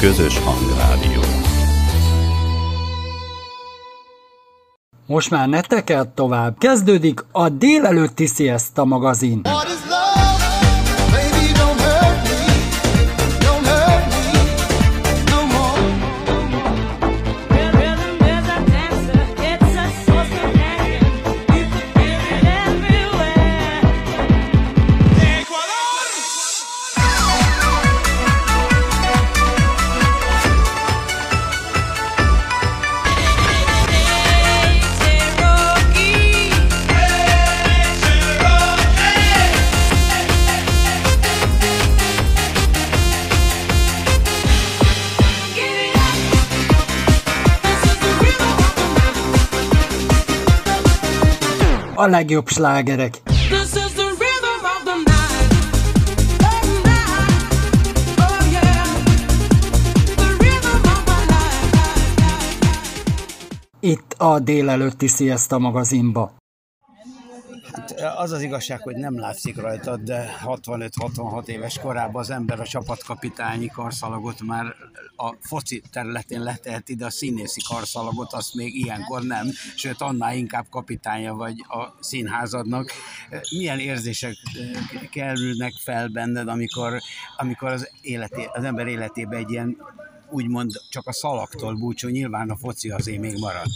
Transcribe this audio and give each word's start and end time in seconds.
közös 0.00 0.38
hangrádió. 0.38 1.20
Most 5.06 5.30
már 5.30 5.48
ne 5.48 5.60
tekert 5.60 6.08
tovább, 6.08 6.58
kezdődik 6.58 7.24
a 7.32 7.48
délelőtti 7.48 8.26
Siesta 8.26 8.84
magazin. 8.84 9.40
Legjobb 52.08 52.48
slágerek. 52.48 53.20
Itt 63.80 64.14
a 64.18 64.38
délelőtti 64.38 65.06
Sziaszta 65.06 65.58
magazinba. 65.58 66.32
Hát 67.96 68.18
az 68.18 68.32
az 68.32 68.42
igazság, 68.42 68.80
hogy 68.80 68.96
nem 68.96 69.18
látszik 69.18 69.56
rajtad, 69.56 70.00
de 70.00 70.36
65-66 70.44 71.46
éves 71.46 71.78
korában 71.78 72.20
az 72.20 72.30
ember 72.30 72.60
a 72.60 72.64
csapatkapitányi 72.64 73.66
karszalagot 73.66 74.42
már 74.42 74.74
a 75.16 75.34
foci 75.40 75.82
területén 75.92 76.42
leteheti, 76.42 76.94
de 76.94 77.04
a 77.04 77.10
színészi 77.10 77.60
karszalagot 77.68 78.32
azt 78.32 78.54
még 78.54 78.74
ilyenkor 78.74 79.22
nem, 79.22 79.46
sőt 79.76 80.00
annál 80.00 80.36
inkább 80.36 80.66
kapitánya 80.70 81.34
vagy 81.34 81.64
a 81.68 81.94
színházadnak. 82.00 82.90
Milyen 83.56 83.78
érzések 83.78 84.36
kerülnek 85.10 85.72
fel 85.72 86.08
benned, 86.08 86.48
amikor, 86.48 86.98
amikor 87.36 87.68
az, 87.68 87.90
életé, 88.00 88.48
az 88.52 88.64
ember 88.64 88.86
életébe 88.86 89.36
egy 89.36 89.50
ilyen 89.50 89.76
úgymond 90.30 90.72
csak 90.90 91.06
a 91.06 91.12
szalaktól 91.12 91.74
búcsú, 91.74 92.08
nyilván 92.08 92.50
a 92.50 92.56
foci 92.56 92.90
azért 92.90 93.20
még 93.20 93.38
marad. 93.38 93.66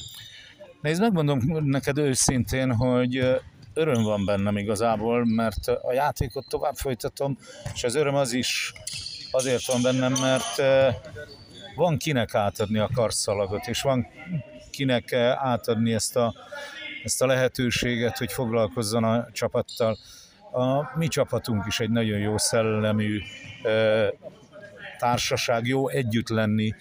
Nézd, 0.81 1.01
megmondom 1.01 1.41
neked 1.65 1.99
őszintén, 1.99 2.75
hogy 2.75 3.41
öröm 3.75 4.03
van 4.03 4.25
bennem 4.25 4.57
igazából, 4.57 5.25
mert 5.25 5.69
a 5.69 5.93
játékot 5.93 6.49
tovább 6.49 6.75
folytatom, 6.75 7.39
és 7.75 7.85
az 7.85 7.95
öröm 7.95 8.15
az 8.15 8.33
is 8.33 8.73
azért 9.31 9.67
van 9.67 9.83
bennem, 9.83 10.13
mert 10.21 10.59
eh, 10.59 10.95
van 11.75 11.97
kinek 11.97 12.35
átadni 12.35 12.79
a 12.79 12.89
karszalagot, 12.95 13.67
és 13.67 13.83
van 13.83 14.07
kinek 14.71 15.13
eh, 15.13 15.47
átadni 15.47 15.93
ezt 15.93 16.17
a, 16.17 16.35
ezt 17.05 17.23
a 17.23 17.27
lehetőséget, 17.27 18.19
hogy 18.19 18.33
foglalkozzon 18.33 19.05
a 19.05 19.27
csapattal. 19.33 19.99
A 20.53 20.99
mi 20.99 21.09
csapatunk 21.09 21.67
is 21.67 21.81
egy 21.81 21.91
nagyon 21.91 22.19
jó 22.19 22.39
szellemű 22.39 23.21
eh, 23.63 24.09
társaság, 24.99 25.67
jó 25.67 25.89
együtt 25.89 26.29
lenni, 26.29 26.75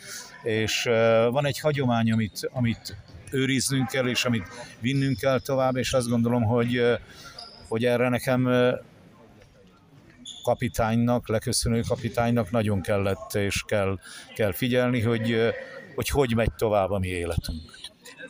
és 0.44 0.84
van 1.30 1.46
egy 1.46 1.60
hagyomány, 1.60 2.12
amit, 2.12 2.50
amit 2.52 2.96
őriznünk 3.32 3.88
kell, 3.88 4.08
és 4.08 4.26
amit 4.26 4.48
vinnünk 4.80 5.18
kell 5.18 5.40
tovább, 5.40 5.76
és 5.76 5.94
azt 5.94 6.10
gondolom, 6.10 6.44
hogy, 6.44 6.82
hogy 7.68 7.86
erre 7.86 8.10
nekem 8.10 8.50
kapitánynak, 10.44 11.28
leköszönő 11.28 11.82
kapitánynak 11.82 12.52
nagyon 12.52 12.82
kellett 12.82 13.34
és 13.34 13.64
kell, 13.68 14.00
kell 14.36 14.52
figyelni, 14.52 15.02
hogy, 15.02 15.36
hogy 15.96 16.10
hogy 16.10 16.36
megy 16.36 16.54
tovább 16.54 16.92
a 16.92 17.00
mi 17.00 17.08
életünk. 17.08 17.80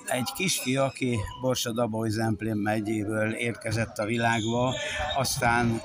Egy 0.07 0.29
kisfiú, 0.35 0.81
aki 0.81 1.17
Borsod 1.41 2.09
Zemplén 2.09 2.56
megyéből 2.56 3.31
érkezett 3.31 3.97
a 3.97 4.06
világba, 4.06 4.75
aztán 5.16 5.81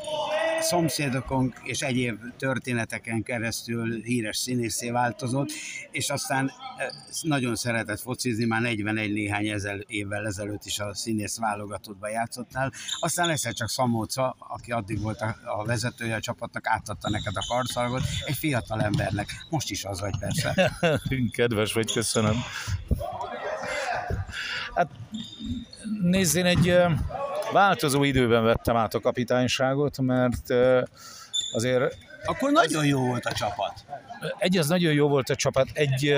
szomszédokon 0.61 1.55
és 1.62 1.81
egyéb 1.81 2.21
történeteken 2.39 3.22
keresztül 3.22 4.03
híres 4.03 4.37
színészé 4.37 4.91
változott, 4.91 5.50
és 5.91 6.11
aztán 6.11 6.53
eh, 6.77 6.87
nagyon 7.22 7.55
szeretett 7.55 8.00
focizni, 8.00 8.44
már 8.44 8.61
41 8.61 9.12
néhány 9.12 9.47
ezel, 9.47 9.78
évvel 9.87 10.27
ezelőtt 10.27 10.65
is 10.65 10.78
a 10.78 10.94
színész 10.94 11.39
válogatottban 11.39 12.11
játszottál. 12.11 12.72
Aztán 13.00 13.31
egyszer 13.31 13.53
csak 13.53 13.69
Szamóca, 13.69 14.37
aki 14.39 14.72
addig 14.72 15.00
volt 15.00 15.21
a, 15.21 15.37
a 15.44 15.65
vezetője 15.65 16.15
a 16.15 16.21
csapatnak, 16.21 16.67
átadta 16.67 17.11
neked 17.11 17.37
a 17.37 17.44
karszalagot, 17.49 18.03
egy 18.25 18.37
fiatal 18.37 18.83
embernek. 18.83 19.28
Most 19.50 19.71
is 19.71 19.84
az 19.84 20.00
vagy 20.00 20.19
persze. 20.19 20.78
Kedves 21.37 21.73
vagy, 21.73 21.93
köszönöm. 21.93 22.37
Hát 24.75 24.91
nézd, 26.03 26.37
egy 26.37 26.77
változó 27.52 28.04
időben 28.04 28.44
vettem 28.44 28.76
át 28.76 28.94
a 28.94 29.00
kapitányságot, 29.00 29.98
mert 29.98 30.54
azért... 31.52 31.96
Akkor 32.24 32.50
nagyon 32.50 32.86
jó 32.86 33.06
volt 33.06 33.24
a 33.24 33.32
csapat. 33.32 33.72
Egy, 34.38 34.56
az 34.58 34.68
nagyon 34.68 34.92
jó 34.92 35.08
volt 35.08 35.30
a 35.30 35.34
csapat, 35.34 35.68
egy, 35.72 36.14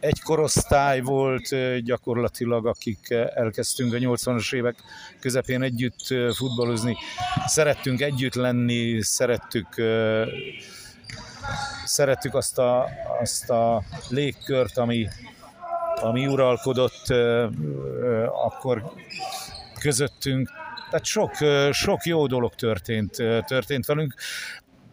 egy 0.00 0.20
korosztály 0.22 1.00
volt 1.00 1.78
gyakorlatilag, 1.84 2.66
akik 2.66 3.10
elkezdtünk 3.34 3.94
a 3.94 3.96
80-as 3.96 4.54
évek 4.54 4.76
közepén 5.20 5.62
együtt 5.62 6.06
futballozni. 6.34 6.96
Szerettünk 7.46 8.00
együtt 8.00 8.34
lenni, 8.34 9.02
szerettük 9.02 9.68
szerettük 11.84 12.34
azt 12.34 12.58
a, 12.58 12.88
azt 13.20 13.50
a 13.50 13.82
légkört, 14.08 14.78
ami, 14.78 15.08
ami 16.00 16.26
uralkodott 16.26 17.08
akkor 18.44 18.92
közöttünk. 19.80 20.50
Tehát 20.90 21.04
sok, 21.04 21.30
sok 21.70 22.04
jó 22.04 22.26
dolog 22.26 22.54
történt, 22.54 23.10
történt 23.46 23.86
velünk, 23.86 24.14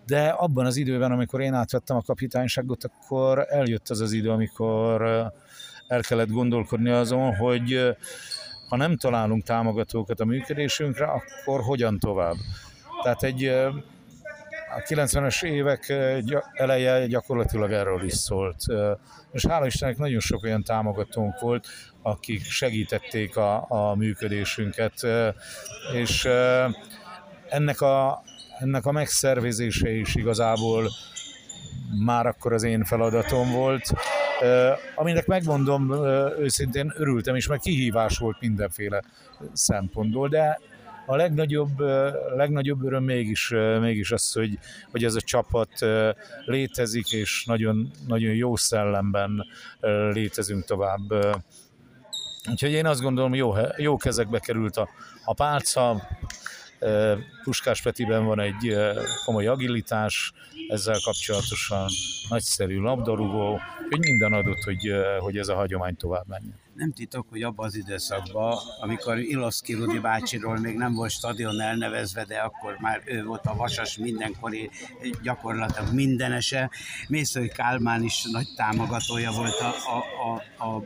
de 0.05 0.27
abban 0.27 0.65
az 0.65 0.75
időben, 0.75 1.11
amikor 1.11 1.41
én 1.41 1.53
átvettem 1.53 1.95
a 1.95 2.01
kapitányságot, 2.01 2.83
akkor 2.83 3.45
eljött 3.49 3.89
az 3.89 4.01
az 4.01 4.11
idő, 4.11 4.29
amikor 4.29 5.01
el 5.87 6.01
kellett 6.01 6.29
gondolkodni 6.29 6.89
azon, 6.89 7.35
hogy 7.35 7.95
ha 8.69 8.75
nem 8.75 8.97
találunk 8.97 9.43
támogatókat 9.43 10.19
a 10.19 10.25
működésünkre, 10.25 11.05
akkor 11.05 11.61
hogyan 11.61 11.99
tovább. 11.99 12.35
Tehát 13.03 13.23
egy 13.23 13.45
a 14.75 14.81
90-es 14.87 15.43
évek 15.43 15.93
eleje 16.53 17.07
gyakorlatilag 17.07 17.71
erről 17.71 18.03
is 18.03 18.13
szólt. 18.13 18.63
És 19.31 19.45
hála 19.45 19.65
Istennek 19.65 19.97
nagyon 19.97 20.19
sok 20.19 20.43
olyan 20.43 20.63
támogatónk 20.63 21.39
volt, 21.39 21.67
akik 22.07 22.43
segítették 22.43 23.37
a, 23.37 23.65
a 23.69 23.95
működésünket, 23.95 24.93
és 25.93 26.27
ennek 27.49 27.81
a, 27.81 28.21
ennek 28.59 28.85
a 28.85 28.91
megszervezése 28.91 29.91
is 29.91 30.15
igazából 30.15 30.89
már 32.05 32.25
akkor 32.25 32.53
az 32.53 32.63
én 32.63 32.83
feladatom 32.83 33.51
volt, 33.51 33.93
aminek 34.95 35.25
megmondom 35.25 35.91
őszintén 36.39 36.93
örültem, 36.95 37.35
és 37.35 37.47
meg 37.47 37.59
kihívás 37.59 38.17
volt 38.17 38.39
mindenféle 38.39 39.03
szempontból, 39.53 40.27
de 40.27 40.59
a 41.05 41.15
legnagyobb, 41.15 41.79
legnagyobb 42.35 42.83
öröm 42.83 43.03
mégis, 43.03 43.49
mégis 43.79 44.11
az, 44.11 44.31
hogy, 44.31 44.57
hogy 44.91 45.03
ez 45.03 45.15
a 45.15 45.21
csapat 45.21 45.71
létezik, 46.45 47.11
és 47.11 47.45
nagyon, 47.45 47.91
nagyon 48.07 48.33
jó 48.33 48.55
szellemben 48.55 49.45
létezünk 50.11 50.65
tovább. 50.65 51.13
Úgyhogy 52.49 52.71
én 52.71 52.85
azt 52.85 53.01
gondolom, 53.01 53.33
jó, 53.33 53.53
jó 53.77 53.97
kezekbe 53.97 54.39
került 54.39 54.77
a, 54.77 54.89
a 55.25 55.33
pálca, 55.33 56.07
Puskás 57.43 57.81
Petiben 57.81 58.25
van 58.25 58.39
egy 58.39 58.75
komoly 59.25 59.47
agilitás, 59.47 60.33
ezzel 60.67 60.99
kapcsolatosan 61.03 61.87
nagyszerű 62.29 62.79
labdarúgó, 62.79 63.59
hogy 63.89 63.99
minden 63.99 64.33
adott, 64.33 64.63
hogy, 64.63 64.91
hogy 65.19 65.37
ez 65.37 65.47
a 65.47 65.55
hagyomány 65.55 65.95
tovább 65.95 66.27
menjen. 66.27 66.59
Nem 66.73 66.91
titok, 66.91 67.25
hogy 67.29 67.43
abban 67.43 67.65
az 67.65 67.75
időszakban, 67.75 68.57
amikor 68.81 69.17
Iloszki 69.17 69.73
Rudi 69.73 69.99
bácsiról 69.99 70.57
még 70.57 70.75
nem 70.75 70.93
volt 70.93 71.11
stadion 71.11 71.61
elnevezve, 71.61 72.25
de 72.25 72.37
akkor 72.37 72.77
már 72.79 73.01
ő 73.05 73.23
volt 73.23 73.45
a 73.45 73.55
vasas 73.55 73.97
mindenkori 73.97 74.69
gyakorlatilag 75.23 75.93
mindenese. 75.93 76.69
Mészői 77.07 77.47
Kálmán 77.47 78.03
is 78.03 78.23
nagy 78.31 78.47
támogatója 78.55 79.31
volt 79.31 79.59
a, 79.59 79.65
a, 79.67 80.03
a, 80.63 80.65
a 80.65 80.83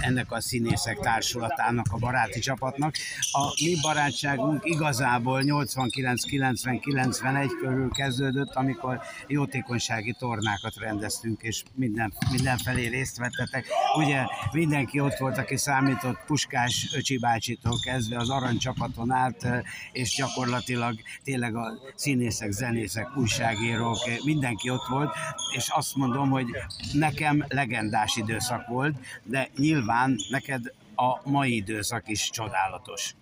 ennek 0.00 0.32
a 0.32 0.40
színészek 0.40 0.98
társulatának, 0.98 1.86
a 1.90 1.96
baráti 1.96 2.40
csapatnak. 2.40 2.94
A 3.32 3.62
mi 3.64 3.76
barátságunk 3.82 4.60
igazából 4.64 5.42
89-90-91 5.44 7.48
körül 7.60 7.90
kezdődött, 7.90 8.54
amikor 8.54 9.00
jótékonysági 9.26 10.14
tornákat 10.18 10.76
rendeztünk, 10.76 11.42
és 11.42 11.62
minden, 11.74 12.12
mindenfelé 12.30 12.86
részt 12.86 13.18
vettetek. 13.18 13.66
Ugye 13.96 14.24
mindenki 14.52 15.00
ott 15.00 15.16
volt, 15.16 15.38
aki 15.38 15.56
számított 15.56 16.18
Puskás 16.26 16.90
Öcsi 16.94 17.18
bácsitól 17.18 17.78
kezdve 17.84 18.16
az 18.16 18.30
aranycsapaton 18.30 19.10
át, 19.10 19.46
és 19.92 20.14
gyakorlatilag 20.16 20.94
tényleg 21.24 21.56
a 21.56 21.72
színészek, 21.94 22.50
zenészek, 22.50 23.16
újságírók, 23.16 23.98
mindenki 24.24 24.70
ott 24.70 24.86
volt, 24.88 25.14
és 25.56 25.68
azt 25.68 25.96
mondom, 25.96 26.30
hogy 26.30 26.46
nekem 26.92 27.44
legendás 27.48 28.16
időszak 28.16 28.68
volt, 28.68 28.94
de 29.24 29.48
nyilván 29.56 29.81
neked 30.30 30.72
a 30.96 31.30
mai 31.30 31.54
időszak 31.54 32.08
is 32.08 32.30
csodálatos. 32.30 33.14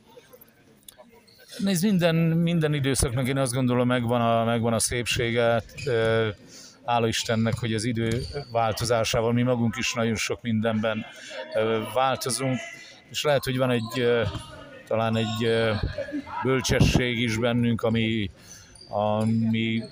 Nézd, 1.59 1.85
minden, 1.85 2.15
minden 2.17 2.75
időszaknak 2.75 3.29
én 3.29 3.39
azt 3.39 3.53
gondolom 3.53 3.87
megvan 3.87 4.21
a, 4.21 4.45
megvan 4.45 4.73
a 4.73 4.79
szépsége. 4.79 5.63
Hála 6.85 7.09
Istennek, 7.09 7.59
hogy 7.59 7.75
az 7.75 7.85
idő 7.85 8.23
változásával 8.53 9.33
mi 9.33 9.43
magunk 9.43 9.77
is 9.77 9.93
nagyon 9.93 10.17
sok 10.17 10.43
mindenben 10.43 11.05
változunk, 11.95 12.59
és 13.11 13.23
lehet, 13.23 13.45
hogy 13.45 13.57
van 13.57 13.71
egy 13.71 14.07
talán 14.87 15.17
egy 15.17 15.49
bölcsesség 16.43 17.19
is 17.19 17.37
bennünk, 17.37 17.83
ami, 17.83 18.31
ami 18.89 19.83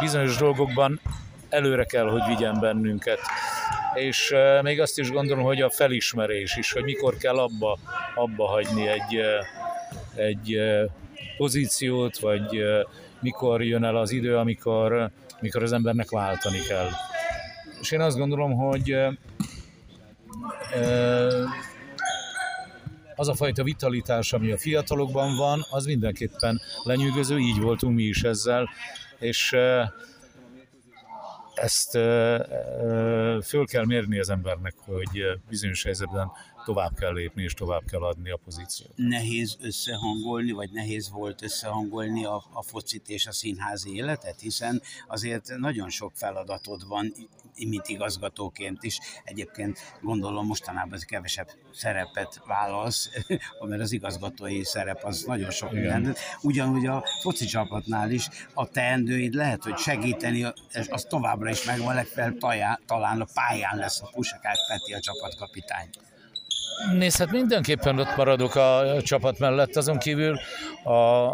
bizonyos 0.00 0.36
dolgokban 0.36 1.00
előre 1.56 1.84
kell, 1.84 2.08
hogy 2.08 2.22
vigyen 2.26 2.60
bennünket. 2.60 3.18
És 3.94 4.34
még 4.62 4.80
azt 4.80 4.98
is 4.98 5.10
gondolom, 5.10 5.44
hogy 5.44 5.60
a 5.60 5.70
felismerés 5.70 6.56
is, 6.56 6.72
hogy 6.72 6.84
mikor 6.84 7.16
kell 7.16 7.38
abba, 7.38 7.78
abba 8.14 8.46
hagyni 8.46 8.86
egy, 8.86 9.20
egy 10.14 10.58
pozíciót, 11.36 12.18
vagy 12.18 12.62
mikor 13.20 13.62
jön 13.62 13.84
el 13.84 13.96
az 13.96 14.10
idő, 14.10 14.36
amikor, 14.36 15.10
mikor 15.40 15.62
az 15.62 15.72
embernek 15.72 16.10
váltani 16.10 16.58
kell. 16.58 16.88
És 17.80 17.90
én 17.90 18.00
azt 18.00 18.16
gondolom, 18.16 18.52
hogy 18.54 18.96
az 23.16 23.28
a 23.28 23.34
fajta 23.34 23.62
vitalitás, 23.62 24.32
ami 24.32 24.50
a 24.50 24.58
fiatalokban 24.58 25.36
van, 25.36 25.66
az 25.70 25.84
mindenképpen 25.84 26.60
lenyűgöző, 26.82 27.38
így 27.38 27.60
voltunk 27.60 27.94
mi 27.94 28.02
is 28.02 28.22
ezzel, 28.22 28.68
és 29.18 29.56
ezt 31.58 31.90
föl 33.42 33.66
kell 33.66 33.84
mérni 33.84 34.18
az 34.18 34.28
embernek, 34.28 34.74
hogy 34.76 35.24
bizonyos 35.48 35.82
helyzetben 35.82 36.30
tovább 36.64 36.94
kell 36.94 37.12
lépni 37.12 37.42
és 37.42 37.54
tovább 37.54 37.82
kell 37.90 38.02
adni 38.02 38.30
a 38.30 38.36
pozíciót. 38.44 38.92
Nehéz 38.96 39.56
összehangolni, 39.60 40.52
vagy 40.52 40.70
nehéz 40.72 41.10
volt 41.10 41.42
összehangolni 41.42 42.24
a, 42.24 42.44
a 42.52 42.62
focit 42.62 43.08
és 43.08 43.26
a 43.26 43.32
színházi 43.32 43.94
életet, 43.94 44.40
hiszen 44.40 44.82
azért 45.06 45.56
nagyon 45.56 45.88
sok 45.88 46.12
feladatod 46.14 46.86
van, 46.86 47.12
mint 47.64 47.88
igazgatóként 47.88 48.82
is. 48.82 48.98
Egyébként 49.24 49.78
gondolom 50.00 50.46
mostanában 50.46 50.98
kevesebb 51.06 51.48
szerepet 51.72 52.40
válasz, 52.46 53.10
mert 53.68 53.82
az 53.82 53.92
igazgatói 53.92 54.64
szerep 54.64 55.04
az 55.04 55.22
nagyon 55.22 55.50
sok 55.50 55.72
minden. 55.72 56.14
Ugyanúgy 56.42 56.86
a 56.86 57.04
foci 57.22 57.46
csapatnál 57.46 58.10
is 58.10 58.28
a 58.54 58.68
teendőid 58.68 59.34
lehet, 59.34 59.62
hogy 59.62 59.76
segíteni, 59.76 60.46
az 60.88 61.06
továbbra 61.08 61.50
is 61.50 61.64
megvan, 61.64 61.94
legfeljebb 61.94 62.38
talán 62.86 63.20
a 63.20 63.26
pályán 63.34 63.76
lesz 63.76 64.02
a 64.02 64.10
Pusakás 64.12 64.58
Peti 64.68 64.92
a 64.92 65.00
csapatkapitány. 65.00 65.88
Nézd, 66.92 67.18
hát 67.18 67.30
mindenképpen 67.30 67.98
ott 67.98 68.16
maradok 68.16 68.54
a 68.54 68.96
csapat 69.02 69.38
mellett, 69.38 69.76
azon 69.76 69.98
kívül 69.98 70.38
a 70.84 71.32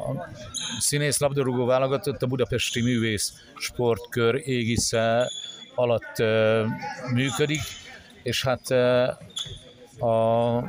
színész 0.79 1.19
labdarúgó 1.19 1.65
válogatott 1.65 2.23
a 2.23 2.27
Budapesti 2.27 2.83
Művész 2.83 3.33
Sportkör 3.57 4.43
égisze 4.45 5.31
alatt 5.75 6.23
működik, 7.13 7.61
és 8.23 8.45
hát 8.45 8.71
a 10.01 10.65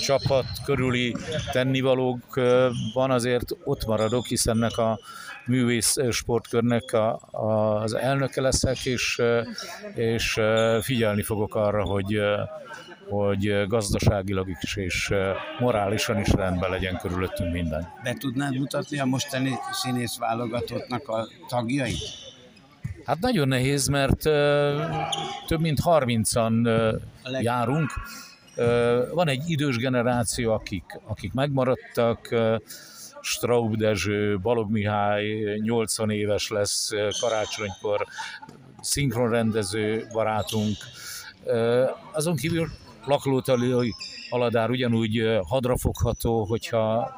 csapat 0.00 0.46
körüli 0.64 1.16
tennivalókban 1.52 3.10
azért 3.10 3.56
ott 3.64 3.86
maradok, 3.86 4.26
hiszen 4.26 4.56
ennek 4.56 4.78
a 4.78 4.98
művész 5.46 5.96
sportkörnek 6.10 6.92
a, 6.92 7.20
a, 7.30 7.80
az 7.82 7.94
elnöke 7.94 8.40
leszek, 8.40 8.84
és, 8.84 9.22
és 9.94 10.40
figyelni 10.80 11.22
fogok 11.22 11.54
arra, 11.54 11.84
hogy 11.84 12.20
hogy 13.10 13.66
gazdaságilag 13.66 14.48
is 14.60 14.76
és 14.76 15.14
morálisan 15.58 16.20
is 16.20 16.28
rendben 16.28 16.70
legyen 16.70 16.98
körülöttünk 16.98 17.52
minden. 17.52 17.92
Be 18.02 18.14
tudnád 18.14 18.58
mutatni 18.58 18.98
a 18.98 19.04
mostani 19.04 19.54
színész 19.72 20.18
válogatottnak 20.18 21.08
a 21.08 21.28
tagjait? 21.48 22.29
Hát 23.10 23.20
nagyon 23.20 23.48
nehéz, 23.48 23.86
mert 23.86 24.18
több 25.46 25.60
mint 25.60 25.78
30-an 25.84 26.62
leg... 27.22 27.42
járunk. 27.42 27.90
Van 29.14 29.28
egy 29.28 29.42
idős 29.46 29.76
generáció, 29.76 30.52
akik, 30.52 30.84
akik 31.06 31.32
megmaradtak, 31.32 32.34
Straub 33.20 33.76
Dezső, 33.76 34.38
Balog 34.38 34.70
Mihály 34.70 35.58
80 35.62 36.10
éves 36.10 36.48
lesz 36.48 36.90
karácsonykor, 37.20 38.06
szinkronrendező 38.80 40.06
barátunk. 40.12 40.76
Azon 42.12 42.36
kívül 42.36 42.68
laklótali 43.06 43.94
aladár 44.30 44.70
ugyanúgy 44.70 45.38
hadrafogható, 45.46 46.44
hogyha 46.44 47.12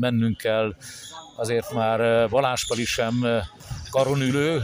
mennünk 0.00 0.36
kell, 0.36 0.74
azért 1.36 1.72
már 1.72 2.28
Baláspali 2.28 2.84
sem 2.84 3.26
karonülő, 3.90 4.62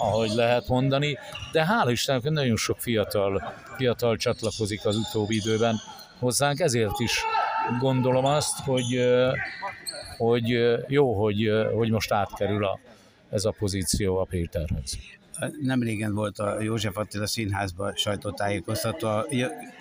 ahogy 0.00 0.30
lehet 0.30 0.68
mondani, 0.68 1.18
de 1.52 1.64
hála 1.64 1.90
Istennek 1.90 2.22
nagyon 2.22 2.56
sok 2.56 2.78
fiatal, 2.78 3.52
fiatal 3.76 4.16
csatlakozik 4.16 4.86
az 4.86 4.96
utóbbi 4.96 5.34
időben 5.34 5.76
hozzánk, 6.18 6.60
ezért 6.60 6.98
is 6.98 7.24
gondolom 7.78 8.24
azt, 8.24 8.58
hogy, 8.64 9.00
hogy 10.16 10.76
jó, 10.86 11.22
hogy, 11.22 11.50
hogy 11.74 11.90
most 11.90 12.12
átkerül 12.12 12.64
a, 12.64 12.78
ez 13.30 13.44
a 13.44 13.54
pozíció 13.58 14.18
a 14.18 14.24
Péterhez 14.24 15.17
nem 15.60 15.82
régen 15.82 16.14
volt 16.14 16.38
a 16.38 16.60
József 16.60 16.96
Attila 16.96 17.26
Színházban 17.26 17.94
sajtótájékoztató 17.94 19.08
a 19.08 19.26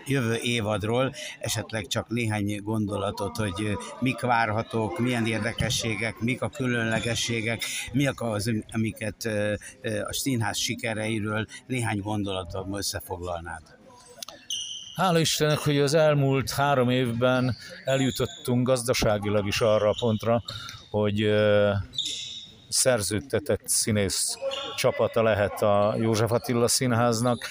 jövő 0.06 0.36
évadról, 0.42 1.14
esetleg 1.40 1.88
csak 1.88 2.10
néhány 2.10 2.62
gondolatot, 2.64 3.38
hogy 3.38 3.78
mik 4.00 4.20
várhatók, 4.20 5.00
milyen 5.00 5.26
érdekességek, 5.26 6.20
mik 6.20 6.42
a 6.42 6.50
különlegességek, 6.50 7.64
miak 7.92 8.22
az, 8.22 8.52
amiket 8.72 9.30
a 10.04 10.14
színház 10.14 10.58
sikereiről 10.58 11.46
néhány 11.68 12.00
gondolatot 12.00 12.68
összefoglalnád. 12.72 13.62
Hála 14.96 15.20
Istennek, 15.20 15.58
hogy 15.58 15.78
az 15.78 15.94
elmúlt 15.94 16.50
három 16.50 16.90
évben 16.90 17.56
eljutottunk 17.86 18.68
gazdaságilag 18.68 19.48
is 19.48 19.62
arra 19.62 19.90
a 19.90 19.96
pontra, 20.00 20.44
hogy 20.90 21.30
szerződtetett 22.70 23.68
színész 23.68 24.36
csapata 24.76 25.24
lehet 25.24 25.62
a 25.62 25.96
József 26.00 26.32
Attila 26.32 26.68
Színháznak. 26.68 27.48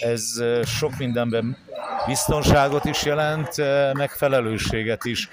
Ez 0.00 0.42
sok 0.64 0.96
mindenben 0.98 1.56
biztonságot 2.06 2.84
is 2.84 3.04
jelent, 3.04 3.56
megfelelőséget 3.92 5.04
is. 5.04 5.28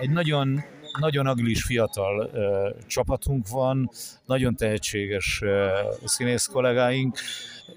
Egy 0.00 0.10
nagyon 0.10 0.64
nagyon 0.98 1.26
agilis 1.26 1.62
fiatal 1.62 2.30
csapatunk 2.86 3.48
van, 3.48 3.90
nagyon 4.26 4.56
tehetséges 4.56 5.42
színész 6.04 6.46
kollégáink, 6.52 7.18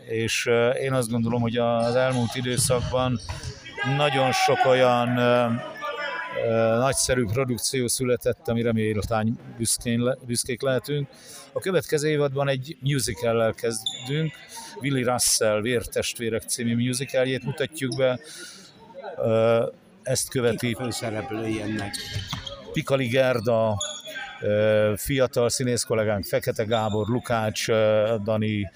és 0.08 0.50
én 0.82 0.94
azt 0.94 1.10
gondolom, 1.10 1.42
hogy 1.42 1.58
az 1.58 1.96
elmúlt 1.96 2.36
időszakban 2.36 3.20
nagyon 3.98 4.32
sok 4.32 4.66
olyan 4.66 5.20
nagyszerű 6.78 7.26
produkció 7.26 7.88
született, 7.88 8.48
amire 8.48 8.72
mi 8.72 8.82
éltány 8.82 9.38
büszkén, 9.58 10.18
büszkék 10.26 10.62
lehetünk. 10.62 11.10
A 11.52 11.60
következő 11.60 12.10
évadban 12.10 12.48
egy 12.48 12.78
musical 12.80 13.54
kezdünk, 13.54 14.32
Willy 14.82 15.04
Russell 15.04 15.62
Vértestvérek 15.62 16.42
című 16.42 16.76
musicaljét 16.76 17.44
mutatjuk 17.44 17.98
be. 17.98 18.20
Ezt 20.04 20.30
követi 20.30 20.74
főszereplői 20.74 21.62
ennek. 21.62 21.96
Pikali 22.74 23.08
Gerda, 23.08 23.78
fiatal 24.96 25.50
színész 25.50 25.84
kollégánk 25.84 26.26
Fekete 26.26 26.64
Gábor, 26.64 27.08
Lukács, 27.08 27.68
Dani, 28.24 28.72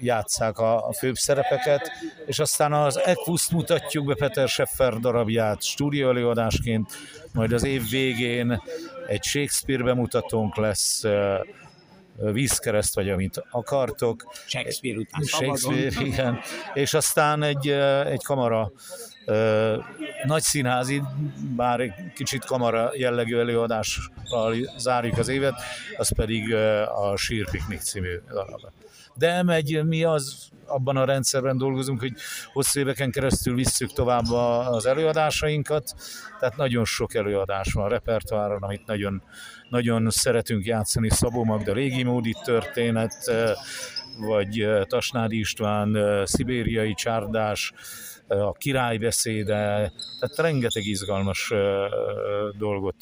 játszák 0.00 0.58
a, 0.58 0.88
a 0.88 0.92
főbb 0.92 1.14
szerepeket, 1.14 1.90
és 2.26 2.38
aztán 2.38 2.72
az 2.72 2.98
Equus 2.98 3.50
mutatjuk 3.50 4.06
be 4.06 4.14
Peter 4.14 4.48
Scheffer 4.48 4.94
darabját 4.94 5.62
stúdióelőadásként, 5.62 6.90
majd 7.32 7.52
az 7.52 7.64
év 7.64 7.88
végén 7.90 8.62
egy 9.06 9.22
Shakespeare 9.22 9.82
bemutatónk 9.82 10.56
lesz, 10.56 11.04
vízkereszt, 12.16 12.94
vagy 12.94 13.10
amit 13.10 13.44
akartok. 13.50 14.32
Shakespeare 14.46 14.98
után 14.98 15.22
Shakespeare, 15.22 16.06
igen. 16.06 16.38
És 16.74 16.94
aztán 16.94 17.42
egy, 17.42 17.68
egy 18.06 18.22
kamara 18.22 18.72
nagy 20.24 20.42
színházi, 20.42 21.02
bár 21.56 21.80
egy 21.80 21.92
kicsit 22.14 22.44
kamara 22.44 22.90
jellegű 22.94 23.38
előadással 23.38 24.54
zárjuk 24.76 25.18
az 25.18 25.28
évet, 25.28 25.54
az 25.96 26.14
pedig 26.14 26.54
a 26.94 27.16
Sírpiknik 27.16 27.80
című 27.80 28.20
darab. 28.28 28.60
De 29.14 29.42
megy, 29.42 29.84
mi 29.84 30.04
az, 30.04 30.48
abban 30.66 30.96
a 30.96 31.04
rendszerben 31.04 31.58
dolgozunk, 31.58 32.00
hogy 32.00 32.12
hosszú 32.52 32.80
éveken 32.80 33.10
keresztül 33.10 33.54
visszük 33.54 33.92
tovább 33.92 34.30
az 34.70 34.86
előadásainkat, 34.86 35.94
tehát 36.40 36.56
nagyon 36.56 36.84
sok 36.84 37.14
előadás 37.14 37.72
van 37.72 37.88
repertoáron, 37.88 38.62
amit 38.62 38.86
nagyon, 38.86 39.22
nagyon 39.68 40.10
szeretünk 40.10 40.64
játszani, 40.64 41.10
Szabó 41.10 41.44
Magda 41.44 41.72
régi 41.72 42.02
módi 42.02 42.34
történet, 42.44 43.14
vagy 44.18 44.68
Tasnádi 44.86 45.38
István 45.38 45.96
szibériai 46.24 46.94
csárdás, 46.94 47.72
a 48.38 48.52
király 48.52 48.96
beszéde, 48.96 49.92
tehát 50.20 50.36
rengeteg 50.36 50.84
izgalmas 50.84 51.52
dolgot, 52.58 52.96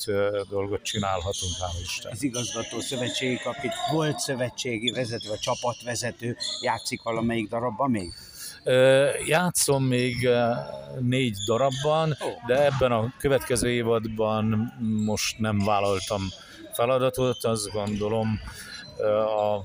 dolgot 0.50 0.82
csinálhatunk, 0.82 1.52
hál' 1.60 1.82
Isten. 1.82 2.12
Az 2.12 2.22
igazgató 2.22 2.80
szövetségi 2.80 3.38
kapit, 3.38 3.72
volt 3.92 4.18
szövetségi 4.18 4.90
vezető, 4.90 5.28
vagy 5.28 5.38
csapatvezető, 5.38 6.36
játszik 6.62 7.02
valamelyik 7.02 7.48
darabban 7.48 7.90
még? 7.90 8.12
Játszom 9.26 9.84
még 9.84 10.28
négy 11.00 11.36
darabban, 11.46 12.16
de 12.46 12.64
ebben 12.64 12.92
a 12.92 13.12
következő 13.18 13.70
évadban 13.70 14.74
most 15.04 15.38
nem 15.38 15.58
vállaltam 15.58 16.22
feladatot, 16.72 17.44
azt 17.44 17.70
gondolom 17.70 18.40
a 19.36 19.64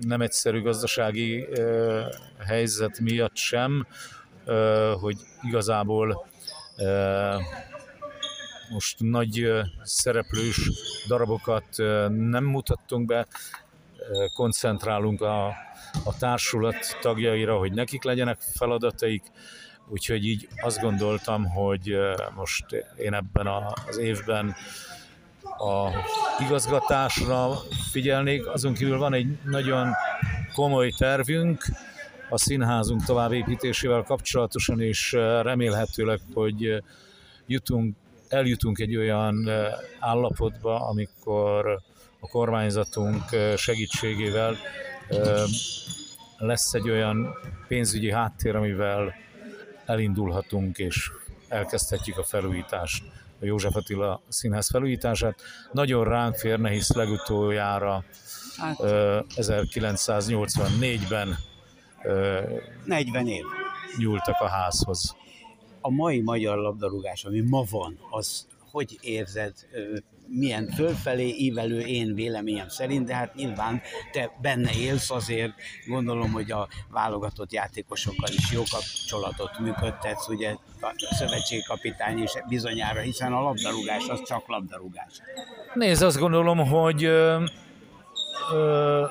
nem 0.00 0.20
egyszerű 0.20 0.62
gazdasági 0.62 1.46
helyzet 2.46 2.98
miatt 2.98 3.36
sem, 3.36 3.86
hogy 5.00 5.16
igazából 5.42 6.26
most 8.70 8.96
nagy 8.98 9.46
szereplős 9.82 10.70
darabokat 11.08 11.66
nem 12.08 12.44
mutattunk 12.44 13.06
be, 13.06 13.26
koncentrálunk 14.34 15.20
a, 15.20 15.46
a 16.04 16.16
társulat 16.18 16.98
tagjaira, 17.00 17.58
hogy 17.58 17.72
nekik 17.72 18.02
legyenek 18.02 18.38
feladataik, 18.40 19.22
úgyhogy 19.88 20.24
így 20.26 20.48
azt 20.62 20.80
gondoltam, 20.80 21.48
hogy 21.48 21.96
most 22.34 22.64
én 22.96 23.14
ebben 23.14 23.46
az 23.86 23.98
évben 23.98 24.54
a 25.42 25.90
igazgatásra 26.44 27.50
figyelnék, 27.90 28.46
azon 28.46 28.74
kívül 28.74 28.98
van 28.98 29.12
egy 29.12 29.38
nagyon 29.44 29.88
komoly 30.54 30.90
tervünk, 30.90 31.64
a 32.30 32.38
színházunk 32.38 33.04
továbbépítésével 33.04 34.02
kapcsolatosan, 34.02 34.80
és 34.80 35.12
remélhetőleg, 35.42 36.20
hogy 36.34 36.82
jutunk, 37.46 37.96
eljutunk 38.28 38.78
egy 38.78 38.96
olyan 38.96 39.50
állapotba, 39.98 40.88
amikor 40.88 41.80
a 42.20 42.28
kormányzatunk 42.28 43.22
segítségével 43.56 44.56
lesz 46.38 46.74
egy 46.74 46.90
olyan 46.90 47.34
pénzügyi 47.68 48.12
háttér, 48.12 48.56
amivel 48.56 49.14
elindulhatunk 49.86 50.78
és 50.78 51.10
elkezdhetjük 51.48 52.18
a 52.18 52.24
felújítást, 52.24 53.04
a 53.40 53.44
József 53.44 53.76
Attila 53.76 54.22
színház 54.28 54.70
felújítását. 54.70 55.40
Nagyon 55.72 56.04
ránk 56.04 56.34
férne, 56.34 56.70
hisz 56.70 56.92
legutoljára 56.92 58.04
hát. 58.56 58.76
1984-ben 58.80 61.38
40 62.84 63.26
év. 63.26 63.44
Nyúltak 63.98 64.40
a 64.40 64.48
házhoz. 64.48 65.16
A 65.80 65.90
mai 65.90 66.20
magyar 66.20 66.58
labdarúgás, 66.58 67.24
ami 67.24 67.40
ma 67.40 67.64
van, 67.70 67.98
az 68.10 68.46
hogy 68.70 68.98
érzed, 69.00 69.52
milyen 70.26 70.68
fölfelé 70.68 71.28
ívelő 71.28 71.80
én 71.80 72.14
véleményem 72.14 72.68
szerint, 72.68 73.06
de 73.06 73.14
hát 73.14 73.34
nyilván 73.34 73.80
te 74.12 74.30
benne 74.42 74.70
élsz 74.72 75.10
azért, 75.10 75.52
gondolom, 75.86 76.32
hogy 76.32 76.50
a 76.50 76.68
válogatott 76.90 77.52
játékosokkal 77.52 78.28
is 78.32 78.52
jó 78.52 78.62
kapcsolatot 78.70 79.58
működtetsz, 79.58 80.28
ugye 80.28 80.54
a 80.80 81.14
szövetségkapitány 81.18 82.22
is 82.22 82.30
bizonyára, 82.48 83.00
hiszen 83.00 83.32
a 83.32 83.40
labdarúgás 83.40 84.08
az 84.08 84.22
csak 84.26 84.48
labdarúgás. 84.48 85.20
Nézd, 85.74 86.02
azt 86.02 86.18
gondolom, 86.18 86.58
hogy 86.68 87.04
ö, 87.04 87.44
ö, 88.52 89.06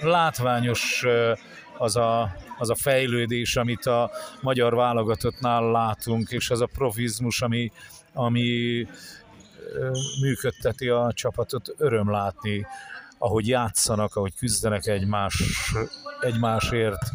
látványos 0.00 1.02
ö, 1.04 1.32
az 1.78 1.96
a, 1.96 2.36
az 2.58 2.70
a 2.70 2.74
fejlődés, 2.74 3.56
amit 3.56 3.86
a 3.86 4.10
magyar 4.40 4.74
válogatottnál 4.74 5.70
látunk, 5.70 6.30
és 6.30 6.50
az 6.50 6.60
a 6.60 6.66
profizmus, 6.66 7.42
ami, 7.42 7.72
ami 8.12 8.86
működteti 10.20 10.88
a 10.88 11.12
csapatot, 11.14 11.74
öröm 11.76 12.10
látni, 12.10 12.66
ahogy 13.18 13.48
játszanak, 13.48 14.16
ahogy 14.16 14.34
küzdenek 14.36 14.86
egymás, 14.86 15.42
egymásért. 16.20 17.10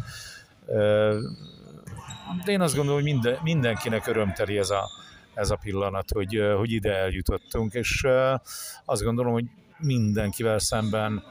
De 2.44 2.52
én 2.52 2.60
azt 2.60 2.74
gondolom, 2.74 3.02
hogy 3.02 3.12
minden, 3.12 3.38
mindenkinek 3.42 4.06
örömteli 4.06 4.58
ez 4.58 4.70
a, 4.70 4.88
ez 5.34 5.50
a 5.50 5.58
pillanat, 5.62 6.10
hogy, 6.12 6.40
hogy 6.56 6.72
ide 6.72 6.96
eljutottunk, 6.96 7.74
és 7.74 8.06
azt 8.84 9.02
gondolom, 9.02 9.32
hogy 9.32 9.44
mindenkivel 9.78 10.58
szemben 10.58 11.22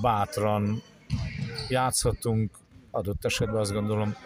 bátran 0.00 0.82
játszhatunk, 1.68 2.50
adott 2.90 3.24
esetben 3.24 3.60
azt 3.60 3.72
gondolom 3.72 4.16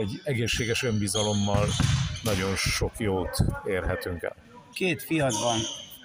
egy 0.00 0.20
egészséges 0.24 0.82
önbizalommal 0.82 1.66
nagyon 2.22 2.56
sok 2.56 2.92
jót 2.98 3.36
érhetünk 3.66 4.22
el. 4.22 4.36
Két 4.72 5.02
fiad 5.02 5.32
van, 5.32 5.58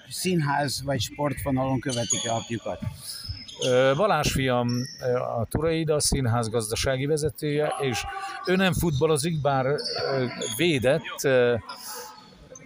színház 0.08 0.82
vagy 0.84 1.00
sportvonalon 1.00 1.80
követik-e 1.80 2.34
apjukat? 2.34 2.80
Balázs 3.96 4.32
fiam 4.32 4.68
a 5.38 5.44
Turaida 5.44 6.00
színház 6.00 6.48
gazdasági 6.48 7.06
vezetője, 7.06 7.72
és 7.80 8.04
ő 8.46 8.56
nem 8.56 8.72
futballozik, 8.72 9.40
bár 9.40 9.66
védett 10.56 11.28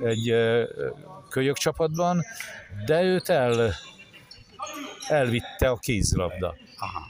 egy 0.00 0.34
kölyök 1.28 1.56
csapatban, 1.56 2.24
de 2.86 3.02
őt 3.02 3.28
el, 3.28 3.74
elvitte 5.08 5.68
a 5.68 5.76
kézlabda. 5.76 6.54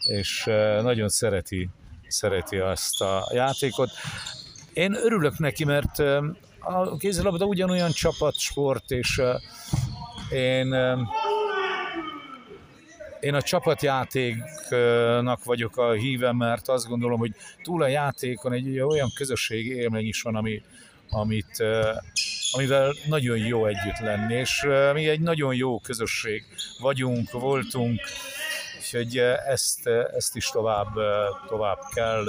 És 0.08 0.44
nagyon 0.82 1.08
szereti, 1.08 1.68
szereti 2.08 2.56
azt 2.56 3.00
a 3.00 3.30
játékot. 3.32 3.90
Én 4.72 4.94
örülök 4.94 5.38
neki, 5.38 5.64
mert 5.64 5.98
a 6.58 6.96
kézilabda 6.96 7.44
ugyanolyan 7.44 7.90
csapatsport, 7.90 8.90
és 8.90 9.22
én 10.30 10.74
én 13.24 13.34
a 13.34 13.42
csapatjátéknak 13.42 15.44
vagyok 15.44 15.76
a 15.76 15.92
híve, 15.92 16.32
mert 16.32 16.68
azt 16.68 16.88
gondolom, 16.88 17.18
hogy 17.18 17.32
túl 17.62 17.82
a 17.82 17.86
játékon 17.86 18.52
egy 18.52 18.80
olyan 18.80 19.12
közösségi 19.14 19.74
élmény 19.74 20.06
is 20.06 20.22
van, 20.22 20.36
ami, 20.36 20.62
amit, 21.10 21.64
amivel 22.52 22.94
nagyon 23.06 23.38
jó 23.38 23.66
együtt 23.66 23.98
lenni, 23.98 24.34
és 24.34 24.66
mi 24.92 25.08
egy 25.08 25.20
nagyon 25.20 25.54
jó 25.54 25.80
közösség 25.80 26.44
vagyunk, 26.80 27.30
voltunk, 27.30 28.00
Úgyhogy 28.84 29.18
ezt, 29.46 29.86
ezt 30.16 30.36
is 30.36 30.48
tovább, 30.48 30.92
tovább 31.46 31.78
kell 31.94 32.24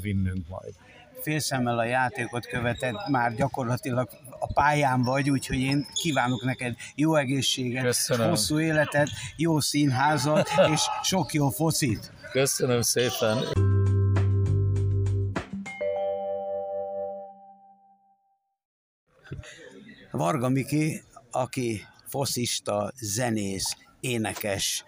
vinnünk 0.00 0.48
majd. 0.48 0.74
Félszemmel 1.22 1.78
a 1.78 1.84
játékot 1.84 2.46
követed, 2.46 2.94
már 3.08 3.34
gyakorlatilag 3.34 4.08
a 4.38 4.52
pályán 4.52 5.02
vagy, 5.02 5.30
úgyhogy 5.30 5.58
én 5.58 5.86
kívánok 5.92 6.44
neked 6.44 6.74
jó 6.94 7.14
egészséget, 7.14 7.84
Köszönöm. 7.84 8.28
hosszú 8.28 8.60
életet, 8.60 9.08
jó 9.36 9.60
színházat 9.60 10.48
és 10.72 10.80
sok 11.02 11.32
jó 11.32 11.48
focit. 11.48 12.12
Köszönöm 12.30 12.82
szépen. 12.82 13.38
Varga 20.10 20.48
Miki, 20.48 21.02
aki 21.30 21.86
foszista, 22.08 22.92
zenész, 23.00 23.76
énekes, 24.00 24.84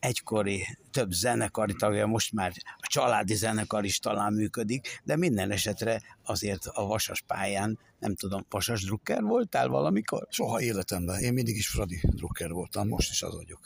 egykori 0.00 0.78
több 0.90 1.10
zenekari 1.10 1.74
tagja, 1.74 2.06
most 2.06 2.32
már 2.32 2.52
a 2.76 2.86
családi 2.86 3.34
zenekar 3.34 3.84
is 3.84 3.98
talán 3.98 4.32
működik, 4.32 5.00
de 5.04 5.16
minden 5.16 5.50
esetre 5.50 6.02
azért 6.24 6.66
a 6.66 6.86
vasas 6.86 7.22
pályán, 7.26 7.78
nem 7.98 8.14
tudom, 8.14 8.46
vasas 8.50 8.84
drukker 8.84 9.22
voltál 9.22 9.68
valamikor? 9.68 10.26
Soha 10.30 10.60
életemben. 10.60 11.20
Én 11.20 11.32
mindig 11.32 11.56
is 11.56 11.68
Fradi 11.68 12.00
drukker 12.02 12.50
voltam, 12.50 12.88
most 12.88 13.10
is 13.10 13.22
az 13.22 13.34
vagyok. 13.34 13.60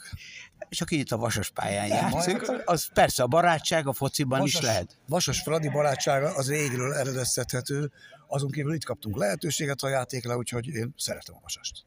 Csak 0.69 0.91
így 0.91 0.99
itt 0.99 1.11
a 1.11 1.17
vasas 1.17 1.49
pályán 1.49 1.87
játszik, 1.87 2.49
az 2.65 2.93
persze 2.93 3.23
a 3.23 3.27
barátság 3.27 3.87
a 3.87 3.93
fociban 3.93 4.39
vasas, 4.39 4.53
is 4.53 4.67
lehet. 4.67 4.97
Vasas 5.07 5.41
Fradi 5.41 5.69
barátsága 5.69 6.35
az 6.35 6.49
régről 6.49 6.93
eredeztethető, 6.93 7.91
azon 8.27 8.51
kívül 8.51 8.73
itt 8.73 8.83
kaptunk 8.83 9.17
lehetőséget 9.17 9.81
a 9.81 9.89
játékra, 9.89 10.37
úgyhogy 10.37 10.67
én 10.67 10.93
szeretem 10.97 11.35
a 11.35 11.39
vasast. 11.41 11.85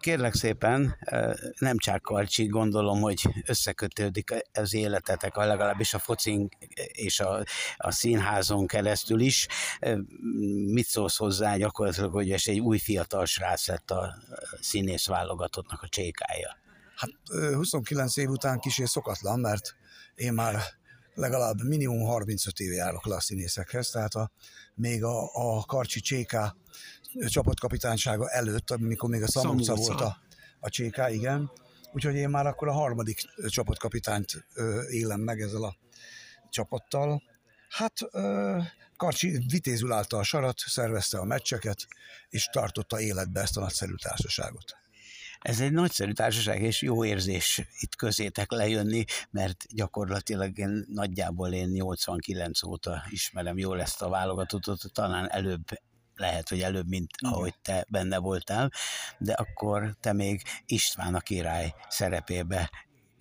Kérlek 0.00 0.34
szépen, 0.34 0.96
nem 1.58 1.78
csak 1.78 2.02
Karcsi, 2.02 2.46
gondolom, 2.46 3.00
hogy 3.00 3.22
összekötődik 3.46 4.34
az 4.52 4.74
életetek, 4.74 5.36
legalábbis 5.36 5.94
a 5.94 5.98
focink 5.98 6.54
és 6.92 7.20
a, 7.20 7.44
a 7.76 7.90
színházon 7.90 8.66
keresztül 8.66 9.20
is. 9.20 9.48
Mit 10.66 10.86
szólsz 10.86 11.16
hozzá 11.16 11.56
gyakorlatilag, 11.56 12.12
hogy 12.12 12.30
ez 12.30 12.42
egy 12.44 12.60
új 12.60 12.78
fiatal 12.78 13.24
srác 13.26 13.66
lett 13.66 13.90
a 13.90 14.14
színész 14.60 15.06
válogatottnak 15.06 15.82
a 15.82 15.88
csékája? 15.88 16.56
Hát 16.96 17.10
29 17.54 18.16
év 18.16 18.28
után 18.28 18.58
kicsit 18.58 18.86
szokatlan, 18.86 19.40
mert 19.40 19.76
én 20.14 20.32
már 20.32 20.62
legalább 21.14 21.62
minimum 21.62 22.06
35 22.06 22.60
éve 22.60 22.74
járok 22.74 23.06
le 23.06 23.14
a 23.14 23.20
színészekhez, 23.20 23.90
tehát 23.90 24.14
a, 24.14 24.30
még 24.74 25.04
a, 25.04 25.30
a 25.32 25.64
Karcsi 25.64 26.00
Cséká 26.00 26.54
csapatkapitánysága 27.28 28.28
előtt, 28.28 28.70
amikor 28.70 29.10
még 29.10 29.22
a 29.22 29.28
Szamúca 29.28 29.74
volt 29.74 30.00
a, 30.00 30.18
a 30.60 30.68
Cséká, 30.68 31.10
igen. 31.10 31.50
Úgyhogy 31.92 32.14
én 32.14 32.28
már 32.28 32.46
akkor 32.46 32.68
a 32.68 32.72
harmadik 32.72 33.20
csapatkapitányt 33.48 34.46
ö, 34.54 34.88
élem 34.88 35.20
meg 35.20 35.40
ezzel 35.40 35.62
a 35.62 35.76
csapattal. 36.50 37.22
Hát 37.68 37.92
ö, 38.10 38.58
Karcsi 38.96 39.38
vitézül 39.50 39.92
állta 39.92 40.16
a 40.16 40.22
sarat, 40.22 40.58
szervezte 40.58 41.18
a 41.18 41.24
meccseket, 41.24 41.86
és 42.28 42.48
tartotta 42.52 43.00
életbe 43.00 43.40
ezt 43.40 43.56
a 43.56 43.60
nagyszerű 43.60 43.94
társaságot. 43.94 44.80
Ez 45.40 45.60
egy 45.60 45.72
nagyszerű 45.72 46.12
társaság, 46.12 46.62
és 46.62 46.82
jó 46.82 47.04
érzés 47.04 47.62
itt 47.78 47.96
közétek 47.96 48.50
lejönni, 48.50 49.04
mert 49.30 49.64
gyakorlatilag 49.74 50.58
én 50.58 50.84
nagyjából 50.88 51.52
én 51.52 51.68
89 51.68 52.62
óta 52.62 53.02
ismerem 53.08 53.58
jól 53.58 53.80
ezt 53.80 54.02
a 54.02 54.08
válogatottat, 54.08 54.80
talán 54.92 55.30
előbb 55.30 55.64
lehet, 56.20 56.48
hogy 56.48 56.60
előbb, 56.60 56.88
mint 56.88 57.10
Igen. 57.18 57.32
ahogy 57.32 57.54
te 57.62 57.86
benne 57.88 58.18
voltál, 58.18 58.72
de 59.18 59.32
akkor 59.32 59.96
te 60.00 60.12
még 60.12 60.42
István 60.66 61.14
a 61.14 61.20
király 61.20 61.74
szerepébe 61.88 62.70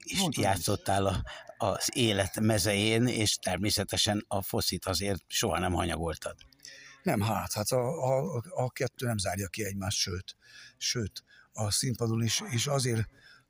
is 0.03 0.19
Mondom 0.19 0.43
játszottál 0.43 1.05
a, 1.05 1.23
az 1.57 1.89
élet 1.93 2.39
mezején, 2.39 3.07
és 3.07 3.35
természetesen 3.35 4.25
a 4.27 4.41
foszit 4.41 4.85
azért 4.85 5.23
soha 5.27 5.59
nem 5.59 5.73
hanyagoltad. 5.73 6.35
Nem, 7.03 7.21
hát, 7.21 7.53
hát 7.53 7.69
a, 7.69 8.03
a, 8.03 8.43
a 8.49 8.69
kettő 8.69 9.05
nem 9.05 9.17
zárja 9.17 9.47
ki 9.47 9.65
egymást, 9.65 9.97
sőt, 9.97 10.35
sőt, 10.77 11.23
a 11.53 11.71
színpadon 11.71 12.23
is, 12.23 12.41
és 12.49 12.67
azért 12.67 13.09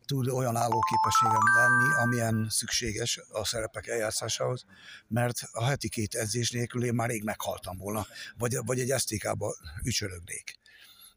tud 0.09 0.27
olyan 0.27 0.55
állóképességem 0.55 1.41
lenni, 1.55 1.93
amilyen 2.03 2.47
szükséges 2.49 3.19
a 3.29 3.45
szerepek 3.45 3.87
eljátszásához, 3.87 4.65
mert 5.07 5.39
a 5.51 5.65
heti 5.65 5.89
két 5.89 6.15
edzés 6.15 6.51
nélkül 6.51 6.83
én 6.83 6.93
már 6.93 7.09
rég 7.09 7.23
meghaltam 7.23 7.77
volna, 7.77 8.07
vagy, 8.37 8.57
vagy 8.65 8.79
egy 8.79 8.91
esztékába 8.91 9.55
ücsörögnék. 9.83 10.59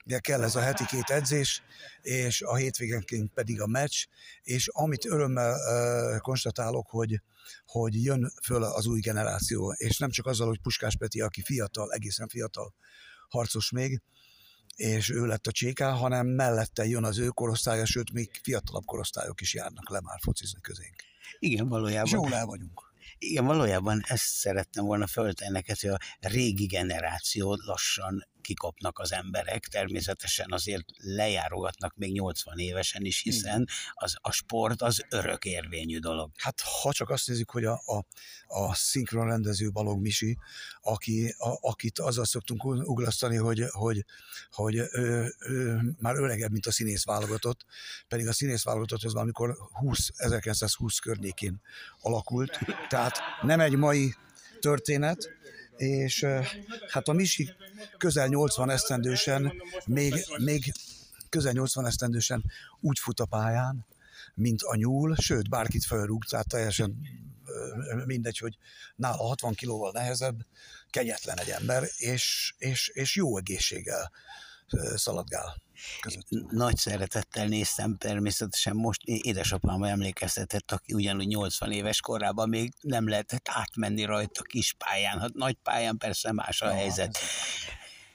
De 0.05 0.19
kell 0.19 0.43
ez 0.43 0.57
a 0.57 0.61
heti 0.61 0.85
két 0.85 1.11
edzés, 1.11 1.63
és 2.01 2.43
a 2.43 2.55
hétvégenként 2.55 3.33
pedig 3.33 3.61
a 3.61 3.67
meccs, 3.67 4.07
és 4.43 4.69
amit 4.69 5.05
örömmel 5.05 5.53
uh, 5.53 6.19
konstatálok, 6.19 6.89
hogy, 6.91 7.23
hogy 7.67 8.05
jön 8.05 8.33
föl 8.43 8.63
az 8.63 8.87
új 8.87 9.01
generáció, 9.01 9.73
és 9.73 9.99
nem 9.99 10.11
csak 10.11 10.27
azzal, 10.27 10.47
hogy 10.47 10.61
Puskás 10.61 10.97
Peti, 10.97 11.21
aki 11.21 11.43
fiatal, 11.43 11.93
egészen 11.93 12.29
fiatal 12.29 12.75
harcos 13.29 13.71
még, 13.71 14.03
és 14.77 15.11
ő 15.11 15.27
lett 15.27 15.47
a 15.47 15.53
cséká, 15.53 15.91
hanem 15.91 16.27
mellette 16.27 16.85
jön 16.85 17.05
az 17.05 17.19
ő 17.19 17.29
korosztálya, 17.29 17.87
sőt, 17.87 18.13
még 18.13 18.41
fiatalabb 18.43 18.85
korosztályok 18.85 19.41
is 19.41 19.55
járnak 19.55 19.91
le 19.91 20.01
már 20.01 20.19
focizni 20.23 20.61
közénk. 20.61 20.95
Igen, 21.39 21.69
valójában. 21.69 22.07
És 22.07 22.13
jól 22.13 22.35
el 22.35 22.47
vagyunk. 22.47 22.93
Igen, 23.19 23.45
valójában 23.45 24.01
ezt 24.07 24.25
szerettem 24.25 24.85
volna 24.85 25.07
föltenni 25.07 25.53
neked, 25.53 25.81
hogy 25.81 25.91
a 25.91 25.99
régi 26.21 26.67
generáció 26.67 27.59
lassan 27.65 28.27
kikopnak 28.43 28.99
az 28.99 29.13
emberek, 29.13 29.67
természetesen 29.67 30.53
azért 30.53 30.85
lejárogatnak 30.97 31.95
még 31.97 32.13
80 32.13 32.59
évesen 32.59 33.05
is, 33.05 33.23
hiszen 33.23 33.69
az, 33.93 34.15
a 34.21 34.33
sport 34.33 34.83
az 34.83 35.05
örök 35.11 35.45
érvényű 35.45 35.99
dolog. 35.99 36.31
Hát 36.37 36.61
ha 36.83 36.93
csak 36.93 37.11
azt 37.11 37.29
nézzük, 37.29 37.51
hogy 37.51 37.65
a, 37.65 37.83
a, 37.85 38.05
a 38.47 38.75
szinkron 38.75 39.27
rendező 39.27 39.71
Balog 39.71 40.01
Misi, 40.01 40.39
aki, 40.81 41.35
a, 41.39 41.69
akit 41.69 41.99
azzal 41.99 42.25
szoktunk 42.25 42.65
uglasztani, 42.65 43.37
hogy, 43.37 43.65
hogy, 43.71 44.05
hogy 44.51 44.75
ő, 44.93 45.35
ő, 45.39 45.81
már 45.99 46.15
öregebb, 46.17 46.51
mint 46.51 46.67
a 46.67 46.73
színész 46.73 47.05
válogatott, 47.05 47.65
pedig 48.09 48.29
a 48.29 48.33
színész 48.33 48.65
válogatott 48.65 49.03
az 49.03 49.13
valamikor 49.13 49.57
20, 49.73 50.11
1920 50.17 50.99
környékén 50.99 51.61
alakult, 52.01 52.59
tehát 52.89 53.19
nem 53.43 53.61
egy 53.61 53.77
mai 53.77 54.15
történet, 54.61 55.31
és 55.83 56.27
hát 56.89 57.09
a 57.09 57.13
Misi 57.13 57.51
közel 57.99 58.29
80 58.29 58.71
esztendősen, 58.71 59.53
még, 59.87 60.15
még 60.39 60.73
közel 61.29 61.53
80 61.53 61.87
esztendősen 61.87 62.45
úgy 62.81 62.99
fut 62.99 63.21
a 63.21 63.25
pályán, 63.25 63.87
mint 64.35 64.63
a 64.63 64.77
nyúl, 64.77 65.15
sőt, 65.17 65.49
bárkit 65.49 65.85
felrúg, 65.85 66.25
tehát 66.25 66.49
teljesen 66.49 67.01
mindegy, 68.05 68.39
hogy 68.39 68.59
nála 68.97 69.27
60 69.27 69.55
kilóval 69.55 69.91
nehezebb, 69.93 70.47
kegyetlen 70.91 71.39
egy 71.39 71.49
ember, 71.51 71.89
és, 71.97 72.55
és, 72.59 72.89
és 72.89 73.17
jó 73.17 73.37
egészséggel 73.37 74.11
szaladgál 74.95 75.63
között. 76.01 76.27
Nagy 76.51 76.77
szeretettel 76.77 77.47
néztem 77.47 77.97
természetesen 77.97 78.77
most 78.77 79.01
édesapám 79.05 79.83
emlékeztetett, 79.83 80.73
aki 80.73 80.93
ugyanúgy 80.93 81.27
80 81.27 81.73
éves 81.73 82.01
korában 82.01 82.49
még 82.49 82.73
nem 82.81 83.09
lehetett 83.09 83.49
átmenni 83.49 84.05
rajta 84.05 84.43
kis 84.43 84.73
pályán. 84.73 85.21
Hát 85.21 85.33
nagy 85.33 85.57
pályán 85.63 85.97
persze 85.97 86.33
más 86.33 86.61
a 86.61 86.67
ja, 86.67 86.75
helyzet. 86.75 87.19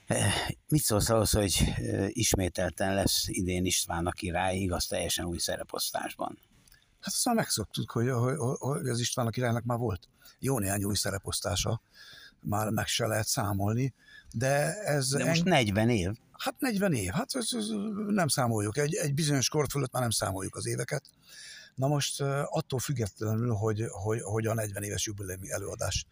Eh, 0.06 0.34
mit 0.68 0.82
szólsz 0.82 1.08
ahhoz, 1.08 1.30
hogy 1.30 1.54
eh, 1.76 2.06
ismételten 2.08 2.94
lesz 2.94 3.24
idén 3.26 3.64
István 3.64 4.06
a 4.06 4.10
király, 4.10 4.56
igaz 4.56 4.86
teljesen 4.86 5.24
új 5.24 5.38
szereposztásban? 5.38 6.38
Hát 7.00 7.14
azt 7.14 7.24
már 7.24 7.34
megszoktuk, 7.34 7.90
hogy, 7.90 8.10
hogy, 8.10 8.34
hogy 8.58 8.88
az 8.88 9.00
István 9.00 9.26
a 9.26 9.30
királynak 9.30 9.64
már 9.64 9.78
volt 9.78 10.08
jó 10.38 10.58
néhány 10.58 10.84
új 10.84 10.94
szereposztása, 10.94 11.80
már 12.40 12.70
meg 12.70 12.86
se 12.86 13.06
lehet 13.06 13.26
számolni, 13.26 13.94
de 14.32 14.82
ez... 14.82 15.08
De 15.08 15.24
most 15.24 15.46
en... 15.46 15.48
40 15.48 15.88
év. 15.88 16.10
Hát 16.32 16.54
40 16.58 16.92
év, 16.92 17.10
hát 17.10 17.34
ez, 17.34 17.48
ez 17.52 17.66
nem 18.06 18.28
számoljuk. 18.28 18.76
Egy, 18.76 18.94
egy 18.94 19.14
bizonyos 19.14 19.48
kor 19.48 19.66
fölött 19.70 19.92
már 19.92 20.02
nem 20.02 20.10
számoljuk 20.10 20.56
az 20.56 20.66
éveket. 20.66 21.04
Na 21.74 21.86
most 21.86 22.20
attól 22.44 22.78
függetlenül, 22.78 23.52
hogy, 23.52 23.84
hogy, 23.88 24.20
hogy 24.22 24.46
a 24.46 24.54
40 24.54 24.82
éves 24.82 25.06
jubileumi 25.06 25.50
előadás 25.50 26.06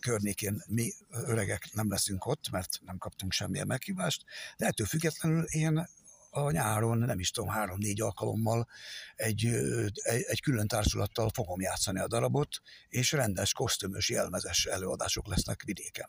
környékén 0.00 0.62
mi 0.66 0.92
öregek 1.10 1.68
nem 1.72 1.90
leszünk 1.90 2.26
ott, 2.26 2.50
mert 2.50 2.80
nem 2.84 2.98
kaptunk 2.98 3.32
semmilyen 3.32 3.66
meghívást, 3.66 4.24
de 4.56 4.66
ettől 4.66 4.86
függetlenül 4.86 5.44
én 5.44 5.88
a 6.30 6.50
nyáron, 6.50 6.98
nem 6.98 7.18
is 7.18 7.30
tudom, 7.30 7.50
három-négy 7.50 8.00
alkalommal 8.00 8.68
egy, 9.14 9.44
egy, 9.92 10.22
egy 10.22 10.40
külön 10.40 10.66
társulattal 10.66 11.30
fogom 11.34 11.60
játszani 11.60 12.00
a 12.00 12.06
darabot, 12.06 12.60
és 12.88 13.12
rendes, 13.12 13.52
kosztümös, 13.52 14.08
jelmezes 14.08 14.64
előadások 14.64 15.26
lesznek 15.26 15.62
vidéken 15.62 16.08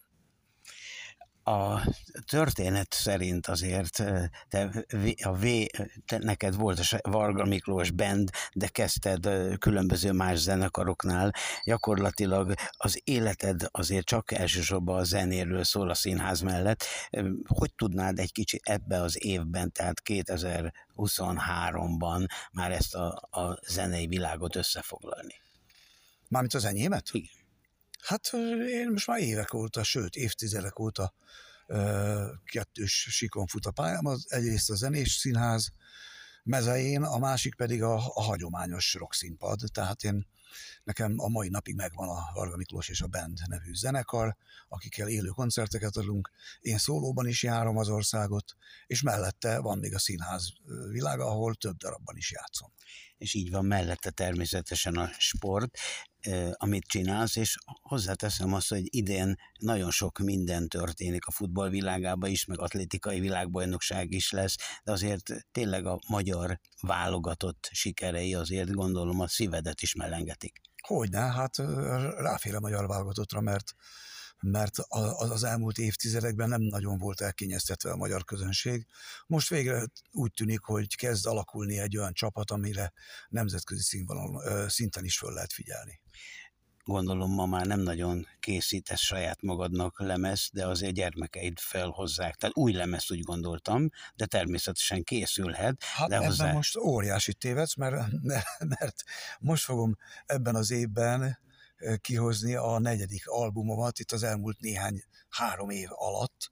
a 1.43 1.81
történet 2.25 2.93
szerint 2.93 3.47
azért 3.47 4.03
te, 4.49 4.85
a 5.23 5.33
v, 5.33 5.45
te, 6.05 6.17
neked 6.17 6.55
volt 6.55 6.79
a 6.79 6.99
Varga 7.09 7.45
Miklós 7.45 7.91
band, 7.91 8.29
de 8.53 8.67
kezdted 8.67 9.29
különböző 9.59 10.11
más 10.11 10.37
zenekaroknál. 10.37 11.33
Gyakorlatilag 11.63 12.53
az 12.71 13.01
életed 13.03 13.67
azért 13.71 14.05
csak 14.05 14.31
elsősorban 14.31 14.99
a 14.99 15.03
zenéről 15.03 15.63
szól 15.63 15.89
a 15.89 15.93
színház 15.93 16.41
mellett. 16.41 16.83
Hogy 17.47 17.73
tudnád 17.75 18.19
egy 18.19 18.31
kicsit 18.31 18.61
ebbe 18.63 19.01
az 19.01 19.25
évben, 19.25 19.71
tehát 19.71 20.01
2023-ban 20.05 22.27
már 22.51 22.71
ezt 22.71 22.95
a, 22.95 23.27
a 23.31 23.59
zenei 23.67 24.07
világot 24.07 24.55
összefoglalni? 24.55 25.41
Mármint 26.27 26.53
az 26.53 26.65
enyémet? 26.65 27.09
Igen. 27.11 27.40
Hát 28.01 28.31
én 28.69 28.89
most 28.91 29.07
már 29.07 29.19
évek 29.19 29.53
óta, 29.53 29.83
sőt 29.83 30.15
évtizedek 30.15 30.79
óta 30.79 31.13
kettős 32.45 33.07
sikon 33.09 33.47
fut 33.47 33.65
a 33.65 33.71
pályám, 33.71 34.05
az 34.05 34.25
egyrészt 34.29 34.69
a 34.69 34.75
zenés 34.75 35.11
színház 35.11 35.71
mezején, 36.43 37.03
a 37.03 37.17
másik 37.17 37.55
pedig 37.55 37.83
a, 37.83 37.93
a 37.93 38.21
hagyományos 38.21 38.93
rockszínpad, 38.93 39.59
tehát 39.73 40.03
én 40.03 40.27
Nekem 40.83 41.13
a 41.17 41.27
mai 41.27 41.49
napig 41.49 41.75
megvan 41.75 42.09
a 42.09 42.31
Varga 42.33 42.57
Miklós 42.57 42.89
és 42.89 43.01
a 43.01 43.07
Band 43.07 43.39
nevű 43.47 43.73
zenekar, 43.73 44.35
akikkel 44.67 45.07
élő 45.07 45.27
koncerteket 45.27 45.95
adunk. 45.95 46.31
Én 46.59 46.77
szólóban 46.77 47.27
is 47.27 47.43
járom 47.43 47.77
az 47.77 47.89
országot, 47.89 48.55
és 48.87 49.01
mellette 49.01 49.59
van 49.59 49.77
még 49.77 49.93
a 49.93 49.99
színház 49.99 50.49
világa, 50.89 51.25
ahol 51.25 51.55
több 51.55 51.77
darabban 51.77 52.17
is 52.17 52.31
játszom. 52.31 52.71
És 53.17 53.33
így 53.33 53.51
van 53.51 53.65
mellette 53.65 54.09
természetesen 54.09 54.95
a 54.95 55.09
sport, 55.17 55.77
amit 56.51 56.85
csinálsz, 56.85 57.35
és 57.35 57.57
hozzáteszem 57.81 58.53
azt, 58.53 58.69
hogy 58.69 58.95
idén 58.95 59.35
nagyon 59.59 59.91
sok 59.91 60.19
minden 60.19 60.67
történik 60.67 61.25
a 61.25 61.31
futball 61.31 61.69
világában 61.69 62.29
is, 62.29 62.45
meg 62.45 62.59
atlétikai 62.59 63.19
világbajnokság 63.19 64.11
is 64.11 64.31
lesz, 64.31 64.55
de 64.83 64.91
azért 64.91 65.31
tényleg 65.51 65.85
a 65.85 65.99
magyar 66.07 66.59
válogatott 66.81 67.69
sikerei 67.71 68.33
azért 68.33 68.71
gondolom 68.71 69.19
a 69.19 69.27
szívedet 69.27 69.81
is 69.81 69.95
melengetik. 69.95 70.61
Hogyne, 70.81 71.19
hát 71.19 71.57
ráfér 72.17 72.55
a 72.55 72.59
magyar 72.59 72.87
válogatottra, 72.87 73.41
mert 73.41 73.75
mert 74.43 74.77
az 75.17 75.43
elmúlt 75.43 75.77
évtizedekben 75.77 76.49
nem 76.49 76.61
nagyon 76.61 76.97
volt 76.97 77.21
elkényeztetve 77.21 77.91
a 77.91 77.95
magyar 77.95 78.23
közönség. 78.23 78.85
Most 79.27 79.49
végre 79.49 79.85
úgy 80.11 80.31
tűnik, 80.31 80.61
hogy 80.61 80.95
kezd 80.95 81.25
alakulni 81.25 81.79
egy 81.79 81.97
olyan 81.97 82.13
csapat, 82.13 82.51
amire 82.51 82.93
nemzetközi 83.29 83.81
színvonalon, 83.81 84.69
szinten 84.69 85.05
is 85.05 85.17
föl 85.17 85.33
lehet 85.33 85.53
figyelni 85.53 86.01
gondolom 86.83 87.33
ma 87.33 87.45
már 87.45 87.65
nem 87.65 87.79
nagyon 87.79 88.27
készítesz 88.39 88.99
saját 88.99 89.41
magadnak 89.41 89.99
lemez, 89.99 90.49
de 90.53 90.67
azért 90.67 90.93
gyermekeid 90.93 91.59
felhozzák. 91.59 92.35
Tehát 92.35 92.57
új 92.57 92.71
lemez 92.71 93.11
úgy 93.11 93.21
gondoltam, 93.21 93.89
de 94.15 94.25
természetesen 94.25 95.03
készülhet. 95.03 95.83
Hát 95.83 96.09
de 96.09 96.15
ebben 96.15 96.27
hozzá... 96.27 96.53
most 96.53 96.77
óriási 96.77 97.33
tévedsz, 97.33 97.75
mert, 97.75 98.11
mert 98.79 99.03
most 99.39 99.63
fogom 99.63 99.97
ebben 100.25 100.55
az 100.55 100.71
évben 100.71 101.39
kihozni 102.01 102.55
a 102.55 102.79
negyedik 102.79 103.27
albumomat 103.27 103.99
itt 103.99 104.11
az 104.11 104.23
elmúlt 104.23 104.59
néhány 104.59 105.03
három 105.29 105.69
év 105.69 105.87
alatt, 105.91 106.51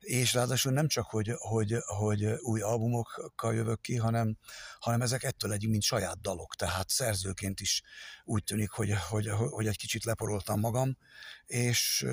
és 0.00 0.32
ráadásul 0.32 0.72
nem 0.72 0.88
csak, 0.88 1.06
hogy, 1.10 1.32
hogy, 1.36 1.76
hogy 1.86 2.24
új 2.24 2.60
albumokkal 2.60 3.54
jövök 3.54 3.80
ki, 3.80 3.96
hanem, 3.96 4.38
hanem 4.78 5.02
ezek 5.02 5.22
ettől 5.22 5.52
egy, 5.52 5.68
mint 5.68 5.82
saját 5.82 6.20
dalok, 6.20 6.54
tehát 6.54 6.88
szerzőként 6.88 7.60
is 7.60 7.82
úgy 8.24 8.44
tűnik, 8.44 8.70
hogy, 8.70 8.92
hogy, 9.08 9.28
hogy 9.28 9.66
egy 9.66 9.76
kicsit 9.76 10.04
leporoltam 10.04 10.60
magam, 10.60 10.96
és 11.46 12.06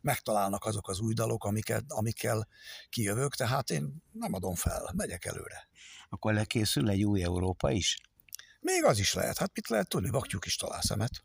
megtalálnak 0.00 0.64
azok 0.64 0.88
az 0.88 1.00
új 1.00 1.14
dalok, 1.14 1.44
amiket, 1.44 1.84
amikkel 1.88 2.48
kijövök, 2.88 3.34
tehát 3.34 3.70
én 3.70 4.02
nem 4.12 4.34
adom 4.34 4.54
fel, 4.54 4.92
megyek 4.94 5.24
előre. 5.24 5.68
Akkor 6.08 6.32
lekészül 6.32 6.90
egy 6.90 7.04
új 7.04 7.22
Európa 7.22 7.70
is? 7.70 7.96
Még 8.60 8.84
az 8.84 8.98
is 8.98 9.14
lehet, 9.14 9.38
hát 9.38 9.50
mit 9.54 9.68
lehet 9.68 9.88
tudni, 9.88 10.10
vaktyúk 10.10 10.46
is 10.46 10.56
talál 10.56 10.82
szemet 10.82 11.22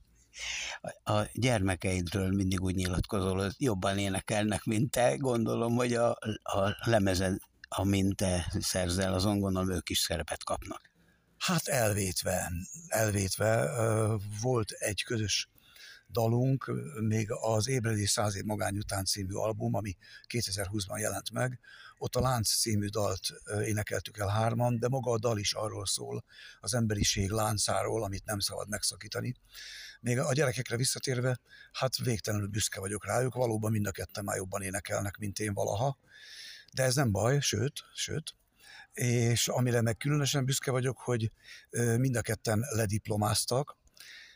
a 1.04 1.22
gyermekeidről 1.34 2.32
mindig 2.32 2.62
úgy 2.62 2.76
nyilatkozol, 2.76 3.42
hogy 3.42 3.54
jobban 3.58 3.98
énekelnek, 3.98 4.64
mint 4.64 4.92
te. 4.92 5.16
Gondolom, 5.16 5.76
hogy 5.76 5.94
a, 5.94 6.10
a 6.44 6.78
lemezed, 6.86 7.38
amint 7.68 8.16
te 8.16 8.52
szerzel, 8.60 9.14
azon 9.14 9.40
gondolom 9.40 9.72
ők 9.72 9.90
is 9.90 10.00
szerepet 10.00 10.44
kapnak. 10.44 10.92
Hát 11.38 11.68
elvétve, 11.68 12.52
elvétve 12.88 13.70
volt 14.42 14.72
egy 14.72 15.04
közös 15.04 15.50
dalunk, 16.10 16.72
még 17.02 17.32
az 17.32 17.68
Ébredés 17.68 18.10
száz 18.10 18.36
év 18.36 18.44
magány 18.44 18.78
után 18.78 19.06
című 19.06 19.34
album, 19.34 19.74
ami 19.74 19.98
2020-ban 20.28 21.00
jelent 21.00 21.32
meg. 21.32 21.60
Ott 22.04 22.16
a 22.16 22.22
Lánc 22.22 22.50
című 22.50 22.88
dalt 22.88 23.30
énekeltük 23.66 24.18
el 24.18 24.28
hárman, 24.28 24.80
de 24.80 24.88
maga 24.88 25.12
a 25.12 25.18
dal 25.18 25.38
is 25.38 25.54
arról 25.54 25.86
szól, 25.86 26.26
az 26.60 26.74
emberiség 26.74 27.30
láncáról, 27.30 28.04
amit 28.04 28.26
nem 28.26 28.40
szabad 28.40 28.70
megszakítani. 28.70 29.36
Még 30.02 30.20
a 30.20 30.34
gyerekekre 30.34 30.78
visszatérve, 30.78 31.40
hát 31.72 31.98
végtelenül 31.98 32.48
büszke 32.48 32.80
vagyok 32.80 33.06
rájuk, 33.06 33.34
valóban 33.34 33.72
mind 33.72 33.88
a 33.88 33.92
ketten 33.92 34.24
már 34.24 34.36
jobban 34.36 34.62
énekelnek, 34.62 35.18
mint 35.18 35.40
én 35.40 35.54
valaha, 35.54 35.98
de 36.74 36.84
ez 36.84 36.96
nem 36.96 37.12
baj, 37.12 37.40
sőt, 37.40 37.84
sőt, 37.94 38.36
és 38.94 39.48
amire 39.48 39.82
meg 39.82 39.98
különösen 39.98 40.46
büszke 40.46 40.72
vagyok, 40.72 40.98
hogy 40.98 41.32
mind 41.98 42.16
a 42.16 42.22
ketten 42.22 42.66
lediplomáztak, 42.70 43.78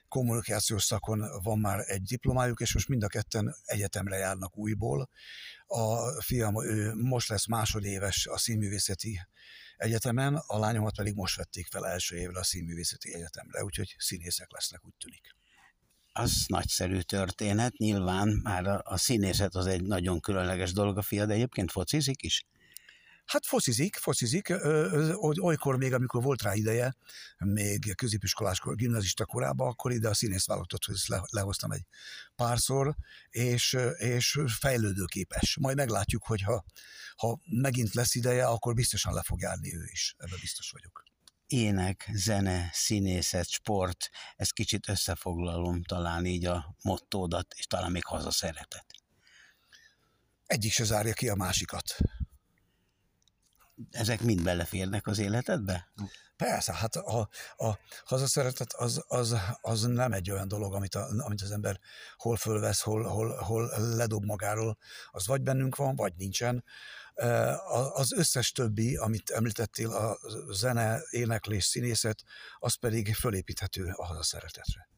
kommunikációs 0.08 0.84
szakon 0.84 1.42
van 1.44 1.60
már 1.60 1.84
egy 1.86 2.02
diplomájuk, 2.02 2.60
és 2.60 2.74
most 2.74 2.88
mind 2.88 3.04
a 3.04 3.08
ketten 3.08 3.56
egyetemre 3.66 4.18
járnak 4.18 4.58
újból. 4.58 5.10
A 5.68 6.22
fiam 6.22 6.64
ő 6.64 6.94
most 6.96 7.30
lesz 7.30 7.48
másodéves 7.48 8.26
a 8.26 8.38
színművészeti 8.38 9.20
egyetemen, 9.78 10.36
a 10.36 10.60
lányomat 10.60 10.96
pedig 10.96 11.14
most 11.16 11.38
vették 11.38 11.68
fel 11.68 11.88
első 11.88 12.18
évre 12.18 12.40
a 12.40 12.44
színművészeti 12.44 13.14
egyetemre, 13.14 13.64
úgyhogy 13.64 13.96
színészek 13.98 14.52
lesznek, 14.52 14.86
úgy 14.86 14.96
tűnik 14.98 15.36
az 16.18 16.44
nagyszerű 16.48 17.00
történet, 17.00 17.78
nyilván 17.78 18.40
már 18.44 18.66
a, 18.66 18.82
a 18.84 18.98
színészet 18.98 19.56
az 19.56 19.66
egy 19.66 19.84
nagyon 19.84 20.20
különleges 20.20 20.74
dolog 20.74 20.98
a 20.98 21.02
fia, 21.02 21.26
de 21.26 21.34
egyébként 21.34 21.72
focizik 21.72 22.24
is? 22.24 22.46
Hát 23.28 23.46
focizik, 23.46 23.96
focizik, 23.96 24.54
olykor 25.40 25.78
még, 25.78 25.94
amikor 25.94 26.24
volt 26.24 26.42
rá 26.42 26.54
ideje, 26.54 26.96
még 27.38 27.96
középiskolás, 27.96 28.62
gimnazista 28.64 29.26
korában, 29.26 29.68
akkor 29.68 29.92
ide 29.92 30.10
a 30.10 30.14
színész 30.14 30.46
válogatott, 30.46 31.08
le, 31.08 31.22
lehoztam 31.30 31.72
egy 31.72 31.86
párszor, 32.36 32.96
és, 33.30 33.78
és 33.98 34.40
fejlődőképes. 34.60 35.58
Majd 35.60 35.76
meglátjuk, 35.76 36.26
hogy 36.26 36.42
ha, 36.42 36.64
ha 37.16 37.40
megint 37.46 37.94
lesz 37.94 38.16
ideje, 38.16 38.46
akkor 38.48 38.74
biztosan 38.74 39.14
le 39.14 39.24
fog 39.24 39.42
járni 39.42 39.76
ő 39.76 39.84
is, 39.92 40.16
ebben 40.18 40.38
biztos 40.42 40.72
vagyok 40.72 41.04
ének, 41.48 42.10
zene, 42.14 42.70
színészet, 42.74 43.50
sport, 43.50 44.10
ezt 44.36 44.54
kicsit 44.54 44.90
összefoglalom 44.90 45.84
talán 45.84 46.26
így 46.26 46.46
a 46.46 46.76
mottódat, 46.82 47.54
és 47.58 47.66
talán 47.66 47.92
még 47.92 48.06
hazaszeretet. 48.06 48.86
Egyik 50.46 50.72
se 50.72 50.84
zárja 50.84 51.14
ki 51.14 51.30
a 51.30 51.36
másikat. 51.36 51.98
Ezek 53.92 54.22
mind 54.22 54.44
beleférnek 54.44 55.08
az 55.08 55.20
életedbe? 55.20 55.92
Persze, 56.38 56.74
hát 56.74 56.96
a, 56.96 57.30
a 57.56 57.80
hazaszeretet 58.06 58.74
az, 58.74 59.04
az, 59.08 59.36
az 59.62 59.82
nem 59.82 60.12
egy 60.12 60.32
olyan 60.32 60.48
dolog, 60.48 60.74
amit, 60.74 60.96
a, 60.96 61.08
amit 61.18 61.42
az 61.42 61.52
ember 61.52 61.80
hol 62.18 62.36
fölvesz, 62.36 62.82
hol, 62.82 63.04
hol, 63.04 63.36
hol 63.36 63.70
ledob 63.96 64.26
magáról. 64.26 64.78
Az 65.12 65.28
vagy 65.28 65.42
bennünk 65.42 65.76
van, 65.76 65.96
vagy 65.96 66.14
nincsen. 66.16 66.64
Az 67.94 68.14
összes 68.14 68.52
többi, 68.52 68.96
amit 68.96 69.30
említettél, 69.30 69.92
a 69.92 70.18
zene, 70.52 71.02
éneklés, 71.10 71.64
színészet, 71.64 72.24
az 72.60 72.76
pedig 72.76 73.16
fölépíthető 73.16 73.94
a 73.96 74.06
hazaszeretetre. 74.06 74.90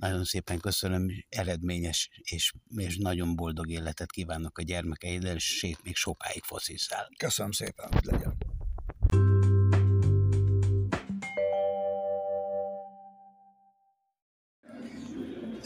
Nagyon 0.00 0.24
szépen 0.24 0.58
köszönöm, 0.58 1.08
eredményes 1.28 2.10
és, 2.22 2.52
és 2.76 2.96
nagyon 2.96 3.36
boldog 3.36 3.70
életet 3.70 4.10
kívánok 4.10 4.58
a 4.58 4.62
gyermekeiddel, 4.62 5.34
és 5.34 5.76
még 5.82 5.96
sokáig 5.96 6.42
focizzál. 6.42 7.08
Köszönöm 7.16 7.52
szépen, 7.52 7.92
hogy 7.92 8.04
legyen. 8.04 8.45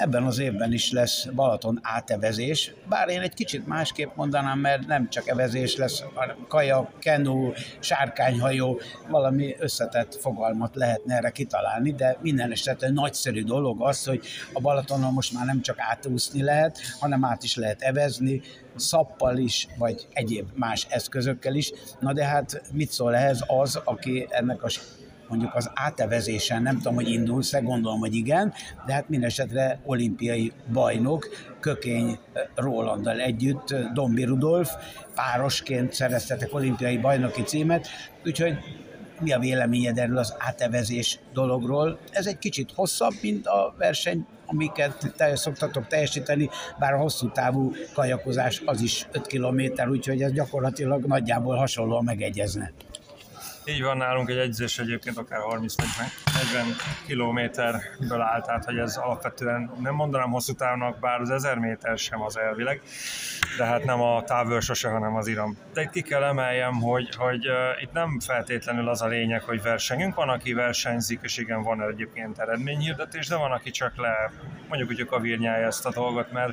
Ebben 0.00 0.24
az 0.24 0.38
évben 0.38 0.72
is 0.72 0.92
lesz 0.92 1.24
Balaton 1.24 1.78
átevezés, 1.82 2.74
bár 2.88 3.08
én 3.08 3.20
egy 3.20 3.34
kicsit 3.34 3.66
másképp 3.66 4.14
mondanám, 4.14 4.58
mert 4.58 4.86
nem 4.86 5.08
csak 5.08 5.28
evezés 5.28 5.76
lesz, 5.76 6.02
hanem 6.14 6.36
kaja, 6.48 6.92
kenú, 6.98 7.52
sárkányhajó, 7.78 8.80
valami 9.08 9.54
összetett 9.58 10.14
fogalmat 10.14 10.74
lehetne 10.74 11.14
erre 11.16 11.30
kitalálni, 11.30 11.92
de 11.92 12.18
minden 12.22 12.50
esetre 12.50 12.88
nagyszerű 12.88 13.44
dolog 13.44 13.82
az, 13.82 14.04
hogy 14.04 14.20
a 14.52 14.60
Balatonon 14.60 15.12
most 15.12 15.32
már 15.32 15.46
nem 15.46 15.60
csak 15.60 15.76
átúszni 15.78 16.42
lehet, 16.42 16.78
hanem 17.00 17.24
át 17.24 17.42
is 17.42 17.56
lehet 17.56 17.82
evezni, 17.82 18.40
szappal 18.76 19.36
is, 19.36 19.68
vagy 19.78 20.06
egyéb 20.12 20.48
más 20.54 20.86
eszközökkel 20.90 21.54
is. 21.54 21.72
Na 22.00 22.12
de 22.12 22.24
hát 22.24 22.62
mit 22.72 22.90
szól 22.90 23.14
ehhez 23.16 23.44
az, 23.46 23.80
aki 23.84 24.26
ennek 24.30 24.62
a 24.62 24.68
mondjuk 25.30 25.54
az 25.54 25.70
átevezésen, 25.74 26.62
nem 26.62 26.76
tudom, 26.76 26.94
hogy 26.94 27.08
indulsz-e, 27.08 27.60
gondolom, 27.60 27.98
hogy 27.98 28.14
igen, 28.14 28.52
de 28.86 28.92
hát 28.92 29.08
mindesetre 29.08 29.80
olimpiai 29.84 30.52
bajnok, 30.72 31.28
Kökény 31.60 32.18
Rolanddal 32.54 33.20
együtt, 33.20 33.74
Dombi 33.94 34.24
Rudolf, 34.24 34.70
párosként 35.14 35.92
szereztetek 35.92 36.54
olimpiai 36.54 36.98
bajnoki 36.98 37.42
címet, 37.42 37.86
úgyhogy 38.26 38.58
mi 39.20 39.32
a 39.32 39.38
véleményed 39.38 39.98
erről 39.98 40.18
az 40.18 40.34
átevezés 40.38 41.18
dologról? 41.32 41.98
Ez 42.10 42.26
egy 42.26 42.38
kicsit 42.38 42.72
hosszabb, 42.74 43.12
mint 43.22 43.46
a 43.46 43.74
verseny, 43.78 44.26
amiket 44.46 45.12
te 45.16 45.36
szoktatok 45.36 45.86
teljesíteni, 45.86 46.48
bár 46.78 46.92
a 46.92 46.98
hosszú 46.98 47.30
távú 47.30 47.72
kajakozás 47.94 48.62
az 48.64 48.80
is 48.80 49.06
5 49.12 49.26
kilométer, 49.26 49.88
úgyhogy 49.88 50.22
ez 50.22 50.32
gyakorlatilag 50.32 51.04
nagyjából 51.04 51.56
hasonlóan 51.56 52.04
megegyezne. 52.04 52.72
Így 53.70 53.82
van 53.82 53.96
nálunk 53.96 54.28
egy 54.28 54.38
egyzés 54.38 54.78
egyébként 54.78 55.16
akár 55.16 55.40
30-40 55.50 55.62
kilométerből 57.06 58.20
áll, 58.20 58.40
tehát 58.40 58.64
hogy 58.64 58.78
ez 58.78 58.96
alapvetően 58.96 59.70
nem 59.80 59.94
mondanám 59.94 60.30
hosszú 60.30 60.52
távnak, 60.52 60.98
bár 60.98 61.20
az 61.20 61.30
1000 61.30 61.58
méter 61.58 61.98
sem 61.98 62.22
az 62.22 62.38
elvileg, 62.38 62.82
de 63.56 63.64
hát 63.64 63.84
nem 63.84 64.00
a 64.00 64.22
távőr 64.22 64.62
sose, 64.62 64.88
hanem 64.88 65.16
az 65.16 65.26
iram. 65.26 65.58
De 65.72 65.82
itt 65.82 65.90
ki 65.90 66.02
kell 66.02 66.22
emeljem, 66.22 66.80
hogy, 66.80 67.14
hogy 67.14 67.48
uh, 67.48 67.82
itt 67.82 67.92
nem 67.92 68.20
feltétlenül 68.20 68.88
az 68.88 69.02
a 69.02 69.06
lényeg, 69.06 69.42
hogy 69.42 69.62
versenyünk, 69.62 70.14
van, 70.14 70.28
aki 70.28 70.52
versenyzik, 70.52 71.20
és 71.22 71.36
igen, 71.36 71.62
van 71.62 71.82
egyébként 71.82 72.38
eredményhirdetés, 72.38 73.26
de 73.26 73.36
van, 73.36 73.52
aki 73.52 73.70
csak 73.70 73.96
le, 73.96 74.32
mondjuk, 74.68 74.90
hogy 74.90 75.00
a 75.00 75.04
kavírnyája 75.04 75.66
ezt 75.66 75.86
a 75.86 75.90
dolgot, 75.90 76.32
mert 76.32 76.52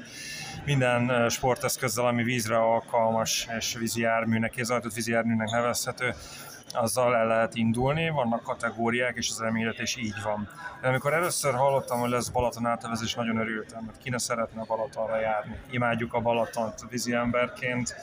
minden 0.65 1.29
sporteszközzel, 1.29 2.05
ami 2.05 2.23
vízre 2.23 2.57
alkalmas 2.57 3.47
és 3.57 3.75
vízi 3.79 4.01
járműnek, 4.01 4.51
kézaltott 4.51 4.93
vízi 4.93 5.11
járműnek 5.11 5.49
nevezhető, 5.49 6.13
azzal 6.77 7.15
el 7.15 7.27
lehet 7.27 7.55
indulni, 7.55 8.09
vannak 8.09 8.43
kategóriák, 8.43 9.15
és 9.15 9.29
az 9.29 9.41
elméletés 9.41 9.95
így 9.95 10.21
van. 10.23 10.49
De 10.81 10.87
amikor 10.87 11.13
először 11.13 11.53
hallottam, 11.53 11.99
hogy 11.99 12.09
lesz 12.09 12.29
Balaton 12.29 12.65
átevezés, 12.65 13.13
nagyon 13.13 13.37
örültem, 13.37 13.83
mert 13.83 13.97
ki 13.97 14.09
ne 14.09 14.17
szeretne 14.17 14.63
Balatonra 14.67 15.19
járni. 15.19 15.59
Imádjuk 15.69 16.13
a 16.13 16.19
Balatont 16.19 16.79
vízi 16.89 17.13
emberként, 17.13 17.95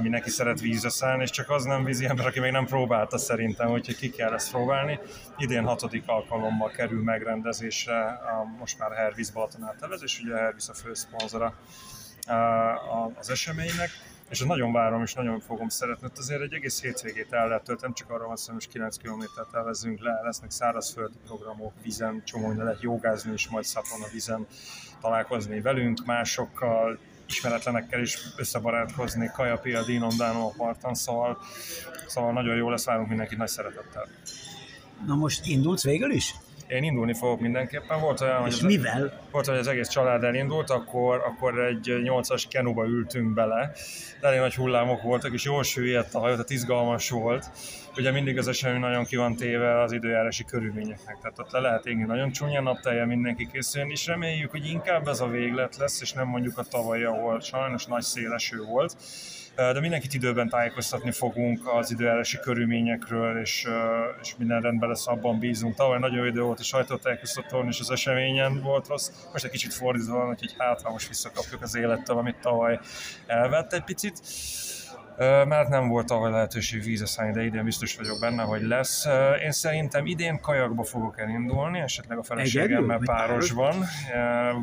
mindenki 0.00 0.30
szeret 0.30 0.60
vízre 0.60 0.88
szállni, 0.88 1.22
és 1.22 1.30
csak 1.30 1.50
az 1.50 1.64
nem 1.64 1.84
vízi 1.84 2.06
ember, 2.06 2.26
aki 2.26 2.40
még 2.40 2.52
nem 2.52 2.66
próbálta 2.66 3.18
szerintem, 3.18 3.70
úgyhogy 3.70 3.96
ki 3.96 4.10
kell 4.10 4.32
ezt 4.32 4.50
próbálni. 4.50 4.98
Idén 5.36 5.64
hatodik 5.64 6.02
alkalommal 6.06 6.70
kerül 6.70 7.02
megrendezésre 7.02 8.00
a 8.06 8.44
most 8.58 8.78
már 8.78 8.92
Hervíz 8.92 9.30
Balaton 9.30 9.64
átevezés, 9.64 10.20
ugye 10.24 10.36
Hervíz 10.36 10.68
a 10.68 10.74
főszponzora 10.74 11.54
az 13.18 13.30
eseménynek, 13.30 13.90
és 14.30 14.40
nagyon 14.40 14.72
várom, 14.72 15.02
és 15.02 15.14
nagyon 15.14 15.40
fogom 15.40 15.68
szeretni. 15.68 16.06
Ott 16.06 16.18
azért 16.18 16.40
egy 16.40 16.52
egész 16.52 16.82
hétvégét 16.82 17.32
el 17.32 17.48
lehet 17.48 17.64
tölteni, 17.64 17.92
csak 17.92 18.10
arra 18.10 18.26
van 18.26 18.36
szó, 18.36 18.52
hogy 18.52 18.68
9 18.68 18.96
kilométert 18.96 19.54
elvezzünk 19.54 20.00
le, 20.00 20.20
lesznek 20.22 20.50
szárazföldi 20.50 21.16
programok, 21.26 21.72
vizen, 21.82 22.22
csomó 22.24 22.52
lehet 22.52 22.82
jogázni 22.82 23.32
is, 23.32 23.48
majd 23.48 23.64
szapon 23.64 24.02
a 24.02 24.08
vizen 24.12 24.46
találkozni 25.00 25.60
velünk, 25.60 26.04
másokkal, 26.04 26.98
ismeretlenekkel 27.28 28.00
is 28.00 28.18
összebarátkozni, 28.36 29.30
Kajapia, 29.34 29.84
Dínom, 29.84 30.16
Dánó 30.16 30.54
a 30.58 30.94
szóval, 30.94 31.38
szóval 32.06 32.32
nagyon 32.32 32.56
jó 32.56 32.70
lesz, 32.70 32.84
várunk 32.84 33.08
mindenkit 33.08 33.38
nagy 33.38 33.48
szeretettel. 33.48 34.08
Na 35.06 35.14
most 35.14 35.46
indulsz 35.46 35.84
végül 35.84 36.10
is? 36.10 36.34
Én 36.70 36.82
indulni 36.82 37.14
fogok 37.14 37.40
mindenképpen. 37.40 38.00
Volt 38.00 38.20
olyan, 38.20 38.40
hogy, 38.40 38.52
az, 38.52 38.60
mivel? 38.60 39.20
Volt, 39.30 39.46
hogy 39.46 39.56
az 39.56 39.66
egész 39.66 39.88
család 39.88 40.24
elindult, 40.24 40.70
akkor, 40.70 41.22
akkor 41.26 41.58
egy 41.58 42.02
nyolcas 42.02 42.46
kenuba 42.50 42.86
ültünk 42.86 43.34
bele. 43.34 43.72
De 44.20 44.26
elég 44.26 44.40
nagy 44.40 44.54
hullámok 44.54 45.02
voltak, 45.02 45.32
és 45.32 45.44
jól 45.44 45.62
süllyedt 45.62 46.14
a 46.14 46.18
hajó, 46.18 46.32
tehát 46.32 46.50
izgalmas 46.50 47.10
volt. 47.10 47.50
Ugye 47.96 48.10
mindig 48.10 48.38
az 48.38 48.48
esemény 48.48 48.80
nagyon 48.80 49.04
ki 49.04 49.16
van 49.16 49.36
téve 49.36 49.80
az 49.80 49.92
időjárási 49.92 50.44
körülményeknek, 50.44 51.18
tehát 51.20 51.38
ott 51.38 51.50
le 51.50 51.60
lehet 51.60 51.86
égni 51.86 52.02
nagyon 52.02 52.30
csúnya 52.30 52.60
naptelje, 52.60 53.04
mindenki 53.04 53.48
készüljön, 53.52 53.90
és 53.90 54.06
reméljük, 54.06 54.50
hogy 54.50 54.66
inkább 54.66 55.08
ez 55.08 55.20
a 55.20 55.28
véglet 55.28 55.76
lesz, 55.76 56.00
és 56.00 56.12
nem 56.12 56.26
mondjuk 56.26 56.58
a 56.58 56.62
tavalyi, 56.62 57.02
ahol 57.02 57.40
sajnos 57.40 57.86
nagy 57.86 58.02
széleső 58.02 58.62
volt 58.62 58.96
de 59.56 59.80
mindenkit 59.80 60.14
időben 60.14 60.48
tájékoztatni 60.48 61.10
fogunk 61.10 61.68
az 61.74 61.90
időjárási 61.90 62.38
körülményekről, 62.38 63.40
és, 63.40 63.66
és 64.22 64.34
minden 64.38 64.60
rendben 64.60 64.88
lesz, 64.88 65.06
abban 65.06 65.38
bízunk. 65.38 65.74
Tavaly 65.74 65.98
nagyon 65.98 66.18
jó 66.18 66.24
idő 66.24 66.40
volt 66.40 66.60
a 66.60 66.62
sajtótájékoztatón, 66.62 67.66
és 67.66 67.80
az 67.80 67.90
eseményen 67.90 68.60
volt 68.60 68.88
rossz. 68.88 69.10
Most 69.32 69.44
egy 69.44 69.50
kicsit 69.50 69.74
fordítva 69.74 70.16
van, 70.16 70.26
hogy 70.26 70.54
hát 70.58 70.90
most 70.90 71.08
visszakapjuk 71.08 71.62
az 71.62 71.76
élettel, 71.76 72.16
amit 72.18 72.36
tavaly 72.40 72.78
elvett 73.26 73.72
egy 73.72 73.84
picit 73.84 74.20
mert 75.26 75.68
nem 75.68 75.88
volt 75.88 76.10
ahol 76.10 76.30
lehetőség 76.30 76.82
vízeszállni, 76.82 77.32
de 77.32 77.42
idén 77.42 77.64
biztos 77.64 77.96
vagyok 77.96 78.20
benne, 78.20 78.42
hogy 78.42 78.62
lesz. 78.62 79.06
Én 79.42 79.50
szerintem 79.50 80.06
idén 80.06 80.40
kajakba 80.40 80.82
fogok 80.82 81.20
elindulni, 81.20 81.78
esetleg 81.78 82.18
a 82.18 82.22
feleségemmel 82.22 83.00
párosban. 83.04 83.74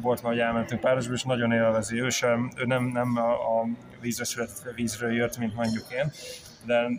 Volt 0.01 0.23
már, 0.23 0.31
hogy 0.31 0.41
elmentünk 0.41 0.81
párosba, 0.81 1.13
és 1.13 1.23
nagyon 1.23 1.51
élvezi. 1.51 2.01
Ő 2.01 2.09
sem, 2.09 2.51
ő 2.55 2.65
nem, 2.65 2.83
nem 2.83 3.17
a, 3.17 3.31
a 3.31 3.65
vízre 4.01 4.23
született, 4.23 4.73
vízről 4.75 5.13
jött, 5.13 5.37
mint 5.37 5.55
mondjuk 5.55 5.85
én, 5.91 6.11
de 6.65 6.89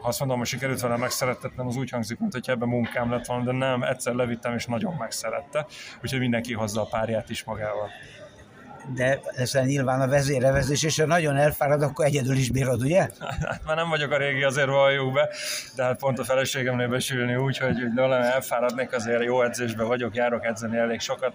ha 0.00 0.08
azt 0.08 0.18
mondom, 0.18 0.38
hogy 0.38 0.46
sikerült 0.46 0.80
vele 0.80 0.96
megszerettetnem, 0.96 1.66
az 1.66 1.76
úgy 1.76 1.90
hangzik, 1.90 2.18
mint 2.18 2.32
hogy 2.32 2.48
ebben 2.48 2.68
munkám 2.68 3.10
lett 3.10 3.26
volna, 3.26 3.44
de 3.44 3.52
nem, 3.52 3.82
egyszer 3.82 4.14
levittem, 4.14 4.54
és 4.54 4.66
nagyon 4.66 4.94
megszerette, 4.98 5.66
úgyhogy 6.02 6.18
mindenki 6.18 6.52
hozza 6.52 6.80
a 6.80 6.86
párját 6.90 7.30
is 7.30 7.44
magával 7.44 7.88
de 8.94 9.20
ezzel 9.36 9.64
nyilván 9.64 10.00
a 10.00 10.08
vezérevezés, 10.08 10.82
és 10.82 10.98
ha 10.98 11.06
nagyon 11.06 11.36
elfárad, 11.36 11.82
akkor 11.82 12.04
egyedül 12.04 12.36
is 12.36 12.50
bírod, 12.50 12.82
ugye? 12.82 13.08
Hát 13.20 13.60
már 13.66 13.76
nem 13.76 13.88
vagyok 13.88 14.12
a 14.12 14.16
régi, 14.16 14.42
azért 14.42 14.68
valljuk 14.68 15.12
be, 15.12 15.28
de 15.76 15.82
hát 15.82 15.98
pont 15.98 16.18
a 16.18 16.24
feleségemnél 16.24 16.88
besülni 16.88 17.36
úgy, 17.36 17.58
hogy, 17.58 17.78
hogy 17.96 18.10
elfáradnék, 18.10 18.92
azért 18.92 19.24
jó 19.24 19.42
edzésben 19.42 19.86
vagyok, 19.86 20.14
járok 20.14 20.44
edzeni 20.44 20.76
elég 20.76 21.00
sokat, 21.00 21.32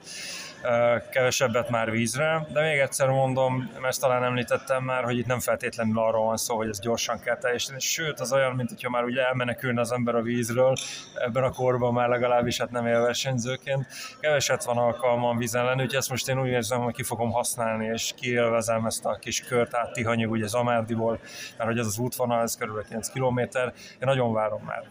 kevesebbet 1.09 1.69
már 1.69 1.91
vízre, 1.91 2.47
de 2.53 2.61
még 2.61 2.79
egyszer 2.79 3.07
mondom, 3.07 3.71
ezt 3.87 4.01
talán 4.01 4.23
említettem 4.23 4.83
már, 4.83 5.03
hogy 5.03 5.17
itt 5.17 5.25
nem 5.25 5.39
feltétlenül 5.39 5.99
arról 5.99 6.25
van 6.25 6.37
szó, 6.37 6.55
hogy 6.55 6.69
ez 6.69 6.79
gyorsan 6.79 7.19
kell 7.19 7.37
teljesíteni, 7.37 7.79
sőt 7.79 8.19
az 8.19 8.33
olyan, 8.33 8.55
mint 8.55 8.69
hogyha 8.69 8.89
már 8.89 9.03
ugye 9.03 9.25
elmenekülne 9.25 9.81
az 9.81 9.91
ember 9.91 10.15
a 10.15 10.21
vízről, 10.21 10.75
ebben 11.15 11.43
a 11.43 11.51
korban 11.51 11.93
már 11.93 12.09
legalábbis 12.09 12.57
hát 12.57 12.71
nem 12.71 12.87
élversenyzőként, 12.87 13.87
keveset 14.19 14.63
van 14.63 14.77
alkalmam 14.77 15.37
vízen 15.37 15.65
lenni, 15.65 15.81
úgyhogy 15.81 15.99
ezt 15.99 16.09
most 16.09 16.29
én 16.29 16.41
úgy 16.41 16.47
érzem, 16.47 16.81
hogy 16.81 16.93
ki 16.93 17.03
fogom 17.03 17.31
használni, 17.31 17.85
és 17.85 18.13
kiélvezem 18.15 18.85
ezt 18.85 19.05
a 19.05 19.17
kis 19.21 19.41
kört 19.41 19.75
át 19.75 19.93
Tihanyig, 19.93 20.29
ugye 20.29 20.47
Zamárdiból, 20.47 21.19
mert 21.57 21.69
hogy 21.69 21.79
ez 21.79 21.85
az 21.85 21.97
útvonal, 21.97 22.41
ez 22.41 22.57
körülbelül 22.57 22.87
9 22.87 23.09
kilométer, 23.09 23.73
én 23.75 23.97
nagyon 23.99 24.33
várom 24.33 24.61
már 24.65 24.83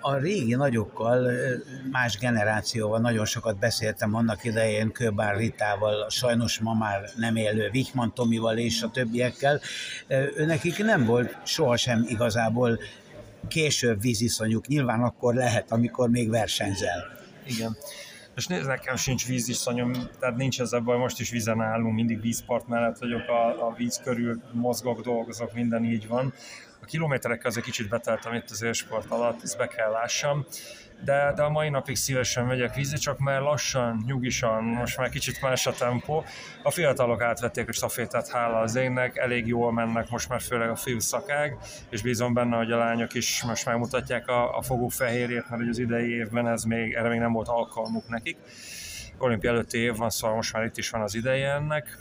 a 0.00 0.16
régi 0.16 0.54
nagyokkal, 0.54 1.30
más 1.90 2.18
generációval 2.18 3.00
nagyon 3.00 3.24
sokat 3.24 3.58
beszéltem 3.58 4.14
annak 4.14 4.44
idején 4.44 4.92
Kőbár 4.92 5.36
Ritával, 5.36 6.10
sajnos 6.10 6.58
ma 6.58 6.74
már 6.74 7.10
nem 7.16 7.36
élő 7.36 7.70
Vichman 7.70 8.14
Tomival 8.14 8.58
és 8.58 8.82
a 8.82 8.90
többiekkel. 8.90 9.60
Őnekik 10.36 10.78
nem 10.78 11.04
volt 11.04 11.36
sohasem 11.44 12.04
igazából 12.08 12.78
később 13.48 14.00
víziszonyuk. 14.00 14.66
Nyilván 14.66 15.02
akkor 15.02 15.34
lehet, 15.34 15.72
amikor 15.72 16.08
még 16.08 16.30
versenyzel. 16.30 17.18
Igen. 17.46 17.76
És 18.36 18.46
nézd, 18.46 18.66
nekem 18.66 18.96
sincs 18.96 19.26
víziszonyom, 19.26 19.92
tehát 20.20 20.36
nincs 20.36 20.60
ez 20.60 20.70
baj, 20.84 20.98
most 20.98 21.20
is 21.20 21.30
vízen 21.30 21.60
állunk, 21.60 21.94
mindig 21.94 22.20
vízpart 22.20 22.68
mellett 22.68 22.98
vagyok, 22.98 23.28
a, 23.28 23.66
a 23.66 23.74
víz 23.76 24.00
körül 24.04 24.42
mozgok, 24.52 25.00
dolgozok, 25.00 25.54
minden 25.54 25.84
így 25.84 26.06
van 26.06 26.32
kilométerekkel 26.88 27.50
azért 27.50 27.64
kicsit 27.64 27.88
beteltem 27.88 28.34
itt 28.34 28.50
az 28.50 28.62
élsport 28.62 29.10
alatt, 29.10 29.42
ezt 29.42 29.56
be 29.56 29.66
kell 29.66 29.90
lássam, 29.90 30.46
de, 31.04 31.32
de 31.34 31.42
a 31.42 31.48
mai 31.48 31.68
napig 31.68 31.96
szívesen 31.96 32.44
megyek 32.44 32.74
vízi, 32.74 32.96
csak 32.96 33.18
már 33.18 33.40
lassan, 33.40 34.02
nyugisan, 34.06 34.64
most 34.64 34.96
már 34.98 35.08
kicsit 35.08 35.40
más 35.40 35.66
a 35.66 35.72
tempó. 35.72 36.24
A 36.62 36.70
fiatalok 36.70 37.22
átvették 37.22 37.68
a 37.68 37.72
stafétát, 37.72 38.28
hála 38.28 38.58
az 38.58 38.74
énnek, 38.74 39.16
elég 39.16 39.46
jól 39.46 39.72
mennek 39.72 40.10
most 40.10 40.28
már 40.28 40.40
főleg 40.40 40.70
a 40.70 40.76
fiú 40.76 40.98
szakág, 40.98 41.56
és 41.90 42.02
bízom 42.02 42.34
benne, 42.34 42.56
hogy 42.56 42.72
a 42.72 42.76
lányok 42.76 43.14
is 43.14 43.42
most 43.42 43.66
megmutatják 43.66 44.28
a, 44.28 44.56
a 44.56 44.62
fogó 44.62 44.88
fehérjét, 44.88 45.50
mert 45.50 45.68
az 45.68 45.78
idei 45.78 46.14
évben 46.14 46.48
ez 46.48 46.62
még, 46.62 46.92
erre 46.92 47.08
még 47.08 47.18
nem 47.18 47.32
volt 47.32 47.48
alkalmuk 47.48 48.08
nekik. 48.08 48.36
Olimpia 49.18 49.50
előtti 49.50 49.78
év 49.78 49.96
van, 49.96 50.10
szóval 50.10 50.36
most 50.36 50.52
már 50.52 50.64
itt 50.64 50.76
is 50.76 50.90
van 50.90 51.02
az 51.02 51.14
ideje 51.14 51.52
ennek. 51.52 51.98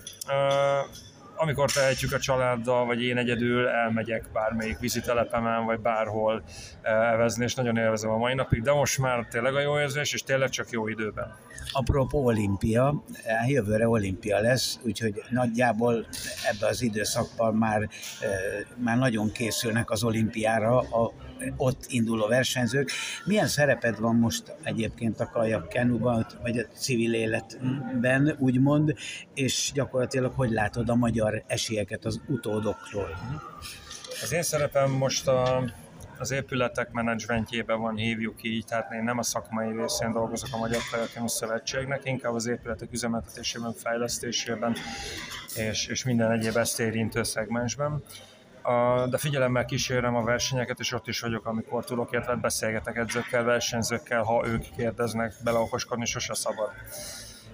Amikor 1.39 1.71
tehetjük 1.71 2.13
a 2.13 2.19
családdal, 2.19 2.85
vagy 2.85 3.03
én 3.03 3.17
egyedül 3.17 3.67
elmegyek 3.67 4.23
bármelyik 4.33 4.79
vízitelepemen, 4.79 5.65
vagy 5.65 5.79
bárhol 5.79 6.43
elvezni, 6.81 7.43
és 7.43 7.55
nagyon 7.55 7.77
élvezem 7.77 8.09
a 8.09 8.17
mai 8.17 8.33
napig, 8.33 8.61
de 8.61 8.71
most 8.71 8.97
már 8.97 9.27
tényleg 9.29 9.55
a 9.55 9.59
jó 9.59 9.79
érzés, 9.79 10.13
és 10.13 10.23
tényleg 10.23 10.49
csak 10.49 10.69
jó 10.69 10.87
időben. 10.87 11.35
Apropó 11.71 12.25
olimpia, 12.25 13.03
jövőre 13.47 13.87
olimpia 13.87 14.39
lesz, 14.39 14.79
úgyhogy 14.83 15.21
nagyjából 15.29 16.05
ebbe 16.51 16.67
az 16.67 16.81
időszakban 16.81 17.55
már, 17.55 17.89
már 18.75 18.97
nagyon 18.97 19.31
készülnek 19.31 19.89
az 19.89 20.03
olimpiára 20.03 20.79
a 20.79 21.11
ott 21.57 21.85
induló 21.87 22.27
versenyzők. 22.27 22.91
Milyen 23.25 23.47
szereped 23.47 23.99
van 23.99 24.15
most 24.15 24.55
egyébként 24.63 25.19
a 25.19 25.29
kajak 25.29 25.69
kenuban, 25.69 26.25
vagy 26.41 26.57
a 26.57 26.63
civil 26.63 27.13
életben, 27.13 28.35
úgymond, 28.39 28.93
és 29.33 29.71
gyakorlatilag 29.73 30.33
hogy 30.35 30.51
látod 30.51 30.89
a 30.89 30.95
magyar 30.95 31.43
esélyeket 31.47 32.05
az 32.05 32.21
utódoktól? 32.27 33.09
Az 34.21 34.33
én 34.33 34.43
szerepem 34.43 34.91
most 34.91 35.27
a, 35.27 35.63
az 36.17 36.31
épületek 36.31 36.91
menedzsmentjében 36.91 37.79
van, 37.79 37.95
hívjuk 37.95 38.43
így, 38.43 38.65
tehát 38.65 38.91
én 38.91 39.03
nem 39.03 39.17
a 39.17 39.23
szakmai 39.23 39.77
részén 39.81 40.11
dolgozok 40.11 40.49
a 40.51 40.57
Magyar 40.57 40.81
Kajakenu 40.91 41.27
Szövetségnek, 41.27 42.01
inkább 42.03 42.33
az 42.33 42.47
épületek 42.47 42.91
üzemeltetésében, 42.91 43.73
fejlesztésében 43.73 44.75
és, 45.55 45.87
és 45.87 46.03
minden 46.03 46.31
egyéb 46.31 46.57
ezt 46.57 46.79
érintő 46.79 47.23
szegmensben 47.23 48.03
de 49.09 49.17
figyelemmel 49.17 49.65
kísérem 49.65 50.15
a 50.15 50.23
versenyeket, 50.23 50.79
és 50.79 50.91
ott 50.91 51.07
is 51.07 51.19
vagyok, 51.19 51.45
amikor 51.45 51.85
tudok, 51.85 52.11
illetve 52.11 52.35
beszélgetek 52.35 52.95
edzőkkel, 52.95 53.43
versenyzőkkel, 53.43 54.23
ha 54.23 54.47
ők 54.47 54.63
kérdeznek, 54.75 55.33
beleokoskodni 55.43 56.05
sose 56.05 56.33
szabad. 56.33 56.71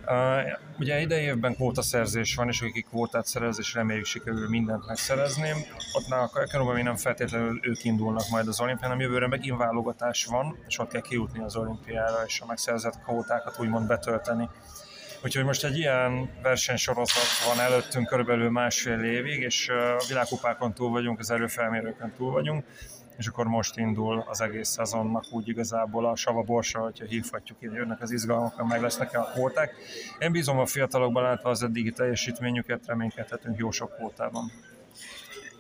Uh, 0.07 0.41
ugye 0.79 0.99
idei 0.99 1.23
évben 1.23 1.53
kvótaszerzés 1.53 2.35
van, 2.35 2.47
és 2.47 2.61
akik 2.61 2.85
kvótát 2.85 3.25
szerez, 3.25 3.59
és 3.59 3.73
reméljük 3.73 4.05
sikerül 4.05 4.49
mindent 4.49 4.87
megszerezni. 4.87 5.49
Ott 5.93 6.07
már 6.09 6.19
a 6.19 6.29
Kajakenóban 6.33 6.73
még 6.73 6.83
nem 6.83 6.95
feltétlenül 6.95 7.59
ők 7.61 7.83
indulnak 7.83 8.29
majd 8.29 8.47
az 8.47 8.61
olimpián, 8.61 8.89
hanem 8.89 9.05
jövőre 9.05 9.27
megint 9.27 9.57
válogatás 9.57 10.25
van, 10.25 10.57
és 10.67 10.79
ott 10.79 10.89
kell 10.89 11.01
kijutni 11.01 11.43
az 11.43 11.55
olimpiára, 11.55 12.23
és 12.25 12.41
a 12.41 12.45
megszerzett 12.45 13.03
kvótákat 13.03 13.59
úgymond 13.59 13.87
betölteni. 13.87 14.49
Úgyhogy 15.23 15.43
most 15.43 15.63
egy 15.63 15.77
ilyen 15.77 16.29
versenysorozat 16.41 17.45
van 17.47 17.59
előttünk 17.59 18.07
körülbelül 18.07 18.49
másfél 18.49 19.03
évig, 19.03 19.41
és 19.41 19.69
a 19.69 20.03
világkupákon 20.07 20.73
túl 20.73 20.89
vagyunk, 20.89 21.19
az 21.19 21.31
erőfelmérőkön 21.31 22.13
túl 22.17 22.31
vagyunk, 22.31 22.65
és 23.17 23.27
akkor 23.27 23.45
most 23.45 23.77
indul 23.77 24.23
az 24.27 24.41
egész 24.41 24.69
szezonnak 24.69 25.23
úgy 25.31 25.47
igazából 25.47 26.05
a 26.05 26.15
sava 26.15 26.41
borsa, 26.41 26.79
hogyha 26.79 27.05
hívhatjuk 27.05 27.57
így, 27.61 27.73
jönnek 27.73 28.01
az 28.01 28.11
izgalmak, 28.11 28.67
meg 28.67 28.81
lesznek 28.81 29.17
a 29.17 29.23
kvóták. 29.33 29.75
Én 30.19 30.31
bízom 30.31 30.59
a 30.59 30.65
fiatalokban 30.65 31.23
látva 31.23 31.49
az 31.49 31.63
eddigi 31.63 31.91
teljesítményüket, 31.91 32.85
reménykedhetünk 32.85 33.57
jó 33.57 33.71
sok 33.71 33.95
kvótában. 33.95 34.51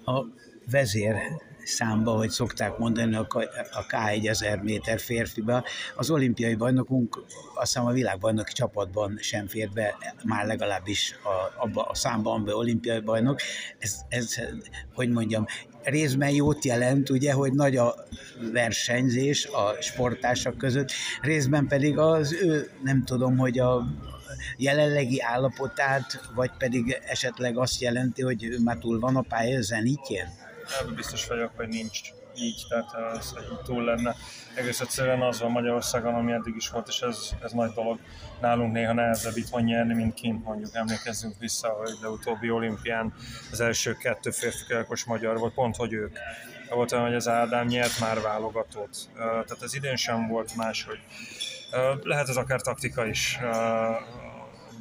A 0.05 0.23
vezér 0.71 1.15
számba, 1.63 2.11
hogy 2.11 2.29
szokták 2.29 2.77
mondani 2.77 3.15
a 3.15 3.27
K1 3.89 4.27
ezer 4.27 4.61
méter 4.61 4.99
férfiba. 4.99 5.63
Az 5.95 6.09
olimpiai 6.09 6.55
bajnokunk 6.55 7.23
azt 7.55 7.73
hiszem 7.73 7.85
a 7.85 7.91
világbajnoki 7.91 8.53
csapatban 8.53 9.17
sem 9.21 9.47
fér 9.47 9.69
be, 9.69 9.95
már 10.23 10.45
legalábbis 10.45 11.15
a, 11.23 11.63
abba 11.63 11.83
a 11.83 11.95
számban 11.95 12.45
be 12.45 12.55
olimpiai 12.55 12.99
bajnok. 12.99 13.39
Ez, 13.79 13.95
ez, 14.09 14.35
hogy 14.93 15.09
mondjam, 15.09 15.45
részben 15.83 16.29
jót 16.29 16.65
jelent, 16.65 17.09
ugye, 17.09 17.33
hogy 17.33 17.53
nagy 17.53 17.77
a 17.77 17.95
versenyzés 18.51 19.45
a 19.45 19.81
sportársak 19.81 20.57
között, 20.57 20.91
részben 21.21 21.67
pedig 21.67 21.97
az 21.97 22.33
ő, 22.33 22.69
nem 22.83 23.03
tudom, 23.03 23.37
hogy 23.37 23.59
a 23.59 23.85
jelenlegi 24.57 25.21
állapotát, 25.21 26.29
vagy 26.35 26.51
pedig 26.57 27.01
esetleg 27.07 27.57
azt 27.57 27.81
jelenti, 27.81 28.21
hogy 28.21 28.43
ő 28.43 28.59
már 28.59 28.77
túl 28.77 28.99
van 28.99 29.15
a 29.15 29.21
pálya 29.21 29.61
zenítjén? 29.61 30.42
Ebben 30.81 30.95
biztos 30.95 31.27
vagyok, 31.27 31.51
hogy 31.55 31.67
nincs 31.67 31.99
így, 32.35 32.65
tehát 32.69 33.17
ez 33.17 33.33
így 33.51 33.59
túl 33.63 33.83
lenne. 33.83 34.15
Egész 34.55 34.79
egyszerűen 34.79 35.21
az 35.21 35.39
van 35.39 35.51
Magyarországon, 35.51 36.13
ami 36.13 36.31
eddig 36.31 36.55
is 36.55 36.69
volt, 36.69 36.87
és 36.87 36.99
ez, 36.99 37.29
ez 37.43 37.51
nagy 37.51 37.71
dolog. 37.71 37.99
Nálunk 38.41 38.73
néha 38.73 38.93
nehezebb 38.93 39.37
itthon 39.37 39.63
nyerni, 39.63 39.93
mint 39.93 40.13
kint 40.13 40.43
mondjuk. 40.43 40.75
Emlékezzünk 40.75 41.35
vissza, 41.39 41.69
hogy 41.69 41.97
a 42.01 42.07
utóbbi 42.07 42.49
olimpián 42.49 43.13
az 43.51 43.59
első 43.59 43.93
kettő 43.93 44.31
férfi 44.31 44.73
magyar 45.05 45.37
volt, 45.37 45.53
pont 45.53 45.75
hogy 45.75 45.93
ők. 45.93 46.17
Volt 46.69 46.91
olyan, 46.91 47.05
hogy 47.05 47.15
az 47.15 47.27
Ádám 47.27 47.67
nyert 47.67 47.99
már 47.99 48.21
válogatót. 48.21 48.97
Tehát 49.15 49.61
ez 49.61 49.73
idén 49.75 49.95
sem 49.95 50.27
volt 50.27 50.55
más, 50.55 50.83
hogy 50.83 50.99
lehet 52.03 52.29
ez 52.29 52.35
akár 52.35 52.61
taktika 52.61 53.05
is 53.05 53.39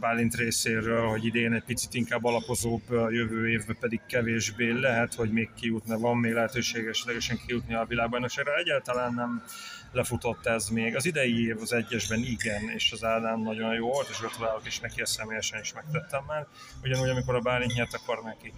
Bálint 0.02 0.34
részéről, 0.34 1.08
hogy 1.08 1.24
idén 1.24 1.52
egy 1.52 1.62
picit 1.62 1.94
inkább 1.94 2.24
alapozóbb, 2.24 2.82
jövő 2.90 3.48
évben 3.48 3.76
pedig 3.80 4.00
kevésbé 4.08 4.70
lehet, 4.70 5.14
hogy 5.14 5.30
még 5.30 5.50
kijutna, 5.60 5.98
van 5.98 6.16
még 6.16 6.32
lehetőség 6.32 6.86
esetlegesen 6.86 7.38
kijutni 7.46 7.74
a 7.74 7.84
világbajnokságra. 7.88 8.56
Egyáltalán 8.56 9.14
nem 9.14 9.42
lefutott 9.92 10.46
ez 10.46 10.68
még. 10.68 10.96
Az 10.96 11.04
idei 11.04 11.46
év 11.46 11.56
az 11.60 11.72
egyesben 11.72 12.18
igen, 12.18 12.62
és 12.74 12.92
az 12.92 13.04
Ádám 13.04 13.40
nagyon 13.40 13.74
jó 13.74 13.88
volt, 13.88 14.08
és 14.08 14.18
gratulálok 14.18 14.66
is 14.66 14.80
neki, 14.80 15.00
ezt 15.00 15.12
személyesen 15.12 15.60
is 15.60 15.72
megtettem 15.72 16.24
már. 16.26 16.46
Ugyanúgy, 16.82 17.08
amikor 17.08 17.34
a 17.34 17.40
Bálint 17.40 17.74
nyert, 17.74 17.94
akkor 17.94 18.22
neki. 18.24 18.52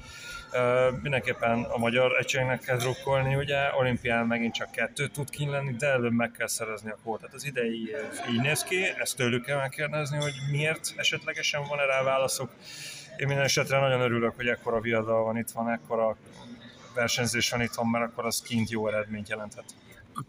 Mindenképpen 1.02 1.62
a 1.62 1.76
magyar 1.76 2.18
egységnek 2.18 2.60
kell 2.60 2.76
drukkolni, 2.76 3.34
ugye 3.34 3.58
olimpián 3.76 4.26
megint 4.26 4.54
csak 4.54 4.70
kettő 4.70 5.06
tud 5.06 5.30
kint 5.30 5.50
lenni, 5.50 5.72
de 5.72 5.86
előbb 5.86 6.12
meg 6.12 6.30
kell 6.30 6.46
szerezni 6.46 6.90
a 6.90 6.98
kvótát. 7.02 7.34
Az 7.34 7.44
idei 7.44 7.88
év 7.88 8.34
így 8.34 8.40
néz 8.40 8.62
ki, 8.62 8.84
ezt 8.98 9.16
tőlük 9.16 9.44
kell 9.44 9.56
megkérdezni, 9.56 10.16
hogy 10.16 10.34
miért 10.50 10.92
esetlegesen 10.96 11.62
van-e 11.68 11.84
rá 11.84 12.02
válaszok. 12.02 12.50
Én 13.16 13.26
minden 13.26 13.44
esetre 13.44 13.78
nagyon 13.80 14.00
örülök, 14.00 14.36
hogy 14.36 14.46
ekkora 14.46 14.80
viadal 14.80 15.22
van 15.24 15.36
itt 15.36 15.50
van, 15.50 15.70
ekkora 15.70 16.16
versenyzés 16.94 17.50
van 17.50 17.60
itthon, 17.60 17.86
mert 17.86 18.04
akkor 18.04 18.24
az 18.24 18.42
kint 18.42 18.70
jó 18.70 18.88
eredményt 18.88 19.28
jelenthet. 19.28 19.64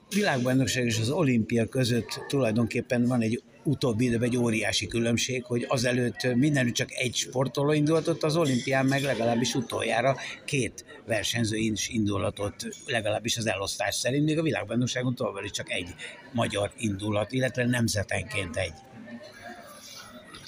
Világbajnokság 0.09 0.85
és 0.85 0.99
az 0.99 1.09
olimpia 1.09 1.65
között 1.65 2.19
tulajdonképpen 2.27 3.05
van 3.05 3.21
egy 3.21 3.43
utóbbi 3.65 4.05
időben 4.05 4.29
egy 4.29 4.37
óriási 4.37 4.87
különbség, 4.87 5.43
hogy 5.43 5.65
azelőtt 5.67 6.35
mindenütt 6.35 6.73
csak 6.73 6.91
egy 6.91 7.15
sportoló 7.15 7.71
indulatott, 7.71 8.23
az 8.23 8.35
olimpián 8.35 8.85
meg 8.85 9.01
legalábbis 9.01 9.53
utoljára 9.53 10.15
két 10.45 10.85
versenyző 11.05 11.57
is 11.57 11.89
indulatott, 11.89 12.67
legalábbis 12.85 13.37
az 13.37 13.47
elosztás 13.47 13.95
szerint, 13.95 14.25
még 14.25 14.39
a 14.39 14.41
világbajnokságon 14.41 15.15
továbbra 15.15 15.43
is 15.43 15.51
csak 15.51 15.71
egy 15.71 15.89
magyar 16.31 16.71
indulat, 16.77 17.31
illetve 17.31 17.65
nemzetenként 17.65 18.55
egy. 18.55 18.73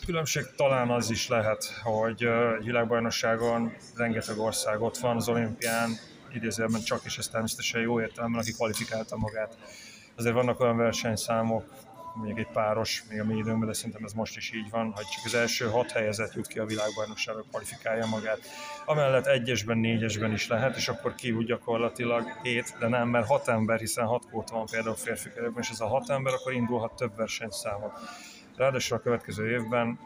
Különbség 0.05 0.43
talán 0.55 0.89
az 0.89 1.09
is 1.09 1.27
lehet, 1.27 1.65
hogy 1.83 2.27
világbajnokságon 2.63 3.73
rengeteg 3.95 4.37
ország 4.37 4.81
ott 4.81 4.97
van, 4.97 5.15
az 5.15 5.29
olimpián 5.29 5.89
idézőjelben 6.33 6.81
csak, 6.81 7.01
és 7.05 7.17
ez 7.17 7.27
természetesen 7.27 7.81
jó 7.81 8.01
értelemben, 8.01 8.41
aki 8.41 8.51
kvalifikálta 8.53 9.17
magát. 9.17 9.57
Azért 10.15 10.35
vannak 10.35 10.59
olyan 10.59 10.77
versenyszámok, 10.77 11.73
mondjuk 12.17 12.39
egy 12.39 12.53
páros, 12.53 13.03
még 13.09 13.19
a 13.19 13.23
mi 13.23 13.37
időmben, 13.37 13.67
de 13.67 13.73
szerintem 13.73 14.03
ez 14.03 14.13
most 14.13 14.37
is 14.37 14.51
így 14.53 14.69
van, 14.69 14.91
hogy 14.95 15.05
csak 15.15 15.25
az 15.25 15.33
első 15.33 15.65
hat 15.65 15.91
helyezett 15.91 16.33
jut 16.33 16.47
ki 16.47 16.59
a 16.59 16.65
világbajnokságra, 16.65 17.43
kvalifikálja 17.49 18.05
magát. 18.05 18.39
Amellett 18.85 19.25
egyesben, 19.25 19.77
négyesben 19.77 20.31
is 20.31 20.47
lehet, 20.47 20.75
és 20.75 20.87
akkor 20.87 21.15
ki 21.15 21.31
úgy 21.31 21.45
gyakorlatilag 21.45 22.39
hét, 22.43 22.75
de 22.79 22.87
nem, 22.87 23.09
mert 23.09 23.27
hat 23.27 23.47
ember, 23.47 23.79
hiszen 23.79 24.05
hat 24.05 24.29
kóta 24.31 24.55
van 24.55 24.65
például 24.65 24.95
férfi 24.95 25.29
és 25.59 25.69
ez 25.69 25.79
a 25.79 25.87
hat 25.87 26.09
ember 26.09 26.33
akkor 26.33 26.53
indulhat 26.53 26.95
több 26.95 27.15
versenyszámot. 27.15 27.91
Ráadásul 28.57 28.97
a 28.97 28.99
következő 28.99 29.49
évben 29.49 29.99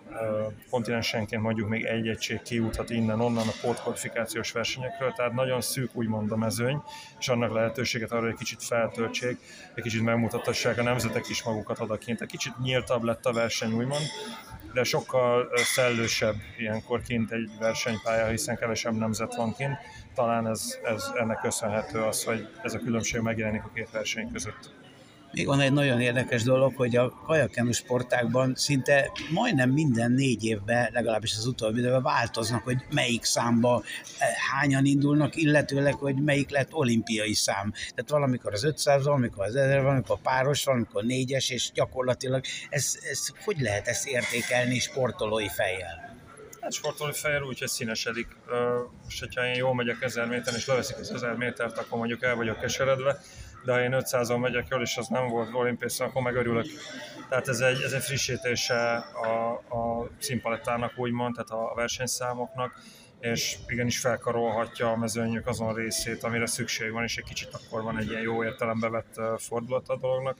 kontinensenként 0.69 1.41
mondjuk 1.41 1.69
még 1.69 1.83
egy 1.83 2.07
egység 2.07 2.41
kijuthat 2.41 2.89
innen-onnan 2.89 3.47
a 3.47 3.51
pótkvalifikációs 3.61 4.51
versenyekről, 4.51 5.11
tehát 5.11 5.33
nagyon 5.33 5.61
szűk 5.61 5.95
úgymond 5.95 6.31
a 6.31 6.37
mezőny, 6.37 6.81
és 7.19 7.27
annak 7.27 7.53
lehetőséget 7.53 8.11
arra, 8.11 8.27
egy 8.27 8.35
kicsit 8.35 8.63
feltöltsék, 8.63 9.37
egy 9.75 9.83
kicsit 9.83 10.01
megmutattassák 10.01 10.77
a 10.77 10.83
nemzetek 10.83 11.29
is 11.29 11.43
magukat 11.43 11.79
odakint. 11.79 12.21
Egy 12.21 12.27
kicsit 12.27 12.59
nyíltabb 12.59 13.03
lett 13.03 13.25
a 13.25 13.33
verseny 13.33 13.73
úgymond, 13.73 14.03
de 14.73 14.83
sokkal 14.83 15.49
szellősebb 15.55 16.35
ilyenkor 16.57 17.01
kint 17.01 17.31
egy 17.31 17.49
versenypálya, 17.59 18.27
hiszen 18.27 18.57
kevesebb 18.57 18.93
nemzet 18.93 19.35
van 19.35 19.53
kint. 19.53 19.77
Talán 20.15 20.47
ez, 20.47 20.79
ez 20.83 21.11
ennek 21.15 21.39
köszönhető 21.41 21.99
az, 21.99 22.23
hogy 22.23 22.47
ez 22.63 22.73
a 22.73 22.79
különbség 22.79 23.21
megjelenik 23.21 23.63
a 23.63 23.71
két 23.73 23.91
verseny 23.91 24.31
között. 24.31 24.80
Még 25.31 25.45
van 25.45 25.59
egy 25.59 25.73
nagyon 25.73 26.01
érdekes 26.01 26.43
dolog, 26.43 26.75
hogy 26.75 26.95
a 26.95 27.09
kajakenu 27.09 27.71
sportákban 27.71 28.55
szinte 28.55 29.11
majdnem 29.29 29.69
minden 29.69 30.11
négy 30.11 30.45
évben, 30.45 30.89
legalábbis 30.93 31.35
az 31.37 31.45
utóbbi 31.45 31.79
időben 31.79 32.01
változnak, 32.01 32.63
hogy 32.63 32.77
melyik 32.89 33.23
számba 33.23 33.83
eh, 34.17 34.27
hányan 34.51 34.85
indulnak, 34.85 35.35
illetőleg, 35.35 35.93
hogy 35.93 36.15
melyik 36.15 36.49
lett 36.49 36.73
olimpiai 36.73 37.33
szám. 37.33 37.71
Tehát 37.71 38.09
valamikor 38.09 38.53
az 38.53 38.63
500, 38.63 39.03
valamikor 39.03 39.45
az 39.45 39.55
1000, 39.55 39.81
valamikor 39.81 40.19
páros, 40.21 40.63
valamikor 40.63 41.03
négyes, 41.03 41.49
és 41.49 41.71
gyakorlatilag 41.73 42.43
ez, 42.69 42.97
ez 43.11 43.27
hogy 43.43 43.59
lehet 43.59 43.87
ezt 43.87 44.07
értékelni 44.07 44.79
sportolói 44.79 45.49
fejjel? 45.49 46.11
Hát 46.61 46.73
sportolói 46.73 47.13
fejjel 47.13 47.43
úgy, 47.43 47.59
hogy 47.59 47.67
színesedik. 47.67 48.27
Most, 49.03 49.19
hogyha 49.19 49.45
én 49.45 49.55
jól 49.55 49.75
megyek 49.75 50.01
1000 50.01 50.27
méteren, 50.27 50.59
és 50.59 50.65
leveszik 50.65 50.97
az 50.97 51.11
1000 51.11 51.35
métert, 51.35 51.77
akkor 51.77 51.97
mondjuk 51.97 52.23
el 52.23 52.35
vagyok 52.35 52.59
keseredve, 52.59 53.21
de 53.63 53.83
én 53.83 53.95
500-on 53.99 54.39
megyek 54.39 54.67
jól, 54.69 54.81
és 54.81 54.97
az 54.97 55.07
nem 55.07 55.27
volt 55.27 55.53
olimpiai 55.53 55.91
akkor 55.97 56.21
megörülök. 56.21 56.65
Tehát 57.29 57.47
ez 57.47 57.59
egy, 57.59 57.81
ez 57.81 57.91
egy 57.91 58.03
frissítése 58.03 58.95
a, 58.97 59.51
a 59.51 60.09
színpalettának 60.19 60.93
úgymond, 60.97 61.35
tehát 61.35 61.49
a 61.49 61.75
versenyszámoknak, 61.75 62.73
és 63.19 63.57
igenis 63.67 63.99
felkarolhatja 63.99 64.91
a 64.91 64.97
mezőnyök 64.97 65.47
azon 65.47 65.73
részét, 65.73 66.23
amire 66.23 66.45
szükség 66.45 66.91
van, 66.91 67.03
és 67.03 67.17
egy 67.17 67.23
kicsit 67.23 67.49
akkor 67.53 67.83
van 67.83 67.97
egy 67.97 68.09
ilyen 68.09 68.21
jó 68.21 68.43
értelembe 68.43 68.89
vett 68.89 69.41
fordulat 69.41 69.87
a 69.87 69.97
dolognak. 69.97 70.39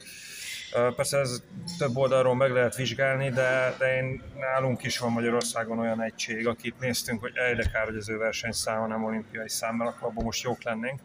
Persze 0.96 1.18
ez 1.18 1.42
több 1.78 1.96
oldalról 1.96 2.34
meg 2.34 2.50
lehet 2.50 2.76
vizsgálni, 2.76 3.30
de, 3.30 3.74
de 3.78 3.96
én, 3.96 4.22
nálunk 4.38 4.84
is 4.84 4.98
van 4.98 5.12
Magyarországon 5.12 5.78
olyan 5.78 6.02
egység, 6.02 6.46
akit 6.46 6.80
néztünk, 6.80 7.20
hogy 7.20 7.36
egyre 7.36 7.70
kár, 7.72 7.84
hogy 7.84 7.96
az 7.96 8.08
ő 8.08 8.16
versenyszáma 8.16 8.86
nem 8.86 9.04
olimpiai 9.04 9.48
szám, 9.48 9.76
mert 9.76 9.90
akkor 9.90 10.08
abban 10.08 10.24
most 10.24 10.42
jók 10.42 10.62
lennénk 10.62 11.00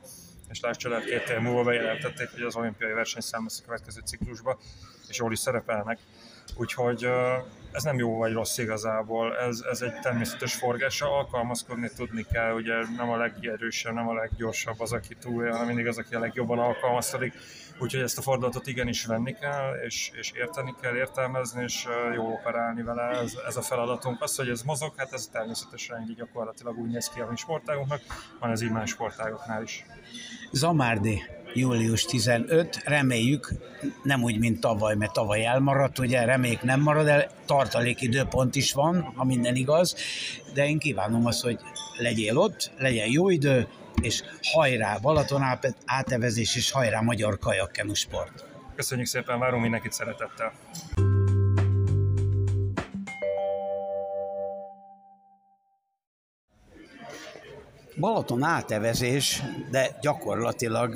és 0.50 0.60
láss 0.60 0.78
csodát, 0.78 1.06
két 1.06 1.30
év 1.30 1.40
múlva 1.40 1.64
bejelentették, 1.64 2.30
hogy 2.32 2.42
az 2.42 2.56
olimpiai 2.56 2.94
versenyszám 2.94 3.44
lesz 3.44 3.60
a 3.60 3.66
következő 3.66 4.02
ciklusba, 4.06 4.60
és 5.08 5.18
jól 5.18 5.32
is 5.32 5.40
szerepelnek. 5.40 6.00
Úgyhogy 6.56 7.08
ez 7.72 7.84
nem 7.84 7.98
jó 7.98 8.18
vagy 8.18 8.34
rossz 8.34 8.58
igazából, 8.58 9.38
ez, 9.38 9.64
ez 9.72 9.82
egy 9.82 10.00
természetes 10.00 10.56
forgása, 10.56 11.18
alkalmazkodni 11.18 11.90
tudni 11.96 12.26
kell, 12.32 12.54
ugye 12.54 12.74
nem 12.98 13.10
a 13.10 13.18
legerősebb, 13.18 13.94
nem 13.94 14.08
a 14.08 14.14
leggyorsabb 14.14 14.80
az, 14.80 14.92
aki 14.92 15.16
túl, 15.16 15.50
hanem 15.50 15.66
mindig 15.66 15.88
az, 15.88 15.98
aki 15.98 16.16
a 16.16 16.20
legjobban 16.20 16.60
alkalmazkodik. 16.60 17.34
Úgyhogy 17.80 18.02
ezt 18.02 18.18
a 18.18 18.22
fordulatot 18.22 18.68
igenis 18.68 19.06
venni 19.06 19.34
kell, 19.34 19.74
és, 19.86 20.12
és 20.14 20.32
érteni 20.32 20.76
kell, 20.82 20.96
értelmezni, 20.96 21.64
és 21.64 21.86
jó 22.16 22.32
operálni 22.32 22.82
vele. 22.82 23.04
Ez, 23.04 23.38
ez 23.48 23.58
a 23.58 23.62
feladatunk. 23.62 24.22
Az, 24.22 24.36
hogy 24.36 24.50
ez 24.50 24.62
mozog, 24.62 24.94
hát 24.98 25.14
ez 25.14 25.28
természetesen 25.28 26.06
így 26.10 26.16
gyakorlatilag 26.16 26.78
úgy 26.78 26.90
néz 26.90 27.10
ki 27.10 27.20
a 27.20 27.28
mi 27.30 27.36
sportágunknak, 27.36 28.02
van 28.40 28.52
ez 28.52 28.62
így 28.62 28.72
más 28.72 28.90
sportágoknál 28.90 29.62
is. 29.62 29.86
Zamárdi, 30.52 31.24
július 31.54 32.06
15, 32.06 32.82
reméljük, 32.86 33.54
nem 34.04 34.24
úgy, 34.24 34.40
mint 34.40 34.60
tavaly, 34.60 34.96
mert 34.96 35.14
tavaly 35.14 35.46
elmaradt, 35.46 36.00
ugye 36.00 36.26
reméljük 36.26 36.62
nem 36.62 36.82
marad 36.82 37.08
el, 37.08 37.32
tartalék 37.46 38.02
időpont 38.02 38.56
is 38.56 38.74
van, 38.74 39.12
ha 39.16 39.24
minden 39.24 39.56
igaz, 39.56 39.96
de 40.54 40.68
én 40.68 40.80
kívánom 40.80 41.26
azt, 41.26 41.44
hogy 41.44 41.60
legyél 41.98 42.38
ott, 42.38 42.72
legyen 42.78 43.10
jó 43.10 43.30
idő, 43.30 43.68
és 44.02 44.24
hajrá 44.42 44.98
Balaton 44.98 45.44
átevezés, 45.86 46.56
és 46.56 46.72
hajrá 46.72 47.02
magyar 47.02 47.40
kajakkenu 47.40 47.94
sport. 47.94 48.46
Köszönjük 48.76 49.08
szépen, 49.08 49.40
várunk 49.40 49.62
mindenkit 49.62 49.92
szeretettel. 49.92 50.54
Balaton 58.00 58.44
átevezés, 58.44 59.44
de 59.72 59.98
gyakorlatilag 60.02 60.96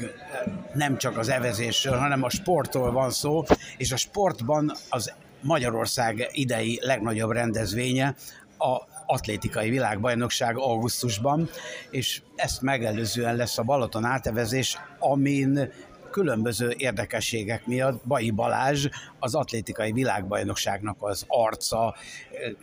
nem 0.73 0.97
csak 0.97 1.17
az 1.17 1.29
evezésről, 1.29 1.97
hanem 1.97 2.23
a 2.23 2.29
sportról 2.29 2.91
van 2.91 3.09
szó, 3.11 3.43
és 3.77 3.91
a 3.91 3.97
sportban 3.97 4.71
az 4.89 5.13
Magyarország 5.41 6.29
idei 6.31 6.79
legnagyobb 6.81 7.31
rendezvénye 7.31 8.15
a 8.57 8.77
atlétikai 9.05 9.69
világbajnokság 9.69 10.57
augusztusban, 10.57 11.49
és 11.89 12.21
ezt 12.36 12.61
megelőzően 12.61 13.36
lesz 13.36 13.57
a 13.57 13.63
Balaton 13.63 14.05
átevezés, 14.05 14.78
amin 14.99 15.71
különböző 16.12 16.74
érdekességek 16.78 17.66
miatt 17.66 18.05
Bai 18.05 18.32
Balázs 18.32 18.88
az 19.20 19.36
atlétikai 19.36 19.91
világbajnokságnak 19.91 20.97
az 20.99 21.24
arca 21.28 21.95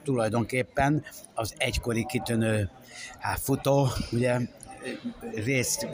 tulajdonképpen 0.04 1.04
az 1.34 1.54
egykori 1.56 2.06
kitűnő 2.06 2.70
hát, 3.18 3.40
futó, 3.40 3.88
ugye 4.12 4.38
részt, 5.34 5.86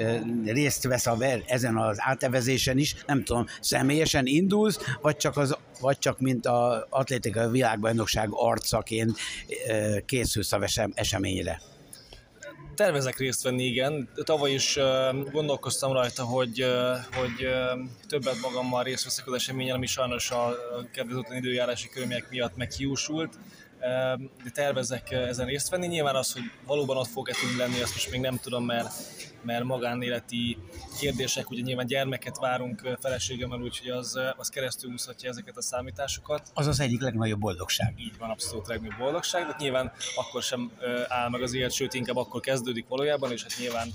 részt 0.45 0.85
vesz 0.85 1.07
a 1.07 1.17
ezen 1.47 1.77
az 1.77 1.97
átevezésen 2.01 2.79
is, 2.79 2.97
nem 3.07 3.25
tudom, 3.25 3.47
személyesen 3.61 4.27
indulsz, 4.27 4.79
vagy 5.01 5.17
csak, 5.17 5.37
az, 5.37 5.57
vagy 5.81 5.99
csak 5.99 6.21
mint 6.21 6.47
az 6.47 6.85
atlétikai 6.89 7.51
világbajnokság 7.51 8.29
arcaként 8.31 9.19
készülsz 10.07 10.53
a 10.53 10.61
eseményre? 10.95 11.61
Tervezek 12.75 13.19
részt 13.19 13.43
venni, 13.43 13.65
igen. 13.65 14.09
Tavaly 14.25 14.53
is 14.53 14.79
gondolkoztam 15.33 15.93
rajta, 15.93 16.25
hogy, 16.25 16.67
hogy 17.13 17.49
többet 18.09 18.41
magammal 18.41 18.83
részt 18.83 19.05
veszek 19.05 19.27
az 19.27 19.35
eseményen, 19.35 19.75
ami 19.75 19.87
sajnos 19.87 20.31
a 20.31 20.57
kedvezőtlen 20.93 21.39
időjárási 21.39 21.89
körülmények 21.89 22.31
miatt 22.31 22.57
meghiúsult 22.57 23.39
de 24.45 24.51
tervezek 24.53 25.11
ezen 25.11 25.47
részt 25.47 25.69
venni. 25.69 25.87
Nyilván 25.87 26.15
az, 26.15 26.33
hogy 26.33 26.43
valóban 26.67 26.97
ott 26.97 27.07
fog-e 27.07 27.33
tudni 27.41 27.57
lenni, 27.57 27.83
azt 27.83 27.93
most 27.93 28.11
még 28.11 28.21
nem 28.21 28.39
tudom, 28.39 28.65
mert, 28.65 28.93
mert 29.45 29.65
magánéleti 29.65 30.59
kérdések, 31.01 31.51
ugye 31.51 31.63
nyilván 31.63 31.87
gyermeket 31.87 32.39
várunk 32.39 32.97
feleségemmel, 33.01 33.61
úgyhogy 33.61 33.89
az, 33.89 34.19
az 34.37 34.49
keresztül 34.49 34.91
húzhatja 34.91 35.29
ezeket 35.29 35.57
a 35.57 35.63
számításokat. 35.63 36.51
Az 36.55 36.67
az 36.67 36.81
egyik 36.81 37.01
legnagyobb 37.01 37.41
boldogság. 37.41 37.95
Így 37.97 38.19
van, 38.19 38.31
abszolút 38.31 38.67
legnagyobb 38.67 38.99
boldogság, 38.99 39.47
de 39.47 39.55
nyilván 39.59 39.93
akkor 40.17 40.43
sem 40.43 40.73
áll 41.09 41.29
meg 41.29 41.43
az 41.43 41.55
élet, 41.55 41.73
sőt 41.73 41.95
inkább 41.95 42.17
akkor 42.17 42.41
kezdődik 42.41 42.89
valójában, 42.89 43.33
és 43.33 43.43
hát 43.43 43.53
nyilván 43.59 43.89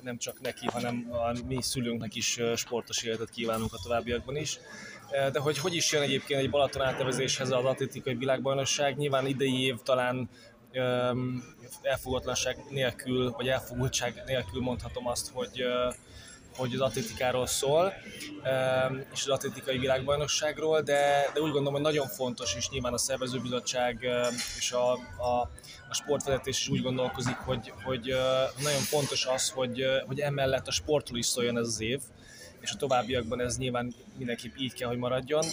nem 0.00 0.18
csak 0.18 0.40
neki, 0.40 0.66
hanem 0.66 1.08
a 1.10 1.38
mi 1.46 1.62
szülőnknek 1.62 2.14
is 2.14 2.38
sportos 2.56 3.02
életet 3.02 3.30
kívánunk 3.30 3.72
a 3.72 3.80
továbbiakban 3.82 4.36
is. 4.36 4.58
De 5.32 5.38
hogy 5.38 5.58
hogy 5.58 5.74
is 5.74 5.92
jön 5.92 6.02
egyébként 6.02 6.40
egy 6.40 6.50
Balaton 6.50 6.82
átnevezéshez 6.82 7.50
az 7.50 7.64
atlétikai 7.64 8.14
világbajnokság, 8.14 8.96
nyilván 8.96 9.26
idei 9.26 9.64
év 9.64 9.76
talán 9.82 10.28
elfogatlanság 11.82 12.56
nélkül, 12.68 13.30
vagy 13.30 13.48
elfogultság 13.48 14.22
nélkül 14.26 14.60
mondhatom 14.60 15.06
azt, 15.06 15.30
hogy 15.32 15.64
hogy 16.56 16.74
az 16.74 16.80
atlétikáról 16.80 17.46
szól, 17.46 17.92
és 19.12 19.22
az 19.22 19.28
atlétikai 19.28 19.78
világbajnokságról, 19.78 20.80
de, 20.80 21.30
de 21.34 21.40
úgy 21.40 21.50
gondolom, 21.50 21.72
hogy 21.72 21.82
nagyon 21.82 22.06
fontos, 22.06 22.54
és 22.54 22.68
nyilván 22.68 22.92
a 22.92 22.98
szervezőbizottság 22.98 24.06
és 24.56 24.72
a, 24.72 24.92
a, 24.92 25.50
a 25.92 25.94
sportvezetés 25.94 26.60
is 26.60 26.68
úgy 26.68 26.82
gondolkozik, 26.82 27.36
hogy, 27.36 27.72
hogy 27.84 28.14
nagyon 28.62 28.80
fontos 28.80 29.26
az, 29.26 29.50
hogy, 29.50 29.84
hogy 30.06 30.20
emellett 30.20 30.66
a 30.66 30.70
sportról 30.70 31.18
is 31.18 31.26
szóljon 31.26 31.58
ez 31.58 31.66
az 31.66 31.80
év, 31.80 32.00
és 32.60 32.70
a 32.72 32.76
továbbiakban 32.76 33.40
ez 33.40 33.56
nyilván 33.56 33.94
mindenképp 34.18 34.56
így 34.56 34.74
kell, 34.74 34.88
hogy 34.88 34.98
maradjon, 34.98 35.44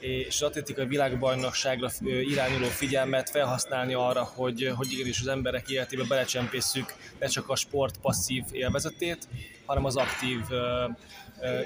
és 0.00 0.34
az 0.34 0.48
atlétikai 0.48 0.86
világbajnokságra 0.86 1.90
irányuló 2.04 2.66
figyelmet 2.66 3.30
felhasználni 3.30 3.94
arra, 3.94 4.22
hogy, 4.22 4.72
hogy 4.76 4.92
igenis 4.92 5.20
az 5.20 5.26
emberek 5.26 5.68
életébe 5.68 6.04
belecsempészük 6.08 6.94
ne 7.18 7.26
csak 7.26 7.48
a 7.48 7.56
sport 7.56 7.98
passzív 7.98 8.44
élvezetét, 8.50 9.28
hanem 9.66 9.84
az 9.84 9.96
aktív 9.96 10.40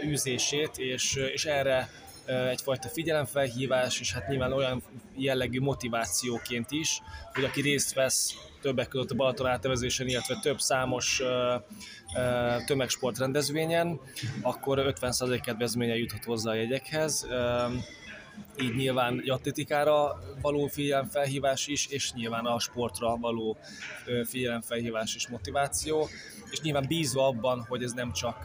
űzését, 0.04 0.78
és, 0.78 1.14
és 1.14 1.44
erre 1.44 1.90
egyfajta 2.26 2.88
figyelemfelhívás, 2.88 4.00
és 4.00 4.12
hát 4.12 4.28
nyilván 4.28 4.52
olyan 4.52 4.82
jellegű 5.16 5.60
motivációként 5.60 6.70
is, 6.70 7.00
hogy 7.34 7.44
aki 7.44 7.60
részt 7.60 7.94
vesz 7.94 8.34
többek 8.60 8.88
között 8.88 9.10
a 9.10 9.14
Balaton 9.14 9.46
átevezésen, 9.46 10.08
illetve 10.08 10.38
több 10.42 10.60
számos 10.60 11.22
tömegsport 12.66 13.18
rendezvényen, 13.18 14.00
akkor 14.42 14.94
50% 15.00 15.40
kedvezménye 15.44 15.96
juthat 15.96 16.24
hozzá 16.24 16.50
a 16.50 16.54
jegyekhez 16.54 17.26
így 18.60 18.74
nyilván 18.74 19.22
atletikára 19.26 20.22
való 20.40 20.66
figyelemfelhívás 20.66 21.66
is, 21.66 21.86
és 21.86 22.12
nyilván 22.12 22.44
a 22.44 22.58
sportra 22.58 23.16
való 23.16 23.56
figyelemfelhívás 24.24 25.14
és 25.14 25.28
motiváció, 25.28 26.08
és 26.50 26.60
nyilván 26.60 26.84
bízva 26.88 27.26
abban, 27.26 27.64
hogy 27.68 27.82
ez 27.82 27.92
nem 27.92 28.12
csak 28.12 28.36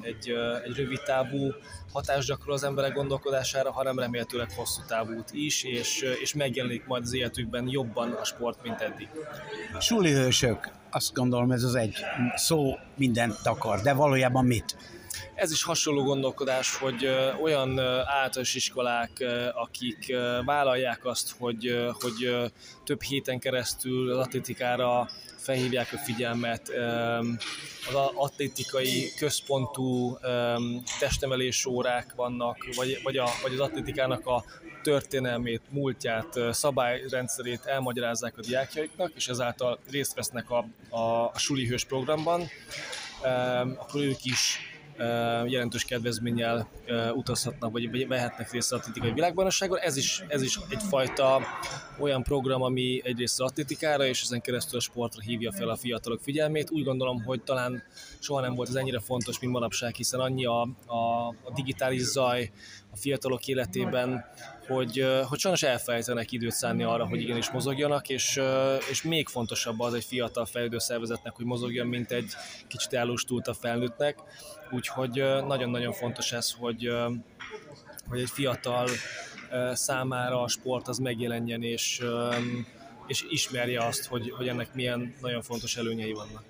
egy, 0.00 0.28
egy 0.64 0.76
rövid 0.76 1.02
távú 1.02 1.52
hatást 1.92 2.28
gyakorol 2.28 2.54
az 2.54 2.62
emberek 2.62 2.94
gondolkodására, 2.94 3.72
hanem 3.72 3.98
remélhetőleg 3.98 4.52
hosszú 4.52 4.80
távút 4.86 5.28
is, 5.32 5.64
és, 5.64 6.00
és 6.20 6.34
megjelenik 6.34 6.86
majd 6.86 7.02
az 7.02 7.14
életükben 7.14 7.68
jobban 7.68 8.12
a 8.12 8.24
sport, 8.24 8.62
mint 8.62 8.80
eddig. 8.80 9.08
Suli 9.80 10.12
hősök, 10.12 10.70
azt 10.90 11.14
gondolom 11.14 11.50
ez 11.50 11.62
az 11.62 11.74
egy 11.74 11.94
szó 12.34 12.74
mindent 12.96 13.42
takar, 13.42 13.80
de 13.80 13.92
valójában 13.92 14.44
mit? 14.44 14.76
Ez 15.34 15.52
is 15.52 15.62
hasonló 15.62 16.02
gondolkodás, 16.02 16.76
hogy 16.76 17.08
olyan 17.42 17.78
általános 17.78 18.54
iskolák, 18.54 19.24
akik 19.54 20.12
vállalják 20.44 21.04
azt, 21.04 21.34
hogy, 21.38 21.88
hogy 22.00 22.50
több 22.84 23.02
héten 23.02 23.38
keresztül 23.38 24.10
az 24.10 24.18
atlétikára 24.18 25.08
felhívják 25.36 25.92
a 25.92 25.98
figyelmet, 25.98 26.68
az 27.88 27.94
atlétikai 28.14 29.12
központú 29.16 30.18
testemelés 30.98 31.66
órák 31.66 32.12
vannak, 32.16 32.56
vagy, 32.76 33.00
vagy, 33.02 33.16
a, 33.16 33.28
vagy 33.42 33.52
az 33.52 33.60
atlétikának 33.60 34.26
a 34.26 34.44
történelmét, 34.82 35.62
múltját, 35.70 36.38
szabályrendszerét 36.50 37.64
elmagyarázzák 37.64 38.38
a 38.38 38.40
diákjaiknak, 38.40 39.12
és 39.14 39.28
ezáltal 39.28 39.78
részt 39.90 40.14
vesznek 40.14 40.50
a, 40.50 40.64
a, 40.88 41.24
a 41.24 41.38
suli 41.38 41.66
hős 41.66 41.84
programban, 41.84 42.48
akkor 43.76 44.00
ők 44.00 44.24
is 44.24 44.60
jelentős 45.46 45.84
kedvezménnyel 45.84 46.68
utazhatnak, 47.14 47.72
vagy 47.72 48.06
vehetnek 48.08 48.50
részt 48.50 48.72
az 48.72 48.78
atlétikai 48.78 49.12
világbajnokságon. 49.12 49.78
Ez 49.78 49.96
is, 49.96 50.24
ez 50.28 50.42
is 50.42 50.58
egyfajta 50.68 51.40
olyan 51.98 52.22
program, 52.22 52.62
ami 52.62 53.00
egyrészt 53.04 53.40
az 53.40 53.50
atlétikára, 53.50 54.06
és 54.06 54.22
ezen 54.22 54.40
keresztül 54.40 54.78
a 54.78 54.82
sportra 54.82 55.20
hívja 55.20 55.52
fel 55.52 55.68
a 55.68 55.76
fiatalok 55.76 56.20
figyelmét. 56.20 56.70
Úgy 56.70 56.84
gondolom, 56.84 57.22
hogy 57.22 57.42
talán 57.42 57.82
soha 58.18 58.40
nem 58.40 58.54
volt 58.54 58.68
ez 58.68 58.74
ennyire 58.74 59.00
fontos, 59.00 59.40
mint 59.40 59.52
manapság, 59.52 59.94
hiszen 59.94 60.20
annyi 60.20 60.44
a, 60.44 60.60
a, 60.86 61.28
a 61.28 61.52
digitális 61.54 62.02
zaj 62.02 62.50
a 62.92 62.96
fiatalok 62.96 63.46
életében, 63.46 64.24
hogy, 64.68 65.06
hogy 65.28 65.38
sajnos 65.38 65.62
elfelejtenek 65.62 66.32
időt 66.32 66.50
szánni 66.50 66.82
arra, 66.82 67.06
hogy 67.06 67.20
igenis 67.20 67.50
mozogjanak, 67.50 68.08
és, 68.08 68.40
és 68.90 69.02
még 69.02 69.28
fontosabb 69.28 69.80
az 69.80 69.94
egy 69.94 70.04
fiatal 70.04 70.46
fejlődő 70.46 70.78
szervezetnek, 70.78 71.36
hogy 71.36 71.44
mozogjon, 71.44 71.86
mint 71.86 72.10
egy 72.12 72.32
kicsit 72.66 72.92
elustult 72.92 73.48
a 73.48 73.54
felnőttnek. 73.54 74.18
Úgyhogy 74.70 75.24
nagyon-nagyon 75.46 75.92
fontos 75.92 76.32
ez, 76.32 76.52
hogy, 76.52 76.88
hogy 78.08 78.20
egy 78.20 78.30
fiatal 78.30 78.88
számára 79.72 80.42
a 80.42 80.48
sport 80.48 80.88
az 80.88 80.98
megjelenjen, 80.98 81.62
és, 81.62 82.02
és 83.06 83.24
ismerje 83.28 83.84
azt, 83.84 84.06
hogy, 84.06 84.30
hogy 84.30 84.48
ennek 84.48 84.74
milyen 84.74 85.14
nagyon 85.20 85.42
fontos 85.42 85.76
előnyei 85.76 86.12
vannak 86.12 86.44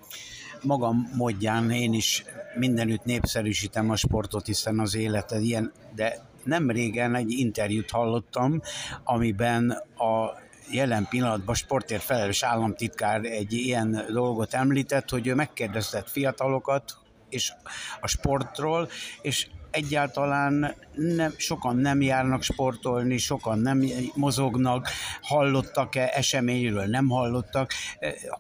magam 0.63 1.11
módján 1.15 1.71
én 1.71 1.93
is 1.93 2.25
mindenütt 2.55 3.05
népszerűsítem 3.05 3.91
a 3.91 3.97
sportot, 3.97 4.47
hiszen 4.47 4.79
az 4.79 4.95
életed 4.95 5.43
ilyen, 5.43 5.73
de 5.95 6.28
nem 6.49 6.71
régen 6.71 7.15
egy 7.15 7.31
interjút 7.31 7.91
hallottam, 7.91 8.61
amiben 9.05 9.71
a 9.97 10.47
jelen 10.71 11.07
pillanatban 11.09 11.55
sportért 11.55 12.03
felelős 12.03 12.43
államtitkár 12.43 13.25
egy 13.25 13.53
ilyen 13.53 14.05
dolgot 14.13 14.55
említett, 14.55 15.11
hogy 15.11 15.27
ő 15.27 15.35
megkérdezett 15.35 16.09
fiatalokat, 16.09 16.97
és 17.29 17.53
a 18.01 18.07
sportról, 18.07 18.89
és 19.21 19.47
egyáltalán 19.71 20.75
nem, 20.95 21.35
sokan 21.37 21.77
nem 21.77 22.03
járnak 22.03 22.43
sportolni, 22.43 23.19
sokan 23.19 23.59
nem 23.59 23.85
mozognak, 24.15 24.89
hallottak-e 25.23 26.11
eseményről, 26.15 26.85
nem 26.85 27.09
hallottak. 27.09 27.73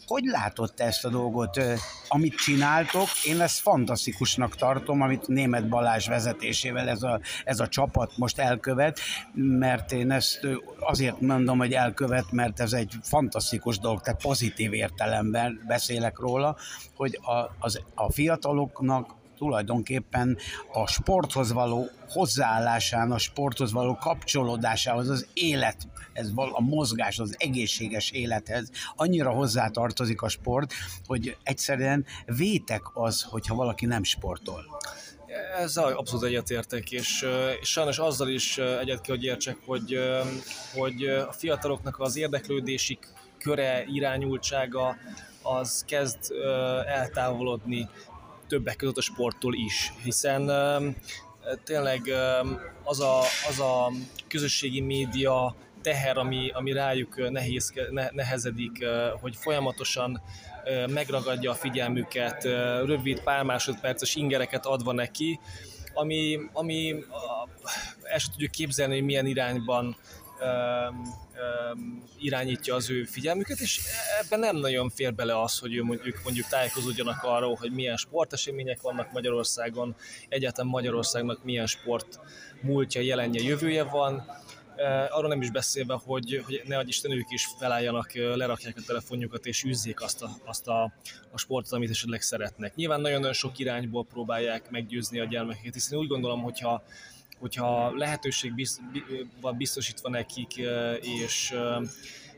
Hogy 0.06 0.24
látott 0.24 0.80
ezt 0.80 1.04
a 1.04 1.08
dolgot? 1.08 1.60
Amit 2.08 2.34
csináltok, 2.34 3.08
én 3.24 3.40
ezt 3.40 3.60
fantasztikusnak 3.60 4.56
tartom, 4.56 5.00
amit 5.00 5.28
német 5.28 5.68
Balázs 5.68 6.08
vezetésével 6.08 6.88
ez 6.88 7.02
a, 7.02 7.20
ez 7.44 7.60
a 7.60 7.68
csapat 7.68 8.12
most 8.16 8.38
elkövet, 8.38 8.98
mert 9.34 9.92
én 9.92 10.10
ezt 10.10 10.46
azért 10.80 11.20
mondom, 11.20 11.58
hogy 11.58 11.72
elkövet, 11.72 12.30
mert 12.30 12.60
ez 12.60 12.72
egy 12.72 12.94
fantasztikus 13.02 13.78
dolog, 13.78 14.00
tehát 14.00 14.20
pozitív 14.20 14.72
értelemben 14.72 15.64
beszélek 15.66 16.18
róla, 16.18 16.56
hogy 16.94 17.18
a, 17.22 17.56
az, 17.58 17.80
a 17.94 18.12
fiataloknak 18.12 19.17
tulajdonképpen 19.38 20.36
a 20.72 20.86
sporthoz 20.86 21.52
való 21.52 21.88
hozzáállásán, 22.08 23.12
a 23.12 23.18
sporthoz 23.18 23.72
való 23.72 23.94
kapcsolódásához, 23.94 25.08
az 25.08 25.26
élet, 25.32 25.88
ez 26.12 26.30
a 26.34 26.60
mozgás, 26.60 27.18
az 27.18 27.34
egészséges 27.38 28.10
élethez 28.10 28.70
annyira 28.96 29.30
hozzátartozik 29.30 30.22
a 30.22 30.28
sport, 30.28 30.72
hogy 31.06 31.36
egyszerűen 31.42 32.04
vétek 32.26 32.82
az, 32.92 33.22
hogyha 33.22 33.54
valaki 33.54 33.86
nem 33.86 34.02
sportol. 34.02 34.64
Ezzel 35.58 35.84
abszolút 35.84 36.24
egyetértek, 36.24 36.90
és, 36.90 37.26
és 37.60 37.68
sajnos 37.68 37.98
azzal 37.98 38.28
is 38.28 38.58
egyet 38.58 39.00
kell, 39.00 39.14
hogy 39.14 39.24
értsek, 39.24 39.56
hogy, 39.66 39.98
hogy 40.74 41.04
a 41.04 41.32
fiataloknak 41.32 41.98
az 42.00 42.16
érdeklődési 42.16 42.98
köre, 43.38 43.84
irányultsága 43.84 44.96
az 45.42 45.84
kezd 45.86 46.18
eltávolodni 46.86 47.88
többek 48.48 48.76
között 48.76 48.96
a 48.96 49.00
sporttól 49.00 49.54
is, 49.54 49.92
hiszen 50.02 50.50
tényleg 51.64 52.00
az 52.84 53.00
a, 53.00 53.18
az 53.48 53.60
a 53.60 53.92
közösségi 54.28 54.80
média 54.80 55.56
teher, 55.82 56.18
ami, 56.18 56.50
ami 56.54 56.72
rájuk 56.72 57.30
nehéz, 57.30 57.72
ne, 57.90 58.08
nehezedik, 58.10 58.84
hogy 59.20 59.36
folyamatosan 59.36 60.22
megragadja 60.88 61.50
a 61.50 61.54
figyelmüket, 61.54 62.44
rövid 62.84 63.20
pár 63.20 63.44
másodperces 63.44 64.14
ingereket 64.14 64.66
adva 64.66 64.92
neki, 64.92 65.40
ami, 65.94 66.38
ami 66.52 67.04
el 68.02 68.18
sem 68.18 68.32
tudjuk 68.32 68.50
képzelni, 68.50 68.94
hogy 68.94 69.04
milyen 69.04 69.26
irányban 69.26 69.96
irányítja 72.18 72.74
az 72.74 72.90
ő 72.90 73.04
figyelmüket, 73.04 73.58
és 73.58 73.80
ebben 74.22 74.38
nem 74.38 74.56
nagyon 74.56 74.90
fér 74.90 75.14
bele 75.14 75.40
az, 75.40 75.58
hogy 75.58 75.74
ő 75.74 75.82
mondjuk, 75.82 76.20
mondjuk 76.24 76.46
tájékozódjanak 76.46 77.22
arról, 77.22 77.54
hogy 77.54 77.72
milyen 77.72 77.96
sportesemények 77.96 78.80
vannak 78.80 79.12
Magyarországon, 79.12 79.96
egyáltalán 80.28 80.70
Magyarországnak 80.70 81.44
milyen 81.44 81.66
sport 81.66 82.20
múltja, 82.60 83.00
jelenje, 83.00 83.42
jövője 83.42 83.82
van, 83.82 84.24
arról 85.08 85.28
nem 85.28 85.42
is 85.42 85.50
beszélve, 85.50 86.00
hogy, 86.04 86.42
hogy 86.44 86.62
ne 86.64 86.78
adj 86.78 86.88
Isten 86.88 87.10
ők 87.10 87.30
is 87.30 87.48
felálljanak, 87.58 88.14
lerakják 88.14 88.76
a 88.76 88.82
telefonjukat 88.86 89.46
és 89.46 89.64
űzzék 89.64 90.00
azt 90.00 90.22
a, 90.22 90.30
azt 90.44 90.68
a, 90.68 90.82
a 91.30 91.38
sportot, 91.38 91.72
amit 91.72 91.90
esetleg 91.90 92.22
szeretnek. 92.22 92.74
Nyilván 92.74 93.00
nagyon-nagyon 93.00 93.32
sok 93.32 93.58
irányból 93.58 94.04
próbálják 94.04 94.70
meggyőzni 94.70 95.20
a 95.20 95.24
gyermekeket, 95.24 95.74
hiszen 95.74 95.98
úgy 95.98 96.08
gondolom, 96.08 96.42
hogyha 96.42 96.82
hogyha 97.38 97.96
lehetőség 97.96 98.68
van 99.40 99.56
biztosítva 99.56 100.08
nekik, 100.08 100.56
és, 101.00 101.54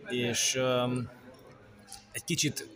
és 0.09 0.61
egy 2.13 2.25
kicsit 2.25 2.69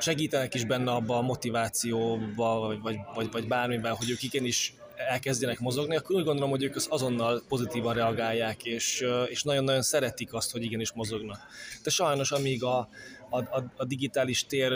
segítenek 0.00 0.54
is 0.54 0.64
benne 0.64 0.90
abba 0.90 1.16
a 1.16 1.22
motivációba, 1.22 2.58
vagy, 2.58 2.80
vagy, 2.80 2.96
vagy, 3.14 3.30
vagy 3.32 3.46
bármiben, 3.46 3.94
hogy 3.94 4.10
ők 4.10 4.22
igenis 4.22 4.74
elkezdjenek 5.08 5.58
mozogni, 5.58 5.96
akkor 5.96 6.16
úgy 6.16 6.24
gondolom, 6.24 6.50
hogy 6.50 6.62
ők 6.62 6.76
az 6.76 6.86
azonnal 6.90 7.42
pozitívan 7.48 7.94
reagálják, 7.94 8.64
és, 8.64 9.04
és 9.26 9.42
nagyon-nagyon 9.42 9.82
szeretik 9.82 10.34
azt, 10.34 10.52
hogy 10.52 10.62
igenis 10.62 10.92
mozognak. 10.92 11.38
De 11.82 11.90
sajnos, 11.90 12.32
amíg 12.32 12.64
a, 12.64 12.88
a, 13.30 13.38
a, 13.38 13.72
a 13.76 13.84
digitális 13.84 14.46
tér 14.46 14.72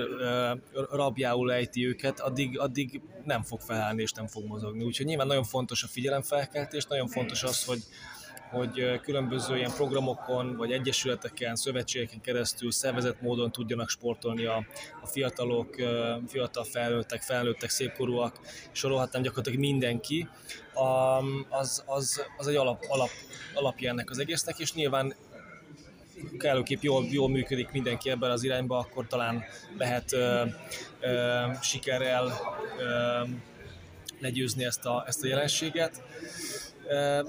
rabjául 0.91 1.53
ejti 1.53 1.87
őket, 1.87 2.21
addig, 2.21 2.59
addig 2.59 3.01
nem 3.25 3.43
fog 3.43 3.61
felállni 3.61 4.03
és 4.03 4.13
nem 4.13 4.27
fog 4.27 4.47
mozogni. 4.47 4.85
Úgyhogy 4.85 5.07
nyilván 5.07 5.27
nagyon 5.27 5.45
fontos 5.45 5.83
a 5.83 5.87
figyelemfelkeltés, 5.87 6.85
nagyon 6.85 7.09
fontos 7.09 7.43
az, 7.43 7.65
hogy, 7.65 7.83
hogy 8.55 9.01
különböző 9.01 9.57
ilyen 9.57 9.73
programokon, 9.77 10.57
vagy 10.57 10.73
egyesületeken, 10.73 11.57
szövetségeken 11.57 12.21
keresztül 12.21 12.73
szervezett 12.73 13.21
módon 13.21 13.53
tudjanak 13.53 13.89
sportolni 13.89 14.45
a, 14.45 14.67
a 15.03 15.07
fiatalok, 15.07 15.77
fiatal 16.27 16.65
felnőttek, 16.65 17.23
felnőttek, 17.23 17.71
szépkorúak, 17.71 18.41
sorolhatnám 18.73 19.23
gyakorlatilag 19.23 19.59
mindenki, 19.59 20.29
az, 21.49 21.83
az, 21.87 22.27
az 22.37 22.47
egy 22.47 22.57
alap, 22.57 22.85
alap, 22.89 23.11
alapja 23.55 23.91
ennek 23.91 24.11
az 24.11 24.19
egésznek, 24.19 24.59
és 24.59 24.73
nyilván 24.73 25.15
kellőképp 26.39 26.83
jól, 26.83 27.05
jól 27.11 27.29
működik 27.29 27.71
mindenki 27.71 28.11
ebben 28.11 28.31
az 28.31 28.45
irányba, 28.45 28.79
akkor 28.79 29.07
talán 29.07 29.45
lehet 29.79 30.13
ö, 30.13 30.45
ö, 31.01 31.43
sikerrel 31.63 32.33
ö, 32.79 33.23
legyőzni 34.19 34.65
ezt 34.65 34.85
a, 34.85 35.05
ezt 35.07 35.25
a 35.25 35.27
jelenséget 35.27 36.03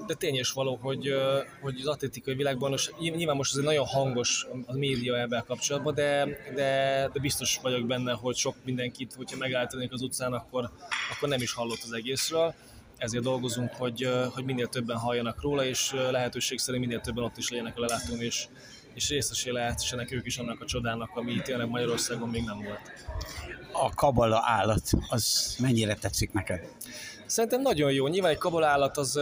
de 0.07 0.13
tény 0.17 0.35
is 0.35 0.51
való, 0.51 0.75
hogy, 0.81 1.13
hogy 1.61 1.79
az 1.79 1.87
atlétikai 1.87 2.35
világban 2.35 2.69
most, 2.69 2.93
nyilván 2.99 3.35
most 3.35 3.57
ez 3.57 3.63
nagyon 3.63 3.85
hangos 3.85 4.47
a 4.65 4.73
média 4.73 5.19
ebben 5.19 5.43
kapcsolatban, 5.47 5.93
de, 5.93 6.25
de, 6.55 7.09
de 7.13 7.19
biztos 7.19 7.59
vagyok 7.61 7.87
benne, 7.87 8.11
hogy 8.11 8.35
sok 8.35 8.55
mindenkit, 8.63 9.13
hogyha 9.13 9.37
megállítanék 9.37 9.91
az 9.91 10.01
utcán, 10.01 10.33
akkor, 10.33 10.71
akkor 11.11 11.29
nem 11.29 11.41
is 11.41 11.53
hallott 11.53 11.81
az 11.83 11.91
egészről. 11.91 12.53
Ezért 12.97 13.23
dolgozunk, 13.23 13.73
hogy, 13.73 14.09
hogy 14.33 14.45
minél 14.45 14.67
többen 14.67 14.97
halljanak 14.97 15.41
róla, 15.41 15.65
és 15.65 15.91
lehetőség 16.11 16.59
szerint 16.59 16.85
minél 16.85 17.01
többen 17.01 17.23
ott 17.23 17.37
is 17.37 17.49
legyenek 17.49 17.77
a 17.77 17.79
lelátón, 17.79 18.21
és, 18.21 18.47
és 18.93 19.09
részesé 19.09 19.49
lehessenek 19.49 20.11
ők 20.11 20.25
is 20.25 20.37
annak 20.37 20.61
a 20.61 20.65
csodának, 20.65 21.09
ami 21.13 21.41
tényleg 21.41 21.69
Magyarországon 21.69 22.29
még 22.29 22.43
nem 22.43 22.63
volt. 22.63 22.91
A 23.71 23.93
kabala 23.93 24.41
állat, 24.45 24.89
az 25.09 25.55
mennyire 25.59 25.95
tetszik 25.95 26.33
neked? 26.33 26.67
Szerintem 27.26 27.61
nagyon 27.61 27.91
jó. 27.91 28.07
Nyilván 28.07 28.32
egy 28.32 28.38
kabolállat 28.38 28.97
az, 28.97 29.15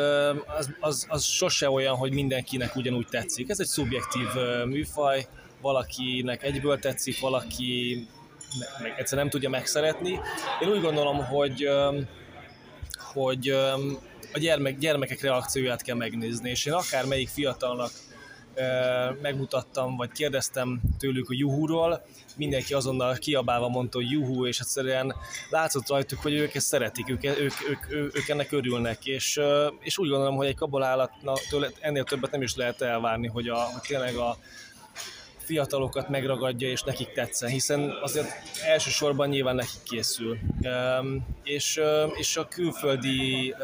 az, 0.58 0.70
az, 0.80 1.06
az 1.10 1.24
sose 1.24 1.70
olyan, 1.70 1.96
hogy 1.96 2.14
mindenkinek 2.14 2.76
ugyanúgy 2.76 3.08
tetszik. 3.08 3.50
Ez 3.50 3.60
egy 3.60 3.68
szubjektív 3.68 4.28
műfaj, 4.66 5.28
valakinek 5.62 6.44
egyből 6.44 6.80
tetszik, 6.80 7.20
valaki 7.20 8.08
meg 8.82 8.94
egyszer 8.98 9.18
nem 9.18 9.30
tudja 9.30 9.50
megszeretni. 9.50 10.20
Én 10.62 10.70
úgy 10.70 10.82
gondolom, 10.82 11.26
hogy, 11.26 11.68
hogy 13.14 13.50
a 14.34 14.40
gyermek, 14.40 14.78
gyermekek 14.78 15.22
reakcióját 15.22 15.82
kell 15.82 15.96
megnézni, 15.96 16.50
és 16.50 16.66
én 16.66 16.74
akár 16.74 17.06
melyik 17.06 17.30
fiatalnak 17.30 17.92
megmutattam, 19.22 19.96
vagy 19.96 20.12
kérdeztem 20.12 20.82
tőlük 21.00 21.30
a 21.30 21.34
juhúról, 21.36 22.06
mindenki 22.36 22.74
azonnal 22.74 23.16
kiabálva 23.16 23.68
mondta, 23.68 23.98
hogy 23.98 24.10
juhú, 24.12 24.46
és 24.46 24.60
egyszerűen 24.60 25.16
látszott 25.50 25.90
rajtuk, 25.90 26.20
hogy 26.20 26.34
ők 26.34 26.56
ezt 26.56 26.68
szeretik, 26.68 27.10
ők, 27.10 27.24
ők, 27.24 27.38
ők, 27.40 27.92
ők, 27.92 28.16
ők 28.16 28.28
ennek 28.28 28.52
örülnek, 28.52 29.06
és, 29.06 29.40
és 29.80 29.98
úgy 29.98 30.10
gondolom, 30.10 30.36
hogy 30.36 30.48
egy 30.48 30.56
kabolállatnál 30.56 31.36
ennél 31.80 32.04
többet 32.04 32.32
nem 32.32 32.42
is 32.42 32.56
lehet 32.56 32.82
elvárni, 32.82 33.28
hogy, 33.28 33.48
a, 33.48 33.58
hogy 33.58 33.82
tényleg 33.82 34.16
a, 34.16 34.38
fiatalokat 35.44 36.10
megragadja 36.10 36.70
és 36.70 36.84
nekik 36.84 37.12
tetszen, 37.12 37.50
hiszen 37.50 37.94
azért 38.02 38.28
elsősorban 38.66 39.30
nyilván 39.30 39.56
nekik 39.56 39.84
készül. 39.84 40.38
És, 41.44 41.82
és 42.16 42.38
a 42.38 42.48
külföldi 42.48 43.56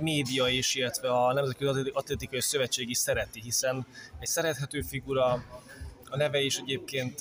média 0.00 0.48
is, 0.48 0.74
illetve 0.74 1.08
a 1.08 1.32
Nemzetközi 1.32 1.90
Atlétikai 1.94 2.40
Szövetség 2.40 2.90
is 2.90 2.98
szereti, 2.98 3.40
hiszen 3.40 3.86
egy 4.18 4.28
szerethető 4.28 4.80
figura, 4.80 5.44
a 6.10 6.16
neve 6.16 6.40
is 6.40 6.56
egyébként 6.56 7.18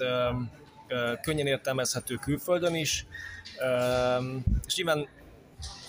könnyen 1.21 1.47
értelmezhető 1.47 2.15
külföldön 2.15 2.75
is, 2.75 3.05
és 4.65 4.75
nyilván 4.75 5.07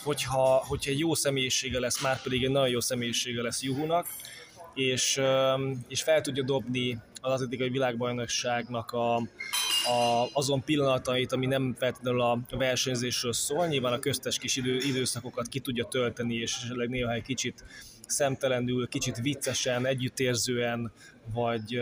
hogyha, 0.02 0.64
hogyha 0.66 0.90
egy 0.90 0.98
jó 0.98 1.14
személyisége 1.14 1.80
lesz, 1.80 2.02
már 2.02 2.22
pedig 2.22 2.44
egy 2.44 2.50
nagyon 2.50 2.68
jó 2.68 2.80
személyisége 2.80 3.42
lesz 3.42 3.62
Juhunak, 3.62 4.06
és, 4.74 5.20
és 5.88 6.02
fel 6.02 6.20
tudja 6.20 6.42
dobni 6.42 6.98
az 7.20 7.32
atlétikai 7.32 7.68
világbajnokságnak 7.68 8.90
a, 8.92 9.16
a, 9.16 10.28
azon 10.32 10.64
pillanatait, 10.64 11.32
ami 11.32 11.46
nem 11.46 11.74
feltétlenül 11.78 12.20
a 12.20 12.40
versenyzésről 12.50 13.32
szól, 13.32 13.66
nyilván 13.66 13.92
a 13.92 13.98
köztes 13.98 14.38
kis 14.38 14.56
idő, 14.56 14.76
időszakokat 14.76 15.48
ki 15.48 15.60
tudja 15.60 15.84
tölteni, 15.84 16.34
és 16.34 16.56
esetleg 16.56 16.88
néha 16.88 17.12
egy 17.12 17.22
kicsit 17.22 17.64
szemtelenül, 18.06 18.88
kicsit 18.88 19.20
viccesen, 19.20 19.86
együttérzően, 19.86 20.92
vagy, 21.32 21.80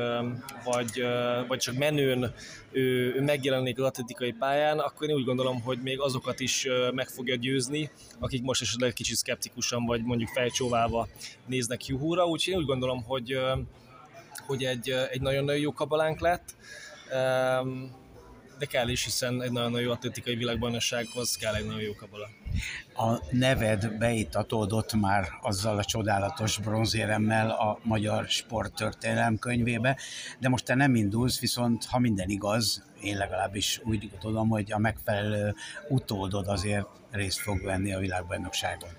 vagy, 0.64 1.02
vagy 1.48 1.58
csak 1.58 1.74
menőn 1.74 2.32
ő, 2.72 3.14
ő 3.14 3.22
megjelenik 3.22 3.78
az 3.78 3.84
atletikai 3.84 4.32
pályán, 4.32 4.78
akkor 4.78 5.08
én 5.08 5.14
úgy 5.14 5.24
gondolom, 5.24 5.60
hogy 5.62 5.78
még 5.82 6.00
azokat 6.00 6.40
is 6.40 6.66
meg 6.94 7.08
fogja 7.08 7.34
győzni, 7.34 7.90
akik 8.18 8.42
most 8.42 8.62
esetleg 8.62 8.92
kicsit 8.92 9.16
szkeptikusan, 9.16 9.84
vagy 9.84 10.02
mondjuk 10.02 10.28
fejcsóválva 10.28 11.08
néznek 11.46 11.86
Juhúra, 11.86 12.26
úgyhogy 12.26 12.52
én 12.52 12.58
úgy 12.58 12.66
gondolom, 12.66 13.02
hogy, 13.02 13.38
hogy 14.46 14.64
egy, 14.64 14.90
egy 15.10 15.20
nagyon-nagyon 15.20 15.60
jó 15.60 15.72
kabalánk 15.72 16.20
lett 16.20 16.56
de 18.58 18.66
kell 18.66 18.88
is, 18.88 19.04
hiszen 19.04 19.42
egy 19.42 19.52
nagyon 19.52 19.80
jó 19.80 19.90
atlétikai 19.90 20.36
világbajnoksághoz 20.36 21.36
kell 21.36 21.54
egy 21.54 21.66
nagyon 21.66 21.80
jó 21.80 21.92
kabala. 21.92 22.28
A 22.96 23.22
neved 23.30 23.98
beitatódott 23.98 24.94
már 24.94 25.28
azzal 25.42 25.78
a 25.78 25.84
csodálatos 25.84 26.58
bronzéremmel 26.58 27.50
a 27.50 27.78
Magyar 27.82 28.28
Sporttörténelem 28.28 29.38
könyvébe, 29.38 29.96
de 30.38 30.48
most 30.48 30.64
te 30.64 30.74
nem 30.74 30.94
indulsz, 30.94 31.40
viszont 31.40 31.84
ha 31.84 31.98
minden 31.98 32.28
igaz, 32.28 32.84
én 33.02 33.16
legalábbis 33.16 33.80
úgy 33.84 34.10
tudom, 34.20 34.48
hogy 34.48 34.72
a 34.72 34.78
megfelelő 34.78 35.54
utódod 35.88 36.48
azért 36.48 36.86
részt 37.10 37.38
fog 37.38 37.62
venni 37.62 37.92
a 37.92 37.98
világbajnokságon. 37.98 38.90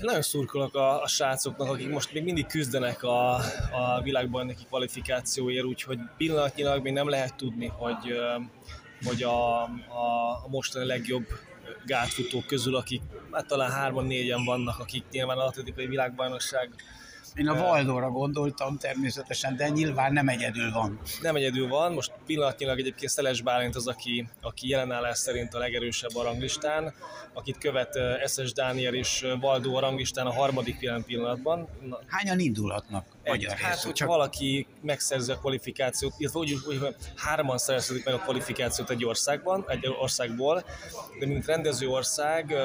Nagyon 0.00 0.22
szurkolok 0.22 0.74
a, 0.74 1.02
a 1.02 1.06
srácoknak, 1.06 1.68
akik 1.68 1.88
most 1.88 2.12
még 2.12 2.22
mindig 2.24 2.46
küzdenek 2.46 3.02
a, 3.02 3.34
a 3.72 4.00
világbajnoki 4.02 4.64
kvalifikációért, 4.64 5.64
úgyhogy 5.64 5.98
pillanatnyilag 6.16 6.82
még 6.82 6.92
nem 6.92 7.08
lehet 7.08 7.34
tudni, 7.34 7.66
hogy, 7.66 8.14
hogy 9.04 9.22
a, 9.22 9.62
a, 9.62 10.42
a 10.44 10.48
mostani 10.48 10.86
legjobb 10.86 11.26
gátfutók 11.86 12.46
közül, 12.46 12.76
akik 12.76 13.02
hát 13.30 13.46
talán 13.46 13.70
hárman-négyen 13.70 14.44
vannak, 14.44 14.78
akik 14.78 15.04
nyilván 15.10 15.38
a 15.38 15.46
atletikai 15.46 15.86
világbajnokság 15.86 16.70
én 17.36 17.48
a 17.48 17.54
Valdóra 17.54 18.10
gondoltam 18.10 18.78
természetesen, 18.78 19.56
de 19.56 19.68
nyilván 19.68 20.12
nem 20.12 20.28
egyedül 20.28 20.72
van. 20.72 21.00
Nem 21.22 21.36
egyedül 21.36 21.68
van, 21.68 21.92
most 21.92 22.12
pillanatnyilag 22.26 22.78
egyébként 22.78 23.10
Szeles 23.10 23.42
Bálint 23.42 23.76
az, 23.76 23.86
aki, 23.86 24.28
aki 24.40 24.68
jelenállás 24.68 25.18
szerint 25.18 25.54
a 25.54 25.58
legerősebb 25.58 26.16
a 26.16 26.22
ranglistán, 26.22 26.94
akit 27.32 27.58
követ 27.58 27.98
SS 28.26 28.52
Dániel 28.52 28.94
és 28.94 29.26
Valdó 29.40 29.76
a 29.76 29.80
ranglistán 29.80 30.26
a 30.26 30.32
harmadik 30.32 30.80
jelen 30.80 31.04
pillanatban. 31.04 31.68
Hányan 32.06 32.38
indulhatnak? 32.38 33.11
Egy, 33.22 33.46
hát, 33.52 33.82
hogy 33.82 33.92
csak... 33.92 34.08
valaki 34.08 34.66
megszerzi 34.80 35.32
a 35.32 35.38
kvalifikációt, 35.38 36.14
illetve 36.18 36.38
úgy, 36.38 36.52
úgy, 36.66 36.78
hogy 36.78 36.96
hárman 37.16 37.58
szerzik 37.58 38.04
meg 38.04 38.14
a 38.14 38.18
kvalifikációt 38.18 38.90
egy 38.90 39.04
országban, 39.04 39.64
egy 39.68 39.86
országból, 40.00 40.64
de 41.18 41.26
mint 41.26 41.46
rendező 41.46 41.88
ország 41.88 42.50
ö, 42.50 42.62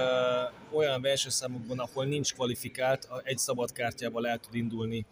olyan 0.72 1.01
versenyszámokban, 1.01 1.80
ahol 1.80 2.05
nincs 2.05 2.34
kvalifikált, 2.34 3.08
egy 3.24 3.38
szabad 3.38 3.72
kártyával 3.72 4.28
el 4.28 4.38
tud 4.38 4.55
indulni 4.55 5.05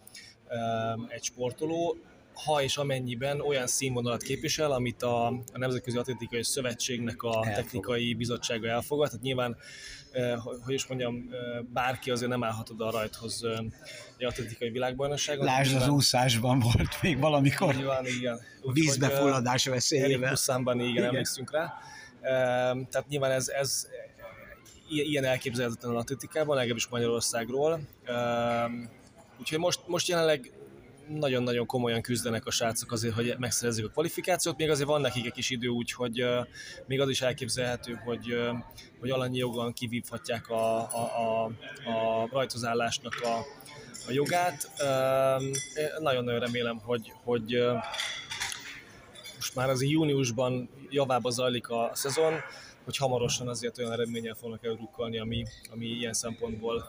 ö, 0.48 0.56
egy 1.08 1.24
sportoló, 1.24 1.96
ha 2.44 2.62
és 2.62 2.76
amennyiben 2.76 3.40
olyan 3.40 3.66
színvonalat 3.66 4.22
képvisel, 4.22 4.72
amit 4.72 5.02
a, 5.02 5.26
a 5.26 5.58
Nemzetközi 5.58 5.96
Atlétikai 5.96 6.44
Szövetségnek 6.44 7.22
a 7.22 7.28
Elfogad. 7.28 7.54
technikai 7.54 8.14
bizottsága 8.14 8.68
elfogad. 8.68 9.06
Tehát 9.08 9.22
nyilván, 9.22 9.56
hogy 10.64 10.74
is 10.74 10.86
mondjam, 10.86 11.30
bárki 11.72 12.10
azért 12.10 12.30
nem 12.30 12.44
állhat 12.44 12.70
oda 12.70 12.86
a 12.86 12.90
rajthoz 12.90 13.42
egy 14.16 14.24
atlétikai 14.24 14.70
világbajnokságon. 14.70 15.44
Lásd, 15.44 15.76
az 15.76 15.88
úszásban 15.88 16.58
volt 16.58 17.02
még 17.02 17.18
valamikor. 17.18 17.74
Nyilván, 17.74 18.06
igen. 18.06 18.40
Vízbe 18.72 19.08
fulladás 19.08 19.66
veszélyével. 19.66 20.30
Buszánban, 20.30 20.80
igen, 20.80 20.90
igen, 20.90 21.04
emlékszünk 21.04 21.52
rá. 21.52 21.74
Tehát 22.90 23.04
nyilván 23.08 23.30
ez, 23.30 23.48
ez 23.48 23.86
ilyen 24.88 25.24
elképzelhetetlen 25.24 25.94
a 25.94 25.98
atlétikában, 25.98 26.56
legalábbis 26.56 26.86
Magyarországról. 26.86 27.80
Úgyhogy 29.40 29.58
most, 29.58 29.80
most 29.86 30.08
jelenleg 30.08 30.52
nagyon-nagyon 31.08 31.66
komolyan 31.66 32.02
küzdenek 32.02 32.46
a 32.46 32.50
srácok 32.50 32.92
azért, 32.92 33.14
hogy 33.14 33.34
megszerezzék 33.38 33.84
a 33.84 33.88
kvalifikációt, 33.88 34.56
még 34.56 34.70
azért 34.70 34.88
van 34.88 35.00
nekik 35.00 35.26
egy 35.26 35.32
kis 35.32 35.50
idő, 35.50 35.68
úgyhogy 35.68 36.22
uh, 36.22 36.46
még 36.86 37.00
az 37.00 37.08
is 37.08 37.20
elképzelhető, 37.20 38.00
hogy, 38.04 38.32
uh, 38.32 38.56
hogy 39.00 39.10
alanyi 39.10 39.38
jogon 39.38 39.72
kivívhatják 39.72 40.48
a, 40.48 40.78
a, 40.78 41.02
a, 41.16 41.44
a 41.90 42.28
rajtozállásnak 42.32 43.14
a, 43.22 43.38
a 44.08 44.12
jogát. 44.12 44.70
Nagyon-nagyon 45.98 46.40
remélem, 46.40 46.78
hogy, 46.78 47.12
hogy 47.24 47.64
most 49.34 49.54
már 49.54 49.70
azért 49.70 49.90
júniusban 49.90 50.68
javába 50.90 51.30
zajlik 51.30 51.68
a 51.68 51.90
szezon, 51.94 52.34
hogy 52.84 52.96
hamarosan 52.96 53.48
azért 53.48 53.78
olyan 53.78 53.92
eredménnyel 53.92 54.34
fognak 54.34 54.64
elrukkolni, 54.64 55.18
ami, 55.18 55.44
ami 55.72 55.86
ilyen 55.86 56.12
szempontból 56.12 56.88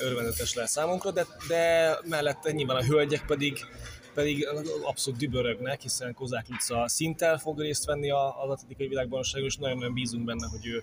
örvendetes 0.00 0.54
lehet 0.54 0.70
számunkra, 0.70 1.10
de, 1.10 1.26
de 1.48 1.94
mellette 2.04 2.52
nyilván 2.52 2.76
a 2.76 2.84
hölgyek 2.84 3.24
pedig 3.26 3.66
pedig 4.14 4.48
abszolút 4.82 5.18
dübörögnek, 5.18 5.80
hiszen 5.80 6.14
Kozák 6.14 6.46
Luca 6.48 6.88
szinttel 6.88 7.38
fog 7.38 7.60
részt 7.60 7.84
venni 7.84 8.10
az 8.10 8.50
atletikai 8.50 8.88
világbajnokságon, 8.88 9.46
és 9.46 9.56
nagyon-nagyon 9.56 9.94
bízunk 9.94 10.24
benne, 10.24 10.46
hogy 10.46 10.66
ő 10.66 10.82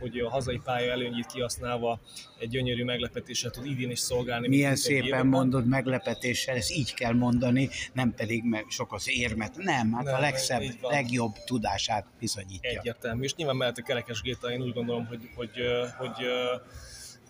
hogy 0.00 0.18
a 0.18 0.30
hazai 0.30 0.60
pálya 0.64 0.90
előnyét 0.90 1.26
kihasználva 1.26 2.00
egy 2.38 2.48
gyönyörű 2.48 2.84
meglepetéssel 2.84 3.50
tud 3.50 3.66
idén 3.66 3.90
is 3.90 3.98
szolgálni. 3.98 4.48
Milyen 4.48 4.76
szépen 4.76 5.04
évben. 5.04 5.26
mondod 5.26 5.66
meglepetéssel, 5.66 6.56
ezt 6.56 6.76
így 6.76 6.94
kell 6.94 7.12
mondani, 7.12 7.68
nem 7.92 8.14
pedig 8.14 8.44
meg 8.44 8.64
sok 8.68 8.92
az 8.92 9.08
érmet. 9.08 9.56
Nem, 9.56 9.92
hát 9.92 10.04
nem, 10.04 10.14
a 10.14 10.20
legszebb, 10.20 10.62
legjobb 10.80 11.32
tudását 11.44 12.06
bizonyítja. 12.18 12.78
Egyértelmű, 12.78 13.22
és 13.22 13.34
nyilván 13.34 13.56
mellett 13.56 13.76
a 13.76 13.82
Kerekes 13.82 14.20
Géta, 14.20 14.50
én 14.50 14.62
úgy 14.62 14.72
gondolom, 14.72 15.06
hogy, 15.06 15.30
hogy, 15.34 15.50
hogy, 15.98 16.16
hogy 16.16 16.26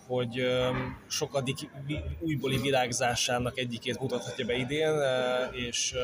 hogy 0.07 0.47
sokadik 1.07 1.69
újbóli 2.19 2.57
virágzásának 2.57 3.57
egyikét 3.57 3.99
mutathatja 3.99 4.45
be 4.45 4.53
idén, 4.53 4.93
és 5.51 5.95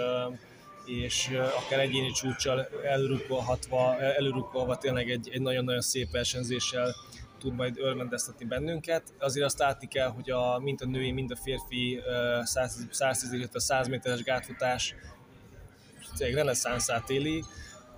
és 0.86 1.30
akár 1.66 1.80
egyéni 1.80 2.12
csúcsal 2.12 2.68
előrukkolhatva, 2.84 4.00
előrukkolva 4.00 4.78
tényleg 4.78 5.10
egy, 5.10 5.30
egy 5.32 5.42
nagyon-nagyon 5.42 5.82
szép 5.82 6.12
versenyzéssel 6.12 6.96
tud 7.40 7.56
majd 7.56 7.80
örvendeztetni 7.80 8.46
bennünket. 8.46 9.04
Azért 9.20 9.46
azt 9.46 9.60
látni 9.60 9.88
kell, 9.88 10.10
hogy 10.10 10.32
a, 10.32 10.60
mind 10.60 10.80
a 10.82 10.86
női, 10.86 11.12
mind 11.12 11.32
a 11.32 11.36
férfi 11.36 12.02
110, 12.44 12.88
110 12.92 13.50
100 13.54 13.88
méteres 13.88 14.24
gátfutás 14.24 14.96
tényleg 16.18 16.36
reneszánszát 16.36 17.10
éli, 17.10 17.44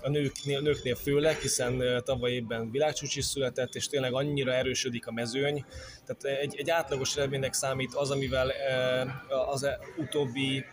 a 0.03 0.09
nőknél, 0.09 0.59
nőknél 0.59 0.95
főleg, 0.95 1.37
hiszen 1.37 2.01
tavaly 2.03 2.31
évben 2.31 2.71
világcsúcs 2.71 3.15
is 3.15 3.25
született, 3.25 3.75
és 3.75 3.87
tényleg 3.87 4.13
annyira 4.13 4.53
erősödik 4.53 5.07
a 5.07 5.11
mezőny. 5.11 5.65
Tehát 6.05 6.39
egy, 6.39 6.55
egy 6.57 6.69
átlagos 6.69 7.17
eredménynek 7.17 7.53
számít 7.53 7.93
az, 7.93 8.11
amivel 8.11 8.51
az 9.49 9.67
utóbbi 9.97 10.65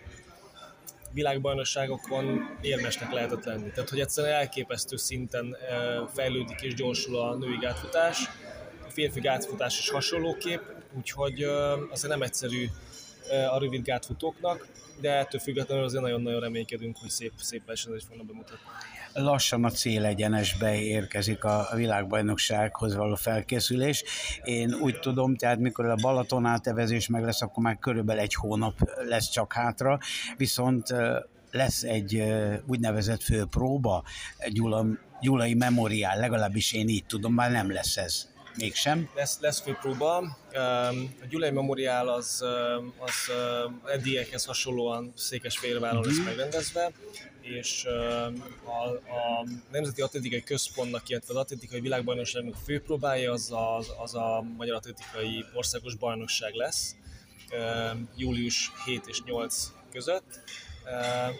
világbajnokságokon 1.12 2.58
érmesnek 2.60 3.12
lehetett 3.12 3.44
lenni. 3.44 3.70
Tehát, 3.70 3.88
hogy 3.88 4.00
egyszerűen 4.00 4.34
elképesztő 4.34 4.96
szinten 4.96 5.56
fejlődik 6.14 6.60
és 6.60 6.74
gyorsul 6.74 7.18
a 7.18 7.34
női 7.34 7.56
gátfutás. 7.60 8.18
A 8.86 8.90
férfi 8.90 9.20
gátfutás 9.20 9.78
is 9.78 9.90
hasonlóképp, 9.90 10.62
úgyhogy 10.96 11.42
azért 11.90 12.12
nem 12.12 12.22
egyszerű 12.22 12.66
a 13.50 13.58
rövid 13.58 13.82
gátfutóknak, 13.82 14.66
de 15.00 15.12
ettől 15.12 15.40
függetlenül 15.40 15.84
azért 15.84 16.02
nagyon-nagyon 16.02 16.40
reménykedünk, 16.40 16.96
hogy 16.96 17.10
szép, 17.10 17.32
szép 17.36 17.66
versenyzést 17.66 18.06
fognak 18.06 18.26
bemutatni 18.26 18.89
lassan 19.12 19.64
a 19.64 19.70
célegyenesbe 19.70 20.80
érkezik 20.80 21.44
a 21.44 21.68
világbajnoksághoz 21.74 22.94
való 22.94 23.14
felkészülés. 23.14 24.04
Én 24.42 24.74
úgy 24.74 24.98
tudom, 24.98 25.36
tehát 25.36 25.58
mikor 25.58 25.84
a 25.84 25.94
Balaton 25.94 26.46
átevezés 26.46 27.08
meg 27.08 27.24
lesz, 27.24 27.42
akkor 27.42 27.62
már 27.62 27.78
körülbelül 27.78 28.22
egy 28.22 28.34
hónap 28.34 28.90
lesz 29.08 29.28
csak 29.28 29.52
hátra, 29.52 29.98
viszont 30.36 30.94
lesz 31.50 31.82
egy 31.82 32.24
úgynevezett 32.66 33.22
főpróba, 33.22 34.02
Gyula, 34.48 34.86
Gyulai 35.20 35.54
Memoriál, 35.54 36.18
legalábbis 36.18 36.72
én 36.72 36.88
így 36.88 37.04
tudom, 37.06 37.34
már 37.34 37.50
nem 37.50 37.72
lesz 37.72 37.96
ez 37.96 38.28
mégsem. 38.56 39.08
Lesz, 39.14 39.38
lesz 39.40 39.60
főpróba. 39.60 40.16
A 41.20 41.26
Gyulai 41.28 41.50
Memoriál 41.50 42.08
az, 42.08 42.44
az 42.98 43.32
eddiekhez 43.84 44.44
hasonlóan 44.44 45.12
Székesfehérváron 45.16 46.04
lesz 46.04 46.16
mhm. 46.16 46.24
megrendezve 46.24 46.92
és 47.50 47.84
a, 48.64 48.88
a 48.88 49.46
Nemzeti 49.70 50.02
Atlétikai 50.02 50.42
Központnak, 50.42 51.08
illetve 51.08 51.34
az 51.34 51.40
Atlétikai 51.40 51.80
Világbajnokságnak 51.80 52.54
főpróbája 52.64 53.32
az 53.32 53.52
a, 53.52 53.78
az 54.02 54.14
a 54.14 54.44
Magyar 54.56 54.76
Atlétikai 54.76 55.44
Országos 55.54 55.94
Bajnokság 55.94 56.54
lesz, 56.54 56.96
július 58.16 58.72
7 58.84 59.06
és 59.06 59.22
8 59.22 59.72
között, 59.92 60.40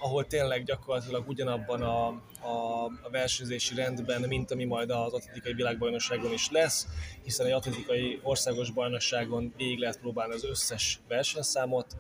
ahol 0.01 0.27
tényleg 0.27 0.65
gyakorlatilag 0.65 1.29
ugyanabban 1.29 1.83
a, 1.83 2.07
a, 2.41 2.85
a 3.03 3.11
versenyzési 3.11 3.75
rendben, 3.75 4.21
mint 4.21 4.51
ami 4.51 4.65
majd 4.65 4.91
az 4.91 5.13
atlétikai 5.13 5.53
világbajnokságon 5.53 6.33
is 6.33 6.51
lesz, 6.51 6.87
hiszen 7.23 7.47
egy 7.47 7.53
atlétikai 7.53 8.21
országos 8.23 8.71
bajnokságon 8.71 9.55
végig 9.57 9.79
lehet 9.79 9.99
próbálni 9.99 10.35
az 10.35 10.45
összes 10.45 11.01
versenyszámot, 11.09 11.97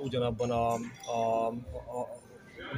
ugyanabban 0.00 0.50
a, 0.50 0.72
a, 1.12 1.46
a, 1.46 2.21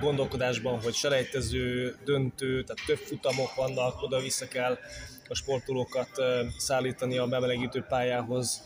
gondolkodásban, 0.00 0.80
hogy 0.80 0.94
selejtező, 0.94 1.96
döntő, 2.04 2.62
tehát 2.64 2.82
több 2.86 2.96
futamok 2.96 3.54
vannak, 3.54 4.02
oda-vissza 4.02 4.48
kell 4.48 4.78
a 5.28 5.34
sportolókat 5.34 6.10
szállítani 6.56 7.18
a 7.18 7.26
bemelegítő 7.26 7.84
pályához, 7.88 8.62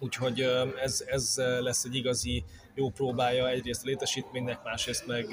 úgyhogy 0.00 0.40
ez, 0.82 1.04
ez 1.06 1.34
lesz 1.60 1.84
egy 1.84 1.94
igazi 1.94 2.44
jó 2.74 2.90
próbája 2.90 3.48
egyrészt 3.48 3.82
a 3.82 3.86
létesítménynek, 3.86 4.62
másrészt 4.64 5.06
meg 5.06 5.26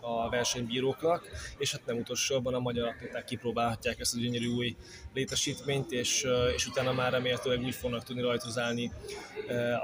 a 0.00 0.28
versenybíróknak, 0.28 1.28
és 1.58 1.72
hát 1.72 1.86
nem 1.86 1.96
utolsóban 1.96 2.54
a 2.54 2.58
magyar 2.58 2.88
atléták 2.88 3.24
kipróbálhatják 3.24 4.00
ezt 4.00 4.14
a 4.14 4.18
gyönyörű 4.18 4.46
új 4.46 4.76
létesítményt, 5.14 5.92
és, 5.92 6.26
és 6.54 6.66
utána 6.66 6.92
már 6.92 7.12
remélhetőleg 7.12 7.62
úgy 7.62 7.74
fognak 7.74 8.04
tudni 8.04 8.22
rajtozni 8.22 8.92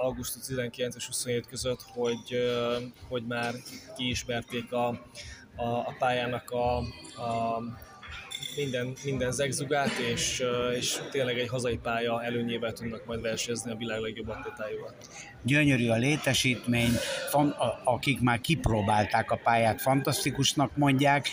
augusztus 0.02 0.46
19 0.46 0.96
és 0.96 1.06
27 1.06 1.46
között, 1.46 1.82
hogy, 1.82 2.50
hogy 3.08 3.26
már 3.26 3.54
kiismerték 3.96 4.72
a, 4.72 4.88
a, 5.56 5.66
a 5.66 5.94
pályának 5.98 6.50
a, 6.50 6.76
a 7.22 7.62
minden, 8.56 8.92
minden 9.04 9.32
zegzugát, 9.32 9.98
és, 10.12 10.42
és 10.76 10.96
tényleg 11.10 11.38
egy 11.38 11.48
hazai 11.48 11.76
pálya 11.76 12.22
előnyével 12.24 12.72
tudnak 12.72 13.06
majd 13.06 13.20
versenyezni 13.20 13.70
a 13.70 13.76
világ 13.76 14.00
legjobb 14.00 14.28
atlétáival. 14.28 14.94
Gyönyörű 15.42 15.88
a 15.88 15.96
létesítmény, 15.96 16.92
akik 17.84 18.20
már 18.20 18.40
kipróbálták 18.40 19.30
a 19.30 19.40
pályát, 19.44 19.80
fantasztikusnak 19.80 20.76
mondják, 20.76 21.28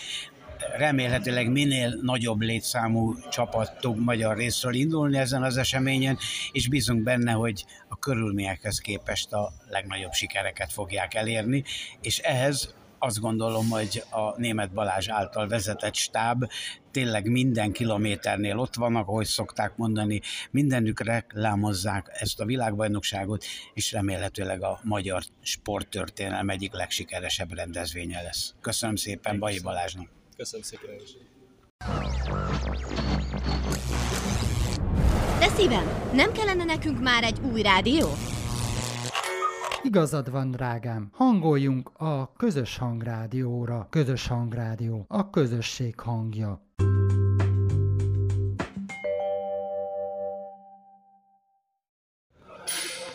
remélhetőleg 0.76 1.50
minél 1.50 1.98
nagyobb 2.02 2.40
létszámú 2.40 3.14
csapat 3.30 3.76
tud 3.80 3.98
magyar 3.98 4.36
részről 4.36 4.74
indulni 4.74 5.18
ezen 5.18 5.42
az 5.42 5.56
eseményen, 5.56 6.18
és 6.52 6.68
bízunk 6.68 7.02
benne, 7.02 7.32
hogy 7.32 7.64
a 7.88 7.98
körülményekhez 7.98 8.78
képest 8.78 9.32
a 9.32 9.52
legnagyobb 9.68 10.12
sikereket 10.12 10.72
fogják 10.72 11.14
elérni, 11.14 11.64
és 12.00 12.18
ehhez 12.18 12.74
azt 12.98 13.20
gondolom, 13.20 13.68
hogy 13.68 14.02
a 14.10 14.40
német 14.40 14.72
Balázs 14.72 15.08
által 15.08 15.48
vezetett 15.48 15.94
stáb 15.94 16.44
tényleg 16.94 17.30
minden 17.30 17.72
kilométernél 17.72 18.58
ott 18.58 18.74
vannak, 18.74 19.08
ahogy 19.08 19.26
szokták 19.26 19.76
mondani, 19.76 20.20
mindenük 20.50 21.00
reklámozzák 21.00 22.06
ezt 22.12 22.40
a 22.40 22.44
világbajnokságot, 22.44 23.44
és 23.72 23.92
remélhetőleg 23.92 24.62
a 24.62 24.80
magyar 24.82 25.22
sporttörténelem 25.40 26.48
egyik 26.48 26.72
legsikeresebb 26.72 27.54
rendezvénye 27.54 28.22
lesz. 28.22 28.54
Köszönöm 28.60 28.96
szépen 28.96 29.38
Bai 29.38 29.60
Balázsnak. 29.62 30.08
Köszönöm 30.36 30.64
szépen. 30.64 30.90
De 35.38 35.48
szívem, 35.56 36.10
nem 36.12 36.32
kellene 36.32 36.64
nekünk 36.64 37.00
már 37.00 37.22
egy 37.24 37.38
új 37.52 37.62
rádió? 37.62 38.08
Igazad 39.82 40.30
van, 40.30 40.50
drágám. 40.50 41.08
Hangoljunk 41.12 41.90
a 41.98 42.32
közös 42.36 42.76
hangrádióra. 42.76 43.86
Közös 43.90 44.26
hangrádió. 44.26 45.04
A 45.08 45.30
közösség 45.30 46.00
hangja. 46.00 46.63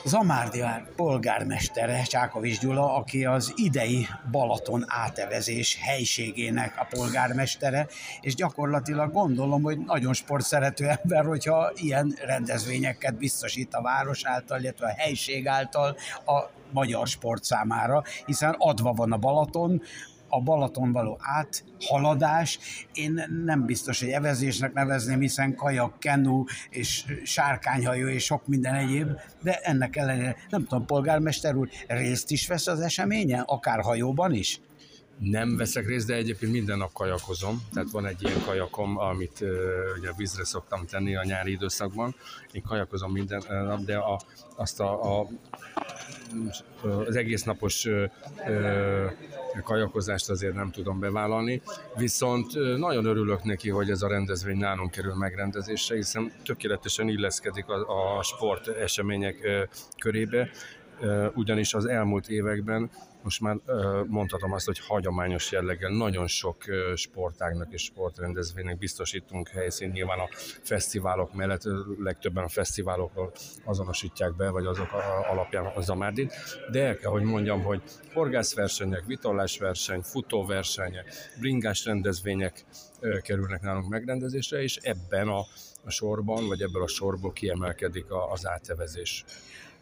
Zamárdián 0.06 0.88
polgármestere, 0.95 2.04
Csákovics 2.04 2.60
Gyula, 2.60 2.95
aki 2.95 3.26
az 3.26 3.54
idei 3.56 4.08
Balaton 4.32 4.86
átevezés 4.88 5.78
helységének 5.82 6.74
a 6.78 6.88
polgármestere, 6.89 7.88
és 8.22 8.36
gyakorlatilag 8.36 9.12
gondolom, 9.12 9.62
hogy 9.62 9.80
nagyon 9.80 10.14
sportszerető 10.14 10.88
ember, 10.88 11.26
hogyha 11.26 11.72
ilyen 11.76 12.14
rendezvényeket 12.26 13.18
biztosít 13.18 13.74
a 13.74 13.82
város 13.82 14.26
által, 14.26 14.60
illetve 14.60 14.86
a 14.86 15.02
helység 15.02 15.47
által 15.47 15.95
a 16.26 16.43
magyar 16.72 17.08
sport 17.08 17.43
számára, 17.43 18.04
hiszen 18.26 18.56
adva 18.58 18.91
van 18.91 19.12
a 19.12 19.18
Balaton, 19.18 19.82
a 20.30 20.41
Balaton 20.41 20.91
való 20.91 21.19
áthaladás. 21.21 22.59
Én 22.93 23.23
nem 23.45 23.65
biztos, 23.65 23.99
hogy 23.99 24.09
evezésnek 24.09 24.73
nevezném, 24.73 25.19
hiszen 25.19 25.55
kajak, 25.55 25.99
kenu 25.99 26.43
és 26.69 27.05
sárkányhajó 27.23 28.07
és 28.07 28.23
sok 28.23 28.47
minden 28.47 28.75
egyéb, 28.75 29.07
de 29.43 29.59
ennek 29.59 29.95
ellenére, 29.95 30.36
nem 30.49 30.65
tudom, 30.65 30.86
polgármester 30.86 31.55
úr 31.55 31.69
részt 31.88 32.32
is 32.32 32.47
vesz 32.47 32.67
az 32.67 32.80
eseményen, 32.80 33.43
akár 33.45 33.82
hajóban 33.82 34.34
is? 34.34 34.59
Nem 35.20 35.57
veszek 35.57 35.88
részt, 35.88 36.07
de 36.07 36.13
egyébként 36.13 36.51
minden 36.51 36.78
nap 36.78 36.93
kajakozom. 36.93 37.61
Tehát 37.74 37.91
van 37.91 38.05
egy 38.05 38.24
ilyen 38.24 38.41
kajakom, 38.45 38.97
amit 38.97 39.41
uh, 39.41 39.49
ugye 39.97 40.11
vízre 40.17 40.45
szoktam 40.45 40.86
tenni 40.86 41.15
a 41.15 41.24
nyári 41.24 41.51
időszakban. 41.51 42.15
Én 42.51 42.61
kajakozom 42.61 43.11
minden 43.11 43.43
nap, 43.47 43.80
de 43.80 43.97
a, 43.97 44.20
azt 44.55 44.80
a, 44.80 45.20
a 45.20 45.28
az 47.05 47.15
egész 47.15 47.43
napos 47.43 47.88
kajakozást 49.63 50.30
azért 50.30 50.53
nem 50.53 50.72
tudom 50.72 50.99
bevállalni, 50.99 51.61
viszont 51.95 52.78
nagyon 52.78 53.05
örülök 53.05 53.43
neki, 53.43 53.70
hogy 53.70 53.89
ez 53.89 54.01
a 54.01 54.07
rendezvény 54.07 54.57
nálunk 54.57 54.91
kerül 54.91 55.13
megrendezésre, 55.13 55.95
hiszen 55.95 56.32
tökéletesen 56.43 57.07
illeszkedik 57.09 57.67
a, 57.67 58.17
a 58.17 58.24
sport 58.24 58.67
események 58.67 59.67
körébe, 59.97 60.49
ugyanis 61.36 61.74
az 61.74 61.86
elmúlt 61.86 62.30
években 62.30 62.89
most 63.24 63.41
már 63.41 63.58
mondhatom 64.08 64.54
azt, 64.54 64.66
hogy 64.66 64.80
hagyományos 64.80 65.52
jelleggel 65.52 65.89
nagyon 65.89 66.28
sok 66.28 66.64
sportágnak 66.95 67.74
és 67.74 67.84
sportrendezvénynek 67.84 68.78
biztosítunk 68.78 69.47
helyszínt. 69.47 69.93
Nyilván 69.93 70.20
a 70.20 70.28
fesztiválok 70.62 71.34
mellett 71.34 71.62
legtöbben 71.97 72.43
a 72.43 72.47
fesztiválokról 72.47 73.32
azonosítják 73.66 74.36
be, 74.36 74.50
vagy 74.50 74.66
azok 74.66 74.88
alapján 75.30 75.66
a 75.66 75.82
Zamárdit, 75.82 76.34
de 76.72 76.86
el 76.86 76.95
kell, 76.95 77.12
hogy 77.12 77.24
mondjam, 77.24 77.64
hogy 77.64 77.82
horgászversenyek, 78.14 79.06
vitorlásverseny, 79.06 80.02
futóversenyek, 80.02 81.14
bringás 81.39 81.86
rendezvények 81.86 82.66
kerülnek 83.22 83.62
nálunk 83.62 83.89
megrendezésre, 83.89 84.62
és 84.62 84.76
ebben 84.76 85.28
a, 85.28 85.39
a 85.86 85.89
sorban, 85.89 86.47
vagy 86.47 86.62
ebből 86.62 86.84
a 86.84 86.88
sorból 86.88 87.32
kiemelkedik 87.32 88.06
az 88.32 88.47
átevezés 88.47 89.26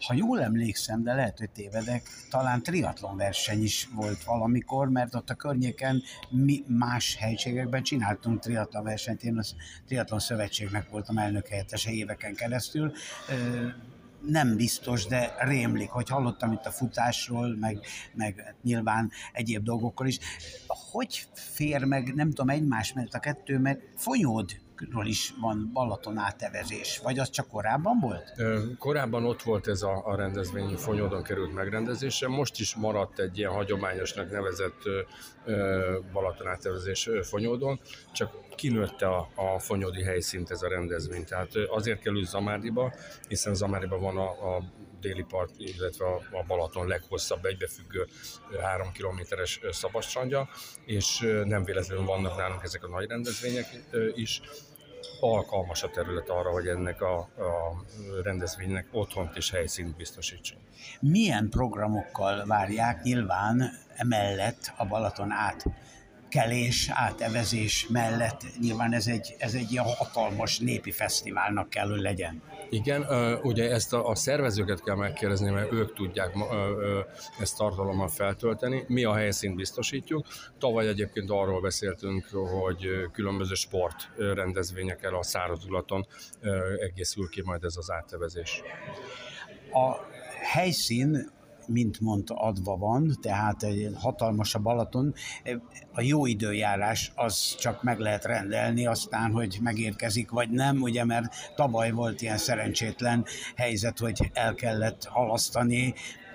ha 0.05 0.13
jól 0.13 0.41
emlékszem, 0.41 1.03
de 1.03 1.13
lehet, 1.13 1.37
hogy 1.37 1.49
tévedek, 1.49 2.09
talán 2.29 2.63
triatlon 2.63 3.17
verseny 3.17 3.63
is 3.63 3.89
volt 3.95 4.23
valamikor, 4.23 4.89
mert 4.89 5.15
ott 5.15 5.29
a 5.29 5.33
környéken 5.33 6.03
mi 6.29 6.63
más 6.67 7.15
helységekben 7.15 7.83
csináltunk 7.83 8.39
triatlon 8.39 8.83
versenyt. 8.83 9.23
Én 9.23 9.37
a 9.37 9.43
Triatlon 9.85 10.19
Szövetségnek 10.19 10.89
voltam 10.89 11.17
elnök 11.17 11.47
helyettese 11.47 11.91
éveken 11.91 12.35
keresztül 12.35 12.91
nem 14.25 14.55
biztos, 14.55 15.05
de 15.05 15.35
rémlik, 15.39 15.89
hogy 15.89 16.09
hallottam 16.09 16.51
itt 16.51 16.65
a 16.65 16.71
futásról, 16.71 17.55
meg, 17.59 17.79
meg 18.13 18.55
nyilván 18.63 19.11
egyéb 19.33 19.63
dolgokról 19.63 20.07
is. 20.07 20.19
Hogy 20.67 21.27
fér 21.33 21.83
meg, 21.83 22.13
nem 22.13 22.29
tudom, 22.29 22.49
egymás 22.49 22.93
mert 22.93 23.13
a 23.13 23.19
kettő, 23.19 23.59
mert 23.59 23.79
folyód 23.95 24.51
ról 24.91 25.05
is 25.05 25.34
van 25.41 25.69
Balaton 25.73 26.17
átevezés, 26.17 26.99
vagy 27.03 27.19
az 27.19 27.30
csak 27.30 27.47
korábban 27.47 27.99
volt? 27.99 28.34
Korábban 28.78 29.25
ott 29.25 29.41
volt 29.41 29.67
ez 29.67 29.82
a, 29.82 30.01
a 30.05 30.15
rendezvény, 30.15 30.75
Fonyódon 30.75 31.23
került 31.23 31.53
megrendezésre, 31.53 32.28
most 32.28 32.59
is 32.59 32.75
maradt 32.75 33.19
egy 33.19 33.38
ilyen 33.38 33.51
hagyományosnak 33.51 34.32
nevezett 34.32 34.82
Balaton 36.11 36.47
átevezés 36.47 37.09
Fonyódon, 37.21 37.80
csak 38.11 38.32
kinőtte 38.55 39.07
a, 39.07 39.30
a 39.36 39.59
fonyódi 39.59 40.03
helyszínt 40.03 40.51
ez 40.51 40.61
a 40.61 40.67
rendezvény. 40.67 41.25
Tehát 41.25 41.51
azért 41.69 41.99
kerül 41.99 42.25
Zamárdiba, 42.25 42.93
hiszen 43.28 43.55
Zamárdiba 43.55 43.99
van 43.99 44.17
a, 44.17 44.55
a 44.55 44.63
déli 44.99 45.23
part, 45.23 45.51
illetve 45.57 46.05
a, 46.05 46.43
Balaton 46.47 46.87
leghosszabb 46.87 47.45
egybefüggő 47.45 48.07
három 48.61 48.91
kilométeres 48.91 49.59
szabadstrandja, 49.71 50.49
és 50.85 51.19
nem 51.43 51.63
véletlenül 51.63 52.05
vannak 52.05 52.37
nálunk 52.37 52.63
ezek 52.63 52.83
a 52.83 52.87
nagy 52.87 53.07
rendezvények 53.07 53.65
is, 54.15 54.41
alkalmas 55.19 55.83
a 55.83 55.89
terület 55.89 56.29
arra, 56.29 56.51
hogy 56.51 56.67
ennek 56.67 57.01
a, 57.01 57.17
a 57.17 57.83
rendezvénynek 58.23 58.87
otthont 58.91 59.35
és 59.35 59.51
helyszínt 59.51 59.95
biztosítson. 59.95 60.57
Milyen 60.99 61.49
programokkal 61.49 62.45
várják 62.45 63.03
nyilván 63.03 63.71
emellett 63.95 64.73
a 64.77 64.85
Balaton 64.85 65.31
át 65.31 65.65
kelés, 66.29 66.89
átevezés 66.93 67.87
mellett 67.89 68.43
nyilván 68.59 68.93
ez 68.93 69.07
egy, 69.07 69.35
ez 69.37 69.53
egy 69.53 69.71
ilyen 69.71 69.85
hatalmas 69.85 70.59
népi 70.59 70.91
fesztiválnak 70.91 71.69
kell, 71.69 71.89
hogy 71.89 72.01
legyen. 72.01 72.41
Igen, 72.70 73.05
ugye 73.43 73.72
ezt 73.72 73.93
a, 73.93 74.07
a 74.07 74.15
szervezőket 74.15 74.84
kell 74.84 74.95
megkérdezni, 74.95 75.49
mert 75.49 75.72
ők 75.72 75.93
tudják 75.93 76.34
ezt 77.39 77.57
tartalommal 77.57 78.07
feltölteni. 78.07 78.84
Mi 78.88 79.03
a 79.03 79.13
helyszínt 79.13 79.55
biztosítjuk. 79.55 80.26
Tavaly 80.59 80.88
egyébként 80.88 81.30
arról 81.30 81.61
beszéltünk, 81.61 82.26
hogy 82.61 82.88
különböző 83.11 83.53
sportrendezvényekkel 83.53 85.15
a 85.15 85.24
szárazulaton 85.24 86.07
egészül 86.80 87.30
ki 87.30 87.41
majd 87.45 87.63
ez 87.63 87.76
az 87.78 87.91
áttevezés. 87.91 88.61
A 89.72 89.95
helyszín 90.41 91.36
mint 91.68 91.99
mondta, 91.99 92.36
adva 92.36 92.78
van, 92.78 93.18
tehát 93.22 93.63
egy 93.63 93.91
hatalmas 93.95 94.55
a 94.55 94.59
Balaton. 94.59 95.13
A 95.93 96.01
jó 96.01 96.26
időjárás 96.26 97.11
az 97.15 97.55
csak 97.55 97.84
meg 97.84 97.99
lehet 97.99 98.26
rendelni, 98.26 98.86
aztán, 98.86 99.32
hogy 99.32 99.57
megérkezik 99.61 100.30
vagy 100.30 100.49
nem, 100.49 100.82
ugye, 100.82 101.05
mert 101.05 101.53
tavaly 101.55 101.91
volt 101.91 102.22
ilyen 102.22 102.38
szerencsétlen 102.38 103.26
helyzet, 103.55 103.99
hogy 103.99 104.32
el 104.34 104.55
kellett 104.55 105.05
halasztani, 105.05 105.93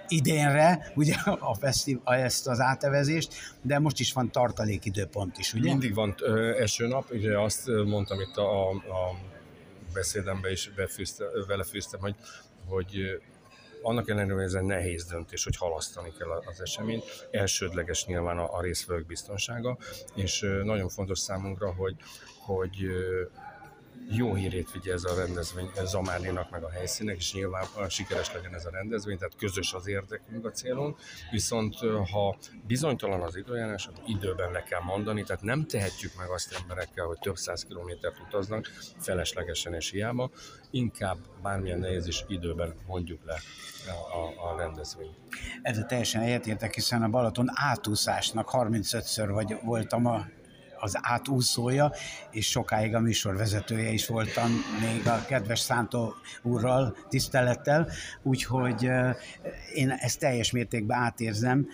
idénre, 0.09 0.93
ugye 0.95 1.15
a 1.25 1.55
fesztiv, 1.55 1.99
ezt 2.05 2.47
az 2.49 2.61
átevezést, 2.61 3.35
de 3.63 3.79
most 3.79 4.01
is 4.01 4.13
van 4.13 4.31
tartalékidőpont 4.31 5.39
is, 5.39 5.55
ugye? 5.55 5.71
Mindig 5.71 5.95
van 5.95 6.15
ö, 6.19 6.61
esőnap, 6.61 7.11
ugye 7.11 7.39
azt 7.39 7.67
mondtam 7.87 8.21
itt 8.21 8.37
a, 8.37 8.69
a 8.71 9.17
beszédembe 9.93 10.51
is 10.51 10.71
befűzte, 10.77 11.25
vele 11.47 11.65
hogy, 12.01 12.15
hogy 12.67 13.21
annak 13.83 14.09
ellenére, 14.09 14.35
hogy 14.35 14.45
ez 14.45 14.55
egy 14.55 14.63
nehéz 14.63 15.05
döntés, 15.05 15.45
hogy 15.45 15.57
halasztani 15.57 16.13
kell 16.19 16.31
az 16.31 16.61
eseményt. 16.61 17.29
Elsődleges 17.31 18.07
nyilván 18.07 18.39
a, 18.39 18.57
a 18.57 18.63
részvevők 18.63 19.07
biztonsága, 19.07 19.79
és 20.15 20.41
nagyon 20.63 20.89
fontos 20.89 21.19
számunkra, 21.19 21.73
hogy, 21.75 21.97
hogy 22.39 22.77
jó 24.09 24.35
hírét 24.35 24.71
vigye 24.71 24.93
ez 24.93 25.05
a 25.05 25.15
rendezvény 25.15 25.71
Zamálinak 25.85 26.51
meg 26.51 26.63
a 26.63 26.71
helyszínek, 26.71 27.17
és 27.17 27.33
nyilván 27.33 27.65
sikeres 27.89 28.33
legyen 28.33 28.55
ez 28.55 28.65
a 28.65 28.71
rendezvény, 28.71 29.19
tehát 29.19 29.37
közös 29.37 29.73
az 29.73 29.87
érdekünk 29.87 30.47
a 30.47 30.51
célunk, 30.51 30.99
viszont 31.31 31.75
ha 32.13 32.37
bizonytalan 32.67 33.21
az 33.21 33.37
időjárás, 33.37 33.87
akkor 33.87 34.03
időben 34.07 34.51
le 34.51 34.63
kell 34.63 34.81
mondani, 34.81 35.23
tehát 35.23 35.43
nem 35.43 35.67
tehetjük 35.67 36.13
meg 36.19 36.29
azt 36.31 36.57
emberekkel, 36.61 37.07
hogy 37.07 37.19
több 37.19 37.37
száz 37.37 37.65
kilométert 37.65 38.21
utaznak, 38.21 38.71
feleslegesen 38.99 39.75
és 39.75 39.91
hiába, 39.91 40.31
inkább 40.71 41.19
bármilyen 41.43 41.79
nehéz 41.79 42.07
is 42.07 42.25
időben 42.29 42.75
mondjuk 42.87 43.25
le 43.25 43.41
a, 43.87 44.17
a, 44.19 44.51
a 44.51 44.57
rendezvény. 44.57 45.15
Ez 45.63 45.79
teljesen 45.89 46.23
egyetértek, 46.23 46.75
hiszen 46.75 47.03
a 47.03 47.09
Balaton 47.09 47.47
átúszásnak 47.55 48.49
35-ször 48.53 49.29
vagy 49.33 49.57
voltam 49.63 50.07
a 50.07 50.27
az 50.83 50.99
átúszója, 51.01 51.93
és 52.31 52.51
sokáig 52.51 52.95
a 52.95 53.01
műsorvezetője 53.01 53.91
is 53.91 54.07
voltam, 54.07 54.51
még 54.81 55.07
a 55.09 55.25
kedves 55.25 55.59
Szántó 55.59 56.15
úrral, 56.43 56.97
tisztelettel, 57.09 57.89
úgyhogy 58.23 58.91
én 59.75 59.91
ezt 59.91 60.19
teljes 60.19 60.51
mértékben 60.51 60.99
átérzem. 60.99 61.67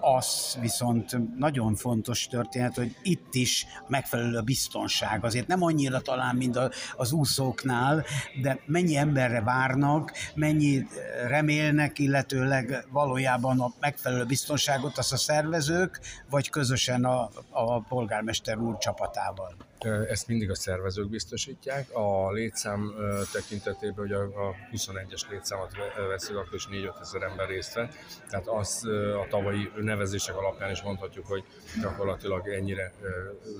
Az 0.00 0.58
viszont 0.60 1.36
nagyon 1.38 1.74
fontos 1.74 2.26
történet, 2.26 2.74
hogy 2.74 2.96
itt 3.02 3.34
is 3.34 3.66
megfelelő 3.88 4.36
a 4.36 4.42
biztonság. 4.42 5.24
Azért 5.24 5.46
nem 5.46 5.62
annyira 5.62 6.00
talán, 6.00 6.36
mint 6.36 6.58
az 6.96 7.12
úszóknál, 7.12 8.04
de 8.42 8.60
mennyi 8.66 8.96
emberre 8.96 9.42
várnak, 9.42 10.12
mennyi 10.34 10.86
remélnek, 11.26 11.98
illetőleg 11.98 12.86
valójában 12.90 13.60
a 13.60 13.72
megfelelő 13.80 14.24
biztonságot 14.24 14.98
az 14.98 15.12
a 15.12 15.16
szervezők, 15.16 16.00
vagy 16.30 16.50
közösen 16.50 17.04
a 17.04 17.28
a, 17.50 17.80
polgármester 17.80 18.58
úr 18.58 18.78
csapatával. 18.78 19.56
Ezt 19.84 20.26
mindig 20.26 20.50
a 20.50 20.54
szervezők 20.54 21.08
biztosítják. 21.08 21.94
A 21.94 22.32
létszám 22.32 22.94
tekintetében, 23.32 23.96
hogy 23.96 24.12
a 24.12 24.54
21-es 24.72 25.30
létszámot 25.30 25.70
veszünk, 26.08 26.38
akkor 26.38 26.54
is 26.54 26.68
4-5 26.70 27.00
ezer 27.00 27.22
ember 27.22 27.48
részt 27.48 27.74
vett. 27.74 27.92
Tehát 28.28 28.46
az 28.46 28.84
a 29.22 29.26
tavalyi 29.28 29.70
nevezések 29.76 30.36
alapján 30.36 30.70
is 30.70 30.82
mondhatjuk, 30.82 31.26
hogy 31.26 31.44
gyakorlatilag 31.80 32.48
ennyire 32.48 32.92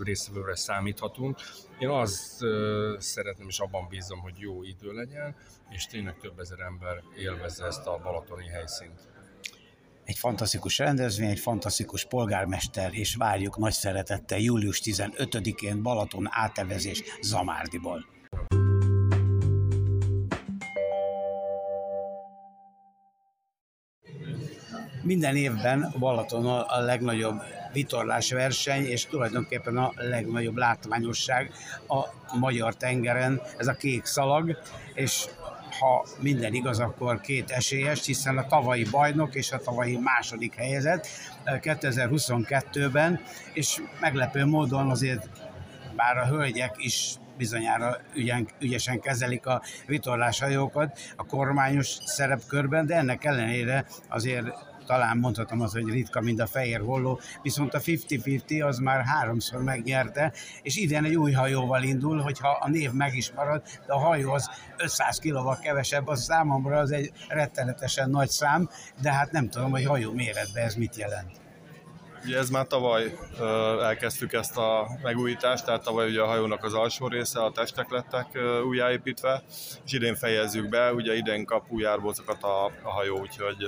résztvevőre 0.02 0.56
számíthatunk. 0.56 1.38
Én 1.78 1.88
azt 1.88 2.44
szeretném, 2.98 3.48
és 3.48 3.58
abban 3.58 3.88
bízom, 3.88 4.20
hogy 4.20 4.38
jó 4.38 4.62
idő 4.62 4.92
legyen, 4.92 5.36
és 5.70 5.86
tényleg 5.86 6.18
több 6.18 6.38
ezer 6.38 6.60
ember 6.60 7.02
élvezze 7.16 7.66
ezt 7.66 7.86
a 7.86 8.00
balatoni 8.02 8.46
helyszínt 8.46 9.09
egy 10.10 10.18
fantasztikus 10.18 10.78
rendezvény, 10.78 11.30
egy 11.30 11.38
fantasztikus 11.38 12.04
polgármester, 12.04 12.90
és 12.92 13.14
várjuk 13.14 13.58
nagy 13.58 13.72
szeretettel 13.72 14.38
július 14.38 14.80
15-én 14.84 15.82
Balaton 15.82 16.28
átevezés 16.30 17.02
Zamárdiból. 17.22 18.04
Minden 25.02 25.36
évben 25.36 25.94
Balaton 25.98 26.46
a 26.46 26.80
legnagyobb 26.80 27.42
vitorlás 27.72 28.32
verseny, 28.32 28.84
és 28.84 29.06
tulajdonképpen 29.06 29.76
a 29.76 29.92
legnagyobb 29.96 30.56
látványosság 30.56 31.52
a 31.88 32.04
magyar 32.38 32.74
tengeren, 32.74 33.40
ez 33.58 33.66
a 33.66 33.74
kék 33.74 34.04
szalag, 34.04 34.58
és 34.94 35.26
ha 35.80 36.04
minden 36.18 36.54
igaz, 36.54 36.78
akkor 36.78 37.20
két 37.20 37.50
esélyes, 37.50 38.06
hiszen 38.06 38.38
a 38.38 38.46
tavalyi 38.46 38.84
bajnok 38.90 39.34
és 39.34 39.52
a 39.52 39.58
tavalyi 39.58 39.98
második 39.98 40.54
helyezett 40.54 41.06
2022-ben, 41.44 43.20
és 43.52 43.82
meglepő 44.00 44.44
módon 44.44 44.90
azért 44.90 45.28
bár 45.96 46.16
a 46.16 46.26
hölgyek 46.26 46.74
is 46.78 47.14
bizonyára 47.36 47.96
ügyen, 48.14 48.48
ügyesen 48.58 49.00
kezelik 49.00 49.46
a 49.46 49.62
vitorláshajókat 49.86 50.98
a 51.16 51.26
kormányos 51.26 51.86
szerepkörben, 52.04 52.86
de 52.86 52.94
ennek 52.94 53.24
ellenére 53.24 53.86
azért 54.08 54.46
talán 54.90 55.16
mondhatom 55.16 55.60
az, 55.60 55.72
hogy 55.72 55.88
ritka, 55.88 56.20
mint 56.20 56.40
a 56.40 56.46
fehér 56.46 56.80
holló, 56.80 57.20
viszont 57.42 57.74
a 57.74 57.80
50-50 57.80 58.66
az 58.66 58.78
már 58.78 59.04
háromszor 59.04 59.62
megnyerte, 59.62 60.32
és 60.62 60.76
idén 60.76 61.04
egy 61.04 61.14
új 61.14 61.32
hajóval 61.32 61.82
indul, 61.82 62.20
hogyha 62.20 62.48
a 62.60 62.68
név 62.68 62.92
meg 62.92 63.14
is 63.16 63.32
marad, 63.32 63.62
de 63.86 63.92
a 63.92 63.98
hajó 63.98 64.32
az 64.32 64.50
500 64.76 65.18
kilóval 65.18 65.58
kevesebb, 65.62 66.08
az 66.08 66.22
számomra 66.22 66.78
az 66.78 66.90
egy 66.90 67.12
rettenetesen 67.28 68.10
nagy 68.10 68.28
szám, 68.28 68.68
de 69.02 69.12
hát 69.12 69.32
nem 69.32 69.48
tudom, 69.48 69.70
hogy 69.70 69.84
hajó 69.84 70.12
méretben 70.12 70.64
ez 70.64 70.74
mit 70.74 70.96
jelent. 70.96 71.40
Ugye 72.24 72.38
ez 72.38 72.50
már 72.50 72.66
tavaly 72.66 73.18
elkezdtük 73.82 74.32
ezt 74.32 74.56
a 74.56 74.88
megújítást, 75.02 75.64
tehát 75.64 75.82
tavaly 75.82 76.08
ugye 76.08 76.20
a 76.20 76.26
hajónak 76.26 76.64
az 76.64 76.74
alsó 76.74 77.08
része, 77.08 77.42
a 77.44 77.52
testek 77.52 77.90
lettek 77.90 78.26
újjáépítve, 78.66 79.42
és 79.84 79.92
idén 79.92 80.14
fejezzük 80.14 80.68
be, 80.68 80.92
ugye 80.92 81.16
idén 81.16 81.44
kap 81.44 81.64
új 81.68 81.84
a, 81.84 82.64
a 82.82 82.90
hajó, 82.90 83.18
úgyhogy 83.18 83.64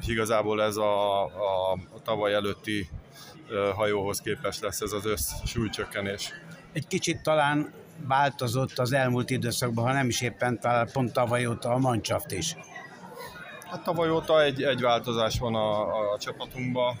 és 0.00 0.06
igazából 0.06 0.62
ez 0.62 0.76
a, 0.76 1.24
a, 1.24 1.72
a 1.72 2.02
tavaly 2.02 2.34
előtti 2.34 2.88
hajóhoz 3.74 4.20
képest 4.20 4.60
lesz 4.60 4.80
ez 4.80 4.92
az 4.92 5.06
össz 5.06 5.30
súlycsökkenés. 5.44 6.32
Egy 6.72 6.86
kicsit 6.86 7.22
talán 7.22 7.72
változott 8.06 8.78
az 8.78 8.92
elmúlt 8.92 9.30
időszakban, 9.30 9.84
ha 9.84 9.92
nem 9.92 10.08
is 10.08 10.20
éppen 10.20 10.60
talán 10.60 10.88
pont 10.92 11.12
tavaly 11.12 11.46
óta 11.46 11.68
a 11.68 11.78
Mancshaft 11.78 12.32
is. 12.32 12.56
Hát 13.70 13.82
tavaly 13.82 14.10
óta 14.10 14.42
egy, 14.42 14.62
egy 14.62 14.80
változás 14.80 15.38
van 15.38 15.54
a, 15.54 15.80
a 16.12 16.18
csapatunkban. 16.18 16.96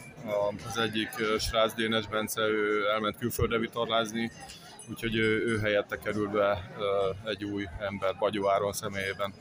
Az 0.68 0.76
egyik 0.78 1.08
Srác 1.38 1.74
Dénes 1.74 2.06
Bence, 2.06 2.40
ő 2.40 2.88
elment 2.94 3.18
külföldre 3.18 3.58
vitorlázni, 3.58 4.30
úgyhogy 4.90 5.16
ő, 5.16 5.44
ő 5.46 5.58
helyette 5.58 5.96
kerül 5.98 6.28
be 6.28 6.70
egy 7.24 7.44
új 7.44 7.68
ember 7.78 8.16
Bagyó 8.18 8.48
Áron 8.48 8.72
személyében 8.72 9.32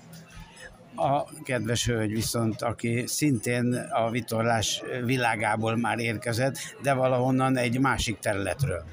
a 0.99 1.27
kedves 1.43 1.85
hölgy 1.85 2.11
viszont, 2.11 2.61
aki 2.61 3.03
szintén 3.07 3.73
a 3.91 4.09
vitorlás 4.09 4.81
világából 5.03 5.75
már 5.75 5.99
érkezett, 5.99 6.57
de 6.81 6.93
valahonnan 6.93 7.57
egy 7.57 7.79
másik 7.79 8.19
területről. 8.19 8.83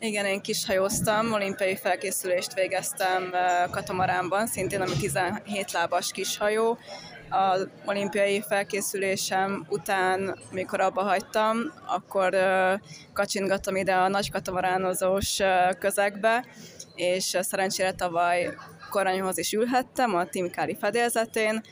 Igen, 0.00 0.24
én 0.24 0.40
kishajóztam, 0.40 1.32
olimpiai 1.32 1.76
felkészülést 1.76 2.54
végeztem 2.54 3.32
Katamaránban, 3.70 4.46
szintén 4.46 4.80
ami 4.80 4.92
17 5.00 5.72
lábas 5.72 6.10
kishajó. 6.10 6.78
A 7.30 7.58
olimpiai 7.84 8.42
felkészülésem 8.48 9.66
után, 9.68 10.38
mikor 10.50 10.80
abba 10.80 11.02
hagytam, 11.02 11.58
akkor 11.86 12.36
kacsingattam 13.12 13.76
ide 13.76 13.94
a 13.94 14.08
nagy 14.08 14.30
katamaránozós 14.30 15.38
közegbe, 15.78 16.44
és 16.94 17.36
szerencsére 17.40 17.92
tavaly 17.92 18.54
koronyhoz 18.88 19.38
is 19.38 19.52
ülhettem 19.52 20.14
a 20.14 20.26
Timkári 20.26 20.76
fedélzetén. 20.80 21.62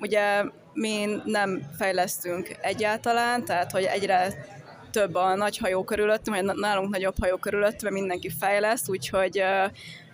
Ugye 0.00 0.44
mi 0.72 1.06
nem 1.24 1.62
fejlesztünk 1.78 2.56
egyáltalán, 2.60 3.44
tehát 3.44 3.70
hogy 3.70 3.84
egyre 3.84 4.46
több 4.90 5.14
a 5.14 5.34
nagy 5.34 5.58
hajó 5.58 5.84
körülöttünk, 5.84 6.36
vagy 6.36 6.56
nálunk 6.56 6.90
nagyobb 6.90 7.14
hajó 7.20 7.36
körülöttünk, 7.36 7.92
mindenki 7.92 8.30
fejleszt, 8.40 8.88
úgyhogy 8.88 9.38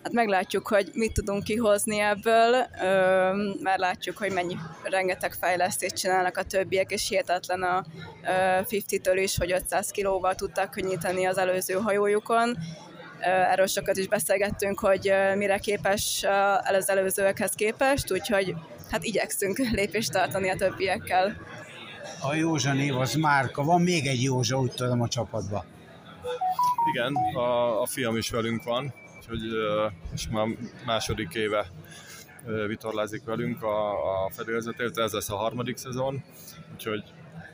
hát 0.03 0.13
meglátjuk, 0.13 0.69
hogy 0.69 0.91
mit 0.95 1.13
tudunk 1.13 1.45
kihozni 1.45 1.99
ebből, 1.99 2.67
mert 3.63 3.79
látjuk, 3.79 4.17
hogy 4.17 4.33
mennyi 4.33 4.57
rengeteg 4.83 5.33
fejlesztést 5.33 5.95
csinálnak 5.95 6.37
a 6.37 6.43
többiek, 6.43 6.91
és 6.91 7.09
hihetetlen 7.09 7.63
a 7.63 7.85
50-től 8.63 9.19
is, 9.23 9.39
hogy 9.39 9.53
500 9.53 9.91
kilóval 9.91 10.35
tudták 10.35 10.71
könnyíteni 10.71 11.27
az 11.27 11.39
előző 11.39 11.75
hajójukon, 11.75 12.59
Erről 13.21 13.67
sokat 13.67 13.97
is 13.97 14.09
beszélgettünk, 14.09 14.79
hogy 14.79 15.13
mire 15.37 15.59
képes 15.59 16.25
az 16.63 16.89
előzőekhez 16.91 17.53
képest, 17.53 18.13
úgyhogy 18.13 18.55
hát 18.91 19.05
igyekszünk 19.05 19.59
lépést 19.59 20.13
tartani 20.13 20.51
a 20.51 20.57
többiekkel. 20.57 21.37
A 22.23 22.35
Józsa 22.35 22.73
név 22.73 22.97
az 22.97 23.15
Márka, 23.15 23.63
van 23.63 23.83
még 23.83 24.07
egy 24.07 24.23
Józsa, 24.23 24.59
úgy 24.59 24.73
tudom 24.73 25.01
a 25.01 25.09
csapatban. 25.09 25.65
Igen, 26.93 27.15
a, 27.35 27.81
a 27.83 27.87
fiam 27.87 28.17
is 28.17 28.31
velünk 28.31 28.63
van, 28.63 28.95
úgyhogy 29.17 29.41
és 30.15 30.29
már 30.29 30.47
második 30.87 31.35
éve 31.35 31.67
vitorlázik 32.67 33.25
velünk 33.25 33.63
a, 33.63 33.91
a 34.25 34.31
fedélzetért, 34.31 34.99
ez 34.99 35.13
lesz 35.13 35.31
a 35.31 35.37
harmadik 35.37 35.77
szezon, 35.77 36.25
úgyhogy 36.73 37.03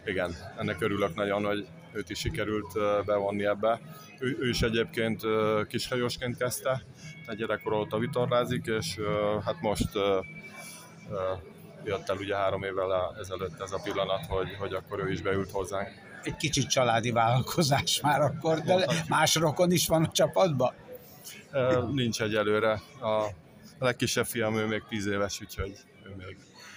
igen, 0.05 0.35
ennek 0.59 0.81
örülök 0.81 1.15
nagyon, 1.15 1.45
hogy 1.45 1.67
őt 1.93 2.11
is 2.11 2.19
sikerült 2.19 2.73
bevonni 3.05 3.45
ebbe. 3.45 3.81
Ő, 4.19 4.37
ő 4.41 4.49
is 4.49 4.63
egyébként 4.63 5.23
kishajósként 5.69 6.37
kezdte, 6.37 6.83
tehát 7.25 7.37
gyerekkor 7.41 7.73
óta 7.73 7.99
vitorlázik, 7.99 8.67
és 8.67 8.99
hát 9.45 9.61
most 9.61 9.89
jött 11.85 12.09
el 12.09 12.17
ugye 12.17 12.37
három 12.37 12.63
évvel 12.63 13.17
ezelőtt 13.21 13.61
ez 13.61 13.73
a 13.73 13.81
pillanat, 13.83 14.27
hogy, 14.27 14.55
hogy 14.59 14.75
akkor 14.75 15.05
ő 15.05 15.13
is 15.13 15.21
beült 15.21 15.51
hozzánk. 15.51 15.89
Egy 16.23 16.37
kicsit 16.37 16.69
családi 16.69 17.11
vállalkozás 17.11 18.01
már 18.01 18.21
akkor, 18.21 18.61
de 18.61 18.87
más 19.09 19.35
rokon 19.35 19.71
is 19.71 19.89
van 19.89 20.05
a 20.05 20.13
csapatban? 20.13 20.75
Nincs 21.93 22.23
egyelőre. 22.23 22.73
A 23.01 23.27
legkisebb 23.79 24.27
fiam, 24.27 24.57
ő 24.57 24.67
még 24.67 24.83
tíz 24.89 25.07
éves, 25.07 25.41
úgyhogy 25.41 25.73
ő 26.05 26.15
még, 26.17 26.37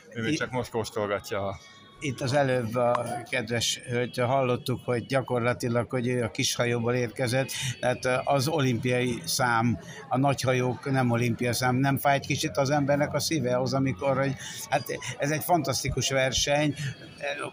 ő 0.10 0.22
még 0.22 0.38
csak 0.38 0.52
most 0.52 0.72
kóstolgatja 0.72 1.48
a 1.48 1.60
itt 2.00 2.22
az 2.22 2.34
előbb 2.34 2.76
a 2.76 3.24
kedves 3.30 3.82
hölgytől 3.88 4.26
hallottuk, 4.26 4.80
hogy 4.86 5.06
gyakorlatilag, 5.06 5.90
hogy 5.90 6.08
ő 6.08 6.24
a 6.24 6.32
kishajóból 6.32 6.94
érkezett, 6.94 7.50
tehát 7.80 8.22
az 8.24 8.48
olimpiai 8.48 9.22
szám, 9.26 9.80
a 10.10 10.18
nagyhajók 10.18 10.92
nem 10.92 11.12
olimpia 11.12 11.54
szám, 11.54 11.76
nem 11.76 11.98
fáj 11.98 12.16
egy 12.16 12.26
kicsit 12.26 12.58
az 12.58 12.70
embernek 12.70 13.14
a 13.14 13.20
szíve 13.20 13.60
az, 13.60 13.74
amikor, 13.74 14.18
hogy 14.18 14.36
hát 14.70 14.84
ez 15.18 15.32
egy 15.32 15.44
fantasztikus 15.44 16.10
verseny, 16.10 16.76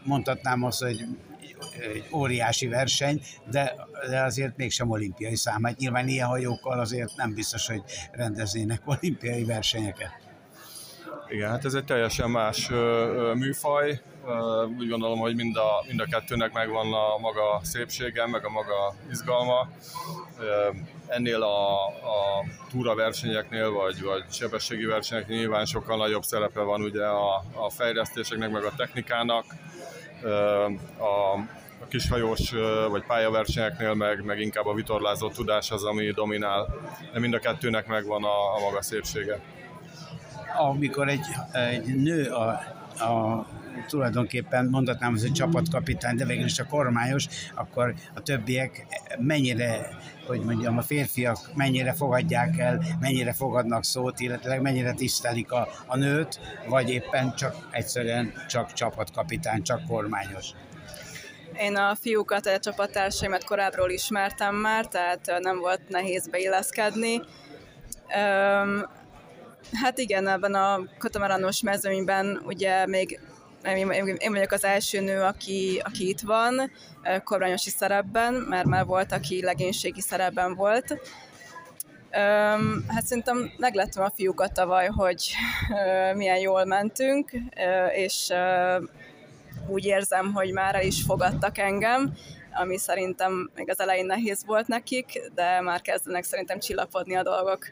mondhatnám 0.05 0.63
azt, 0.63 0.83
hogy 0.83 1.05
egy 1.79 2.05
óriási 2.13 2.67
verseny, 2.67 3.21
de, 3.51 3.75
de 4.09 4.23
azért 4.23 4.57
mégsem 4.57 4.91
olimpiai 4.91 5.37
szám. 5.37 5.65
Hát 5.65 5.77
nyilván 5.77 6.09
ilyen 6.09 6.27
hajókkal 6.27 6.81
azért 6.81 7.17
nem 7.17 7.35
biztos, 7.35 7.67
hogy 7.67 7.83
rendeznének 8.13 8.81
olimpiai 8.85 9.45
versenyeket. 9.45 10.26
Igen, 11.29 11.51
hát 11.51 11.65
ez 11.65 11.75
egy 11.75 11.85
teljesen 11.85 12.31
más 12.31 12.69
műfaj, 13.35 14.01
úgy 14.79 14.89
gondolom, 14.89 15.19
hogy 15.19 15.35
mind 15.35 15.57
a, 15.57 15.85
mind 15.89 16.01
a 16.01 16.05
kettőnek 16.05 16.53
megvan 16.53 16.93
a 16.93 17.19
maga 17.19 17.61
szépsége, 17.63 18.27
meg 18.27 18.45
a 18.45 18.51
maga 18.51 18.95
izgalma. 19.11 19.69
Ennél 21.07 21.43
a, 21.43 21.87
a 21.87 22.45
túra 22.71 22.95
versenyeknél, 22.95 23.71
vagy, 23.71 24.03
vagy 24.03 24.25
sebességi 24.31 24.85
versenyeknél 24.85 25.39
nyilván 25.39 25.65
sokkal 25.65 25.97
nagyobb 25.97 26.23
szerepe 26.23 26.61
van 26.61 26.83
ugye 26.83 27.05
a, 27.05 27.45
a 27.55 27.71
fejlesztéseknek, 27.71 28.51
meg 28.51 28.65
a 28.65 28.75
technikának. 28.77 29.45
A, 30.99 31.33
a 31.81 31.87
kishajós 31.89 32.51
vagy 32.89 33.05
pályaversenyeknél 33.07 33.95
meg, 33.95 34.25
meg 34.25 34.41
inkább 34.41 34.67
a 34.67 34.75
vitorlázó 34.75 35.31
tudás 35.31 35.71
az, 35.71 35.85
ami 35.85 36.11
dominál, 36.11 36.75
de 37.13 37.19
mind 37.19 37.35
a 37.35 37.39
kettőnek 37.39 37.87
megvan 37.87 38.25
a, 38.25 38.55
a 38.55 38.61
maga 38.61 38.83
szépsége. 38.83 39.41
Amikor 40.55 41.09
egy, 41.09 41.27
egy 41.53 41.95
nő 41.95 42.31
a 42.31 42.61
a 43.01 43.47
tulajdonképpen 43.89 44.67
mondhatnám, 44.67 45.17
hogy 45.19 45.33
csapatkapitány, 45.33 46.17
de 46.17 46.25
végül 46.25 46.45
is 46.45 46.59
a 46.59 46.67
kormányos, 46.67 47.27
akkor 47.55 47.95
a 48.15 48.23
többiek 48.23 48.87
mennyire, 49.19 49.89
hogy 50.27 50.41
mondjam, 50.41 50.79
a 50.79 50.83
férfiak 50.83 51.39
mennyire 51.55 51.93
fogadják 51.93 52.59
el, 52.59 52.83
mennyire 53.01 53.33
fogadnak 53.33 53.85
szót, 53.85 54.21
illetve 54.21 54.61
mennyire 54.61 54.93
tisztelik 54.93 55.53
a, 55.53 55.69
a 55.87 55.97
nőt, 55.97 56.41
vagy 56.69 56.91
éppen 56.91 57.35
csak 57.35 57.69
egyszerűen 57.71 58.33
csak 58.49 58.73
csapatkapitány, 58.73 59.63
csak 59.63 59.87
kormányos. 59.89 60.47
Én 61.61 61.77
a 61.77 61.95
fiúkat, 62.01 62.47
a 62.47 62.59
csapattársaimat 62.59 63.45
korábbról 63.45 63.91
ismertem 63.91 64.55
már, 64.55 64.87
tehát 64.87 65.31
nem 65.41 65.59
volt 65.59 65.89
nehéz 65.89 66.29
beilleszkedni. 66.29 67.21
Hát 69.73 69.99
igen, 69.99 70.29
ebben 70.29 70.55
a 70.55 70.81
katamaranos 70.99 71.63
mezőnyben 71.63 72.41
ugye 72.45 72.87
még 72.87 73.21
én 74.19 74.33
vagyok 74.33 74.53
az 74.53 74.65
első 74.65 75.01
nő, 75.01 75.21
aki, 75.21 75.83
aki 75.85 76.09
itt 76.09 76.21
van, 76.21 76.71
kormányosi 77.25 77.71
szerepben, 77.71 78.35
mert 78.35 78.67
már 78.67 78.85
volt, 78.85 79.13
aki 79.13 79.43
legénységi 79.43 80.01
szerepben 80.01 80.55
volt. 80.55 81.01
Hát 82.89 83.05
szerintem 83.05 83.51
meglettem 83.57 84.03
a 84.03 84.13
fiúkat 84.15 84.53
tavaly, 84.53 84.87
hogy 84.87 85.31
milyen 86.15 86.39
jól 86.39 86.65
mentünk, 86.65 87.31
és 87.95 88.33
úgy 89.69 89.85
érzem, 89.85 90.33
hogy 90.33 90.53
már 90.53 90.75
el 90.75 90.83
is 90.85 91.03
fogadtak 91.03 91.59
engem, 91.59 92.13
ami 92.53 92.79
szerintem 92.79 93.51
még 93.55 93.71
az 93.71 93.81
elején 93.81 94.07
nehéz 94.07 94.45
volt 94.47 94.67
nekik, 94.67 95.31
de 95.35 95.61
már 95.61 95.81
kezdenek 95.81 96.25
szerintem 96.25 96.59
csillapodni 96.59 97.17
a 97.17 97.23
dolgok. 97.23 97.69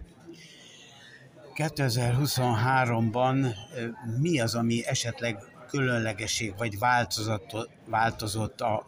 2023-ban 1.55 3.55
mi 4.21 4.41
az, 4.41 4.55
ami 4.55 4.87
esetleg 4.87 5.39
különlegesség 5.69 6.55
vagy 6.57 6.79
változott, 7.87 8.61
a, 8.61 8.87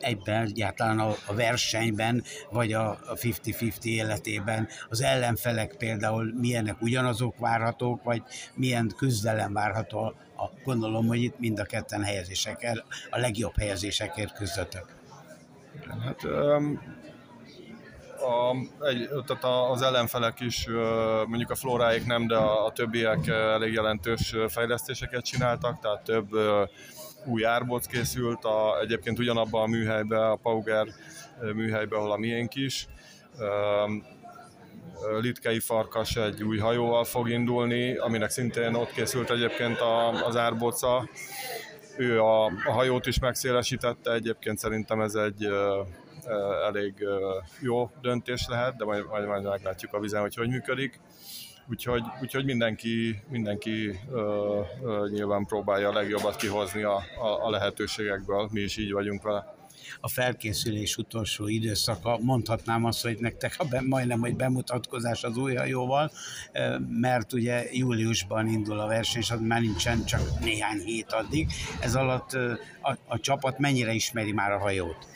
ebben 0.00 0.42
egyáltalán 0.42 0.98
a, 0.98 1.14
a 1.26 1.34
versenyben, 1.34 2.22
vagy 2.50 2.72
a 2.72 2.98
50-50 3.14 3.84
életében. 3.84 4.68
Az 4.88 5.02
ellenfelek 5.02 5.76
például 5.76 6.32
milyenek 6.34 6.82
ugyanazok 6.82 7.38
várhatók, 7.38 8.02
vagy 8.02 8.22
milyen 8.54 8.92
küzdelem 8.96 9.52
várható. 9.52 10.14
A, 10.36 10.50
gondolom, 10.64 11.06
hogy 11.06 11.22
itt 11.22 11.38
mind 11.38 11.58
a 11.58 11.64
ketten 11.64 12.02
helyezésekkel, 12.02 12.84
a 13.10 13.18
legjobb 13.18 13.58
helyezésekért 13.58 14.32
küzdötök. 14.32 14.94
Hát 16.04 16.22
a, 18.20 18.56
egy, 18.86 19.08
tehát 19.26 19.70
az 19.70 19.82
ellenfelek 19.82 20.40
is, 20.40 20.66
mondjuk 21.26 21.50
a 21.50 21.54
floráik 21.54 22.06
nem, 22.06 22.26
de 22.26 22.36
a, 22.36 22.66
a 22.66 22.72
többiek 22.72 23.26
elég 23.26 23.72
jelentős 23.72 24.34
fejlesztéseket 24.48 25.24
csináltak, 25.24 25.80
tehát 25.80 26.02
több 26.02 26.28
új 27.24 27.44
árboc 27.44 27.86
készült, 27.86 28.44
a, 28.44 28.80
egyébként 28.80 29.18
ugyanabban 29.18 29.62
a 29.62 29.66
műhelyben, 29.66 30.30
a 30.30 30.36
Pauger 30.36 30.86
műhelyben, 31.54 31.98
ahol 31.98 32.12
a 32.12 32.16
miénk 32.16 32.54
is. 32.54 32.86
Litkei 35.20 35.58
Farkas 35.58 36.16
egy 36.16 36.42
új 36.42 36.58
hajóval 36.58 37.04
fog 37.04 37.28
indulni, 37.30 37.96
aminek 37.96 38.30
szintén 38.30 38.74
ott 38.74 38.92
készült 38.92 39.30
egyébként 39.30 39.80
a, 39.80 40.24
az 40.24 40.36
árboca. 40.36 41.08
Ő 41.96 42.20
a, 42.20 42.44
a 42.44 42.72
hajót 42.72 43.06
is 43.06 43.18
megszélesítette, 43.18 44.12
egyébként 44.12 44.58
szerintem 44.58 45.00
ez 45.00 45.14
egy 45.14 45.48
elég 46.66 47.04
jó 47.60 47.90
döntés 48.00 48.46
lehet, 48.48 48.76
de 48.76 48.84
majd, 48.84 49.06
majd, 49.06 49.26
majd 49.26 49.42
meglátjuk 49.42 49.92
a 49.92 50.00
vizen, 50.00 50.20
hogy 50.20 50.34
hogy 50.34 50.48
működik. 50.48 51.00
Úgyhogy, 51.70 52.02
úgyhogy 52.22 52.44
mindenki, 52.44 53.22
mindenki 53.28 53.98
ö, 54.10 54.60
ö, 54.82 55.08
nyilván 55.10 55.44
próbálja 55.44 55.88
a 55.88 55.92
legjobbat 55.92 56.36
kihozni 56.36 56.82
a, 56.82 56.96
a, 57.20 57.46
a 57.46 57.50
lehetőségekből, 57.50 58.48
mi 58.52 58.60
is 58.60 58.76
így 58.76 58.92
vagyunk 58.92 59.22
vele 59.22 59.56
a 60.00 60.08
felkészülés 60.08 60.96
utolsó 60.96 61.48
időszaka, 61.48 62.18
mondhatnám 62.20 62.84
azt, 62.84 63.02
hogy 63.02 63.16
nektek 63.20 63.54
a 63.58 63.64
be, 63.64 63.80
majdnem, 63.80 64.20
hogy 64.20 64.36
bemutatkozás 64.36 65.24
az 65.24 65.36
új 65.36 65.54
hajóval, 65.54 66.10
mert 66.88 67.32
ugye 67.32 67.66
júliusban 67.72 68.48
indul 68.48 68.80
a 68.80 68.86
verseny, 68.86 69.20
és 69.20 69.30
az 69.30 69.40
már 69.40 69.60
nincsen 69.60 70.04
csak 70.04 70.40
néhány 70.40 70.78
hét 70.78 71.12
addig. 71.12 71.50
Ez 71.80 71.94
alatt 71.94 72.32
a, 72.82 72.96
a 73.06 73.20
csapat 73.20 73.58
mennyire 73.58 73.92
ismeri 73.92 74.32
már 74.32 74.52
a 74.52 74.58
hajót? 74.58 75.06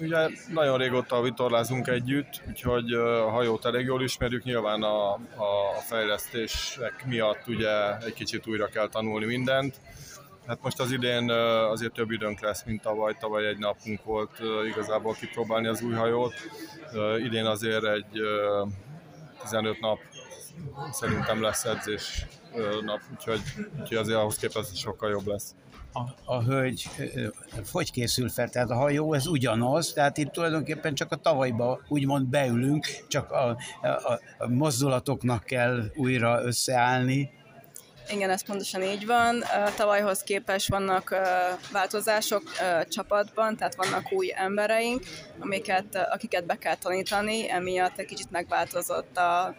Ugye 0.00 0.28
nagyon 0.52 0.78
régóta 0.78 1.22
vitorlázunk 1.22 1.86
együtt, 1.88 2.42
úgyhogy 2.48 2.92
a 2.92 3.30
hajót 3.30 3.64
elég 3.64 3.84
jól 3.84 4.02
ismerjük, 4.02 4.44
nyilván 4.44 4.82
a, 4.82 5.12
a 5.12 5.80
fejlesztések 5.86 7.04
miatt 7.06 7.48
ugye 7.48 7.96
egy 7.96 8.12
kicsit 8.12 8.46
újra 8.46 8.66
kell 8.66 8.88
tanulni 8.88 9.24
mindent. 9.24 9.80
Hát 10.46 10.62
most 10.62 10.80
az 10.80 10.90
idén 10.90 11.30
azért 11.30 11.92
több 11.92 12.10
időnk 12.10 12.40
lesz, 12.40 12.64
mint 12.64 12.82
tavaly. 12.82 13.16
Tavaly 13.20 13.46
egy 13.46 13.58
napunk 13.58 14.04
volt 14.04 14.42
igazából 14.68 15.14
kipróbálni 15.14 15.66
az 15.66 15.82
új 15.82 15.94
hajót. 15.94 16.34
Idén 17.24 17.44
azért 17.44 17.84
egy 17.84 18.20
15 19.42 19.80
nap 19.80 19.98
szerintem 20.90 21.42
lesz 21.42 21.64
edzés 21.64 22.26
nap, 22.84 23.00
úgyhogy, 23.12 23.40
úgyhogy 23.80 23.96
azért 23.96 24.18
ahhoz 24.18 24.36
képest 24.36 24.76
sokkal 24.76 25.10
jobb 25.10 25.26
lesz 25.26 25.54
a, 25.92 26.00
a 26.24 26.42
hölgy 26.42 26.88
hogy 27.72 27.90
készül 27.90 28.28
fel, 28.28 28.48
tehát 28.48 28.70
a 28.70 28.74
hajó 28.74 29.14
ez 29.14 29.26
ugyanaz, 29.26 29.92
tehát 29.92 30.16
itt 30.18 30.30
tulajdonképpen 30.30 30.94
csak 30.94 31.12
a 31.12 31.16
tavalyba 31.16 31.80
úgymond 31.88 32.26
beülünk, 32.26 32.86
csak 33.08 33.30
a, 33.30 33.56
a, 33.82 33.88
a 34.38 34.48
mozdulatoknak 34.48 35.44
kell 35.44 35.90
újra 35.94 36.42
összeállni. 36.42 37.30
Igen, 38.10 38.30
ez 38.30 38.44
pontosan 38.44 38.82
így 38.82 39.06
van. 39.06 39.44
Tavalyhoz 39.76 40.22
képest 40.22 40.68
vannak 40.68 41.14
változások 41.72 42.42
csapatban, 42.88 43.56
tehát 43.56 43.74
vannak 43.74 44.12
új 44.12 44.32
embereink, 44.34 45.02
amiket, 45.38 46.08
akiket 46.10 46.46
be 46.46 46.54
kell 46.58 46.76
tanítani, 46.76 47.50
emiatt 47.50 47.98
egy 47.98 48.06
kicsit 48.06 48.30
megváltozott 48.30 49.16
a, 49.16 49.54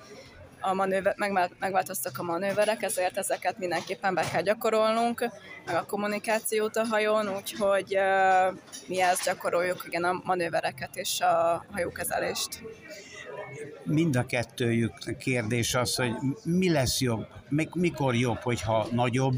a 0.63 0.73
manőver, 0.73 1.13
meg, 1.17 1.51
megváltoztak 1.59 2.19
a 2.19 2.23
manőverek, 2.23 2.81
ezért 2.81 3.17
ezeket 3.17 3.57
mindenképpen 3.57 4.13
be 4.13 4.29
kell 4.31 4.41
gyakorolnunk, 4.41 5.29
meg 5.65 5.75
a 5.75 5.85
kommunikációt 5.85 6.75
a 6.75 6.85
hajón, 6.85 7.35
úgyhogy 7.35 7.97
uh, 7.97 8.57
mi 8.87 9.01
ezt 9.01 9.23
gyakoroljuk, 9.25 9.83
igen, 9.87 10.03
a 10.03 10.21
manővereket 10.23 10.95
és 10.95 11.19
a 11.19 11.65
hajókezelést. 11.71 12.63
Mind 13.83 14.15
a 14.15 14.25
kettőjük 14.25 14.93
kérdés 15.17 15.75
az, 15.75 15.95
hogy 15.95 16.11
mi 16.43 16.71
lesz 16.71 17.01
jobb, 17.01 17.27
mikor 17.73 18.15
jobb, 18.15 18.37
hogyha 18.37 18.87
nagyobb 18.91 19.37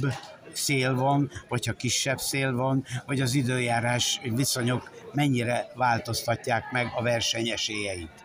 szél 0.53 0.95
van, 0.95 1.32
vagy 1.47 1.65
ha 1.65 1.73
kisebb 1.73 2.19
szél 2.19 2.55
van, 2.55 2.86
vagy 3.05 3.21
az 3.21 3.34
időjárás 3.34 4.21
viszonyok 4.36 4.91
mennyire 5.13 5.67
változtatják 5.76 6.71
meg 6.71 6.91
a 6.95 7.01
verseny 7.01 7.49
esélyeit. 7.49 8.24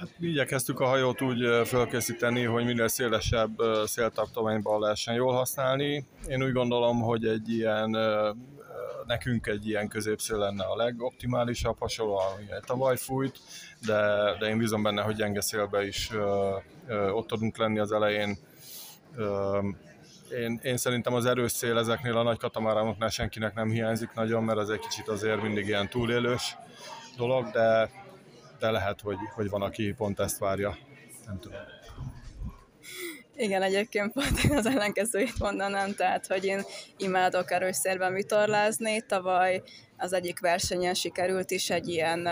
Hát 0.00 0.18
mi 0.18 0.28
igyekeztük 0.28 0.80
a 0.80 0.86
hajót 0.86 1.22
úgy 1.22 1.68
felkészíteni, 1.68 2.44
hogy 2.44 2.64
minél 2.64 2.88
szélesebb 2.88 3.50
széltartományban 3.84 4.80
lehessen 4.80 5.14
jól 5.14 5.32
használni. 5.32 6.06
Én 6.28 6.42
úgy 6.42 6.52
gondolom, 6.52 7.00
hogy 7.00 7.26
egy 7.26 7.48
ilyen 7.48 7.96
nekünk 9.06 9.46
egy 9.46 9.68
ilyen 9.68 9.88
középszél 9.88 10.36
lenne 10.36 10.64
a 10.64 10.76
legoptimálisabb, 10.76 11.78
hasonlóan, 11.78 12.32
tavaly 12.66 12.96
fújt, 12.96 13.38
de, 13.86 13.96
de 14.38 14.46
én 14.46 14.58
bízom 14.58 14.82
benne, 14.82 15.02
hogy 15.02 15.14
gyenge 15.14 15.40
szélbe 15.40 15.86
is 15.86 16.10
ö, 16.12 16.56
ö, 16.86 17.10
ott 17.10 17.26
tudunk 17.26 17.56
lenni 17.56 17.78
az 17.78 17.92
elején. 17.92 18.38
Ö, 19.16 19.58
én, 20.38 20.60
én 20.62 20.76
szerintem 20.76 21.14
az 21.14 21.24
erős 21.24 21.52
szél 21.52 21.78
ezeknél 21.78 22.16
a 22.16 22.22
nagy 22.22 22.38
katamaránoknál 22.38 23.08
senkinek 23.08 23.54
nem 23.54 23.70
hiányzik 23.70 24.12
nagyon, 24.14 24.44
mert 24.44 24.58
az 24.58 24.70
egy 24.70 24.78
kicsit 24.78 25.08
azért 25.08 25.42
mindig 25.42 25.66
ilyen 25.66 25.88
túlélős 25.88 26.56
dolog, 27.16 27.50
de 27.50 27.90
de 28.60 28.70
lehet, 28.70 29.00
hogy, 29.00 29.16
hogy 29.34 29.48
van, 29.48 29.62
aki 29.62 29.92
pont 29.92 30.20
ezt 30.20 30.38
várja. 30.38 30.76
Nem 31.26 31.38
tudom. 31.38 31.58
Igen, 33.36 33.62
egyébként 33.62 34.12
pont 34.12 34.44
én 34.44 34.56
az 34.56 34.66
ellenkezőjét 34.66 35.38
mondanám, 35.38 35.94
tehát, 35.94 36.26
hogy 36.26 36.44
én 36.44 36.62
imádok 36.96 37.50
erős 37.50 37.76
szérben 37.76 38.12
vitorlázni. 38.12 39.00
Tavaly 39.00 39.62
az 39.96 40.12
egyik 40.12 40.40
versenyen 40.40 40.94
sikerült 40.94 41.50
is 41.50 41.70
egy 41.70 41.88
ilyen 41.88 42.28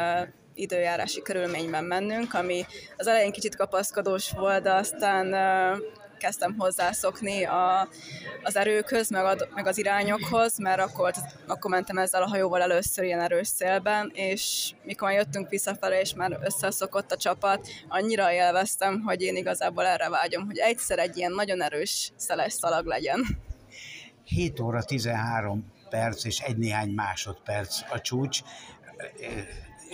időjárási 0.54 1.22
körülményben 1.22 1.84
mennünk, 1.84 2.34
ami 2.34 2.64
az 2.96 3.06
elején 3.06 3.32
kicsit 3.32 3.56
kapaszkodós 3.56 4.30
volt, 4.30 4.62
de 4.62 4.72
aztán 4.72 5.34
kezdtem 6.18 6.54
hozzászokni 6.58 7.44
a, 7.44 7.88
az 8.42 8.56
erőkhöz, 8.56 9.10
meg, 9.10 9.24
a, 9.24 9.36
meg 9.54 9.66
az 9.66 9.78
irányokhoz, 9.78 10.58
mert 10.58 10.80
akkor, 10.80 11.12
akkor 11.46 11.70
mentem 11.70 11.98
ezzel 11.98 12.22
a 12.22 12.28
hajóval 12.28 12.62
először 12.62 13.04
ilyen 13.04 13.20
erős 13.20 13.48
szélben, 13.48 14.10
és 14.14 14.72
mikor 14.82 15.12
jöttünk 15.12 15.48
visszafelé, 15.48 16.00
és 16.00 16.14
már 16.14 16.38
összeszokott 16.42 17.12
a 17.12 17.16
csapat, 17.16 17.68
annyira 17.88 18.32
élveztem, 18.32 19.00
hogy 19.00 19.22
én 19.22 19.36
igazából 19.36 19.86
erre 19.86 20.08
vágyom, 20.08 20.46
hogy 20.46 20.58
egyszer 20.58 20.98
egy 20.98 21.16
ilyen 21.16 21.32
nagyon 21.32 21.62
erős 21.62 22.12
szeles 22.16 22.52
szalag 22.52 22.86
legyen. 22.86 23.26
7 24.24 24.60
óra 24.60 24.82
13 24.82 25.72
perc 25.88 26.24
és 26.24 26.38
egy 26.38 26.56
néhány 26.56 26.90
másodperc 26.90 27.80
a 27.92 28.00
csúcs 28.00 28.40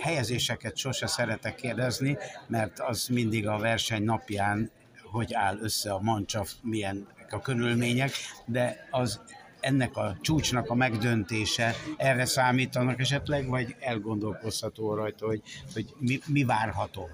helyezéseket 0.01 0.77
sose 0.77 1.07
szeretek 1.07 1.55
kérdezni, 1.55 2.17
mert 2.47 2.79
az 2.79 3.07
mindig 3.07 3.47
a 3.47 3.57
verseny 3.57 4.03
napján 4.03 4.71
hogy 5.15 5.33
áll 5.33 5.57
össze 5.61 5.91
a 5.91 5.99
mancsaf, 6.01 6.51
milyen 6.61 7.07
a 7.29 7.41
körülmények, 7.41 8.11
de 8.45 8.87
az 8.91 9.21
ennek 9.59 9.97
a 9.97 10.17
csúcsnak 10.21 10.69
a 10.69 10.75
megdöntése, 10.75 11.75
erre 11.97 12.25
számítanak 12.25 12.99
esetleg, 12.99 13.47
vagy 13.47 13.75
elgondolkozható 13.79 14.93
rajta, 14.93 15.25
hogy, 15.25 15.41
hogy 15.73 15.85
mi, 15.97 16.19
mi 16.27 16.43
várható? 16.43 17.09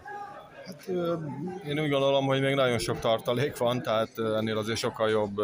Hát, 0.66 0.88
én 1.66 1.80
úgy 1.80 1.90
gondolom, 1.90 2.26
hogy 2.26 2.42
még 2.42 2.56
nagyon 2.56 2.80
sok 2.80 3.00
tartalék 3.00 3.58
van, 3.58 3.82
tehát 3.82 4.18
ennél 4.18 4.58
azért 4.58 4.80
sokkal 4.80 5.10
jobb 5.10 5.42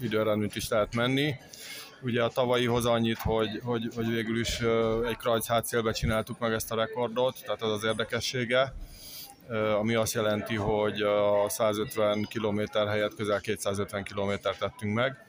időrendűt 0.00 0.56
is 0.56 0.68
lehet 0.68 0.94
menni. 0.94 1.34
Ugye 2.02 2.22
a 2.22 2.28
tavalyihoz 2.28 2.86
annyit, 2.86 3.18
hogy, 3.18 3.60
hogy, 3.64 3.90
hogy 3.94 4.06
végül 4.06 4.40
is 4.40 4.60
egy 5.08 5.16
Krajc 5.16 5.46
hátszélbe 5.46 5.92
csináltuk 5.92 6.38
meg 6.38 6.52
ezt 6.52 6.72
a 6.72 6.76
rekordot, 6.76 7.42
tehát 7.44 7.62
az 7.62 7.70
az 7.70 7.84
érdekessége, 7.84 8.74
ami 9.78 9.94
azt 9.94 10.14
jelenti, 10.14 10.54
hogy 10.56 11.02
a 11.02 11.48
150 11.48 12.26
km 12.28 12.60
helyett 12.88 13.14
közel 13.14 13.40
250 13.40 14.02
km 14.02 14.30
tettünk 14.58 14.94
meg. 14.94 15.26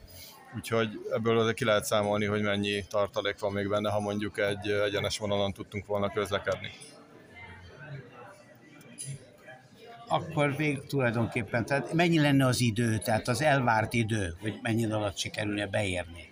Úgyhogy 0.56 0.88
ebből 1.12 1.38
azért 1.38 1.56
ki 1.56 1.64
lehet 1.64 1.84
számolni, 1.84 2.24
hogy 2.24 2.42
mennyi 2.42 2.84
tartalék 2.88 3.38
van 3.38 3.52
még 3.52 3.68
benne, 3.68 3.90
ha 3.90 4.00
mondjuk 4.00 4.38
egy 4.38 4.70
egyenes 4.70 5.18
vonalon 5.18 5.52
tudtunk 5.52 5.86
volna 5.86 6.12
közlekedni. 6.12 6.70
Akkor 10.08 10.54
még 10.56 10.86
tulajdonképpen, 10.86 11.64
tehát 11.64 11.92
mennyi 11.92 12.20
lenne 12.20 12.46
az 12.46 12.60
idő, 12.60 12.98
tehát 12.98 13.28
az 13.28 13.42
elvárt 13.42 13.92
idő, 13.92 14.36
hogy 14.40 14.58
mennyi 14.62 14.92
alatt 14.92 15.16
sikerülne 15.16 15.66
beérni? 15.66 16.29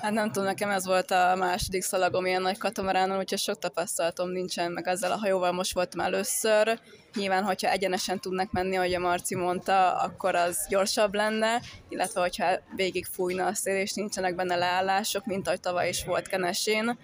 Hát 0.00 0.12
nem 0.12 0.26
tudom, 0.26 0.44
nekem 0.44 0.70
ez 0.70 0.86
volt 0.86 1.10
a 1.10 1.34
második 1.38 1.82
szalagom 1.82 2.26
ilyen 2.26 2.42
nagy 2.42 2.58
katamaránon, 2.58 3.18
úgyhogy 3.18 3.38
sok 3.38 3.58
tapasztalatom 3.58 4.30
nincsen, 4.30 4.72
meg 4.72 4.88
ezzel 4.88 5.12
a 5.12 5.16
hajóval 5.16 5.52
most 5.52 5.74
voltam 5.74 6.00
először. 6.00 6.78
Nyilván, 7.14 7.44
hogyha 7.44 7.70
egyenesen 7.70 8.20
tudnak 8.20 8.52
menni, 8.52 8.76
ahogy 8.76 8.94
a 8.94 8.98
Marci 8.98 9.34
mondta, 9.34 9.96
akkor 9.96 10.34
az 10.34 10.66
gyorsabb 10.68 11.14
lenne, 11.14 11.60
illetve 11.88 12.20
hogyha 12.20 12.46
végig 12.76 13.06
fújna 13.06 13.46
a 13.46 13.54
szél, 13.54 13.76
és 13.76 13.92
nincsenek 13.92 14.34
benne 14.34 14.56
leállások, 14.56 15.26
mint 15.26 15.46
ahogy 15.46 15.60
tavaly 15.60 15.88
is 15.88 16.04
volt 16.04 16.28
Kenesén, 16.28 16.98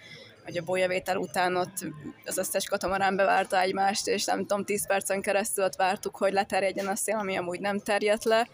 hogy 0.45 0.57
a 0.57 0.65
bolyavétel 0.65 1.17
után 1.17 1.57
ott 1.57 1.87
az 2.25 2.39
összes 2.39 2.69
katamarán 2.69 3.17
bevárta 3.17 3.61
egymást, 3.61 4.07
és 4.07 4.25
nem 4.25 4.39
tudom, 4.39 4.65
10 4.65 4.87
percen 4.87 5.21
keresztül 5.21 5.65
ott 5.65 5.77
vártuk, 5.77 6.17
hogy 6.17 6.33
leterjedjen 6.33 6.89
a 6.89 6.97
szél, 6.97 7.17
ami 7.17 7.37
amúgy 7.37 7.61
nem 7.61 7.81
terjedt 7.81 8.25
le, 8.25 8.49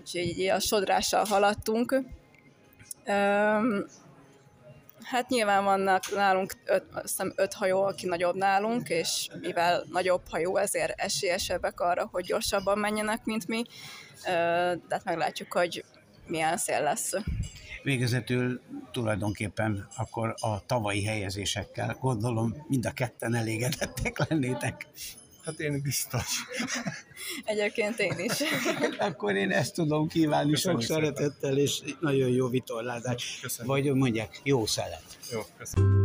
úgyhogy 0.00 0.20
így 0.20 0.48
a 0.48 0.60
sodrással 0.60 1.24
haladtunk 1.24 2.02
hát 5.02 5.28
nyilván 5.28 5.64
vannak 5.64 6.14
nálunk 6.14 6.52
öt, 6.64 6.84
hiszem 7.02 7.32
öt 7.36 7.54
hajó, 7.54 7.82
aki 7.82 8.06
nagyobb 8.06 8.34
nálunk, 8.34 8.88
és 8.88 9.28
mivel 9.40 9.84
nagyobb 9.92 10.22
hajó, 10.30 10.56
ezért 10.56 11.00
esélyesebbek 11.00 11.80
arra, 11.80 12.08
hogy 12.12 12.24
gyorsabban 12.24 12.78
menjenek, 12.78 13.24
mint 13.24 13.48
mi. 13.48 13.64
de 14.22 14.86
hát 14.90 15.04
meglátjuk, 15.04 15.52
hogy 15.52 15.84
milyen 16.26 16.56
szél 16.56 16.82
lesz. 16.82 17.12
Végezetül 17.82 18.60
tulajdonképpen 18.92 19.88
akkor 19.96 20.34
a 20.40 20.66
tavalyi 20.66 21.04
helyezésekkel 21.04 21.96
gondolom 22.00 22.64
mind 22.68 22.86
a 22.86 22.90
ketten 22.90 23.34
elégedettek 23.34 24.28
lennétek. 24.28 24.86
Hát 25.46 25.60
én 25.60 25.80
biztos. 25.82 26.44
Egyébként 27.44 27.98
én 27.98 28.18
is. 28.18 28.32
Akkor 29.08 29.34
én 29.34 29.50
ezt 29.50 29.74
tudom 29.74 30.08
kívánni 30.08 30.50
köszönöm 30.50 30.80
sok 30.80 30.88
szépen. 30.88 31.14
szeretettel, 31.14 31.58
és 31.58 31.82
nagyon 32.00 32.28
jó 32.28 32.48
vitorlázás. 32.48 33.38
Köszönöm. 33.42 33.66
Vagy 33.66 33.94
mondják, 33.94 34.40
jó 34.42 34.66
szelet. 34.66 35.18
Jó, 35.32 35.40
köszönöm. 35.58 36.04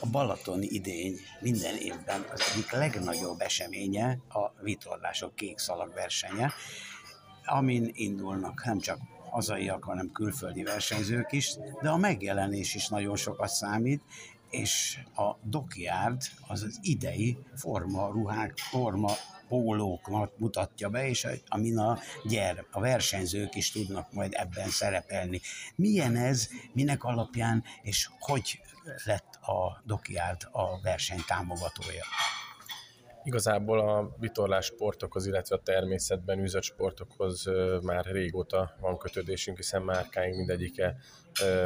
A 0.00 0.06
Balaton 0.10 0.62
idény 0.62 1.18
minden 1.40 1.76
évben 1.76 2.24
az 2.32 2.40
egyik 2.52 2.70
legnagyobb 2.70 3.40
eseménye 3.40 4.18
a 4.28 4.62
vitorlások 4.62 5.34
kék 5.34 5.58
szalag 5.58 5.92
versenye, 5.94 6.52
amin 7.44 7.90
indulnak 7.92 8.64
nem 8.64 8.78
csak 8.78 8.98
hazaiak, 9.34 9.84
hanem 9.84 10.12
külföldi 10.12 10.62
versenyzők 10.62 11.32
is, 11.32 11.56
de 11.82 11.88
a 11.88 11.96
megjelenés 11.96 12.74
is 12.74 12.88
nagyon 12.88 13.16
sokat 13.16 13.48
számít, 13.48 14.02
és 14.50 14.98
a 15.16 15.36
Dockyard 15.42 16.22
az 16.46 16.62
az 16.62 16.78
idei 16.82 17.38
forma 17.56 18.08
ruhák, 18.08 18.56
forma 18.56 19.12
pólóknak 19.48 20.38
mutatja 20.38 20.88
be, 20.88 21.08
és 21.08 21.26
amin 21.46 21.78
a 21.78 21.98
gyere, 22.24 22.64
a 22.70 22.80
versenyzők 22.80 23.54
is 23.54 23.70
tudnak 23.70 24.12
majd 24.12 24.32
ebben 24.36 24.68
szerepelni. 24.68 25.40
Milyen 25.74 26.16
ez, 26.16 26.48
minek 26.72 27.04
alapján, 27.04 27.64
és 27.82 28.08
hogy 28.18 28.60
lett 29.04 29.34
a 29.34 29.82
Dockyard 29.84 30.48
a 30.52 30.80
verseny 30.80 31.22
támogatója? 31.26 32.04
Igazából 33.24 33.78
a 33.78 34.16
vitorlás 34.18 34.64
sportokhoz, 34.64 35.26
illetve 35.26 35.56
a 35.56 35.62
természetben 35.62 36.38
űzött 36.38 36.62
sportokhoz 36.62 37.44
már 37.82 38.04
régóta 38.04 38.76
van 38.80 38.98
kötődésünk, 38.98 39.56
hiszen 39.56 39.82
márkáink 39.82 40.36
mindegyike 40.36 40.96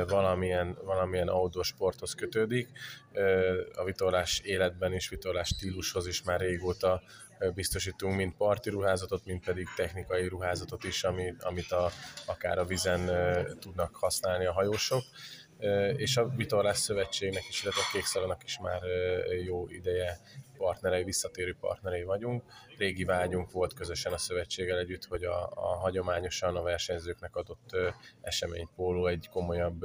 valamilyen, 0.08 0.78
valamilyen 0.84 1.28
outdoor 1.28 1.64
sporthoz 1.64 2.14
kötődik. 2.14 2.68
A 3.74 3.84
vitorlás 3.84 4.40
életben 4.44 4.92
és 4.92 5.08
vitorlás 5.08 5.48
stílushoz 5.48 6.06
is 6.06 6.22
már 6.22 6.40
régóta 6.40 7.02
biztosítunk 7.54 8.16
mind 8.16 8.34
parti 8.34 8.70
ruházatot, 8.70 9.24
mind 9.24 9.44
pedig 9.44 9.66
technikai 9.76 10.28
ruházatot 10.28 10.84
is, 10.84 11.04
ami, 11.04 11.34
amit 11.40 11.72
a, 11.72 11.90
akár 12.26 12.58
a 12.58 12.64
vizen 12.64 13.10
tudnak 13.60 13.96
használni 13.96 14.46
a 14.46 14.52
hajósok 14.52 15.02
és 15.96 16.16
a 16.16 16.28
Vitorlás 16.28 16.78
Szövetségnek 16.78 17.42
is, 17.48 17.62
illetve 17.62 17.80
a 17.80 17.92
Kékszalanak 17.92 18.44
is 18.44 18.58
már 18.58 18.80
jó 19.44 19.68
ideje 19.68 20.20
partnerei, 20.58 21.04
visszatérő 21.04 21.56
partnerei 21.60 22.02
vagyunk. 22.02 22.42
Régi 22.78 23.04
vágyunk 23.04 23.50
volt 23.52 23.74
közösen 23.74 24.12
a 24.12 24.18
szövetséggel 24.18 24.78
együtt, 24.78 25.04
hogy 25.04 25.24
a, 25.24 25.50
a 25.54 25.76
hagyományosan 25.76 26.56
a 26.56 26.62
versenyzőknek 26.62 27.36
adott 27.36 27.76
eseménypóló 28.20 29.06
egy 29.06 29.28
komolyabb 29.30 29.80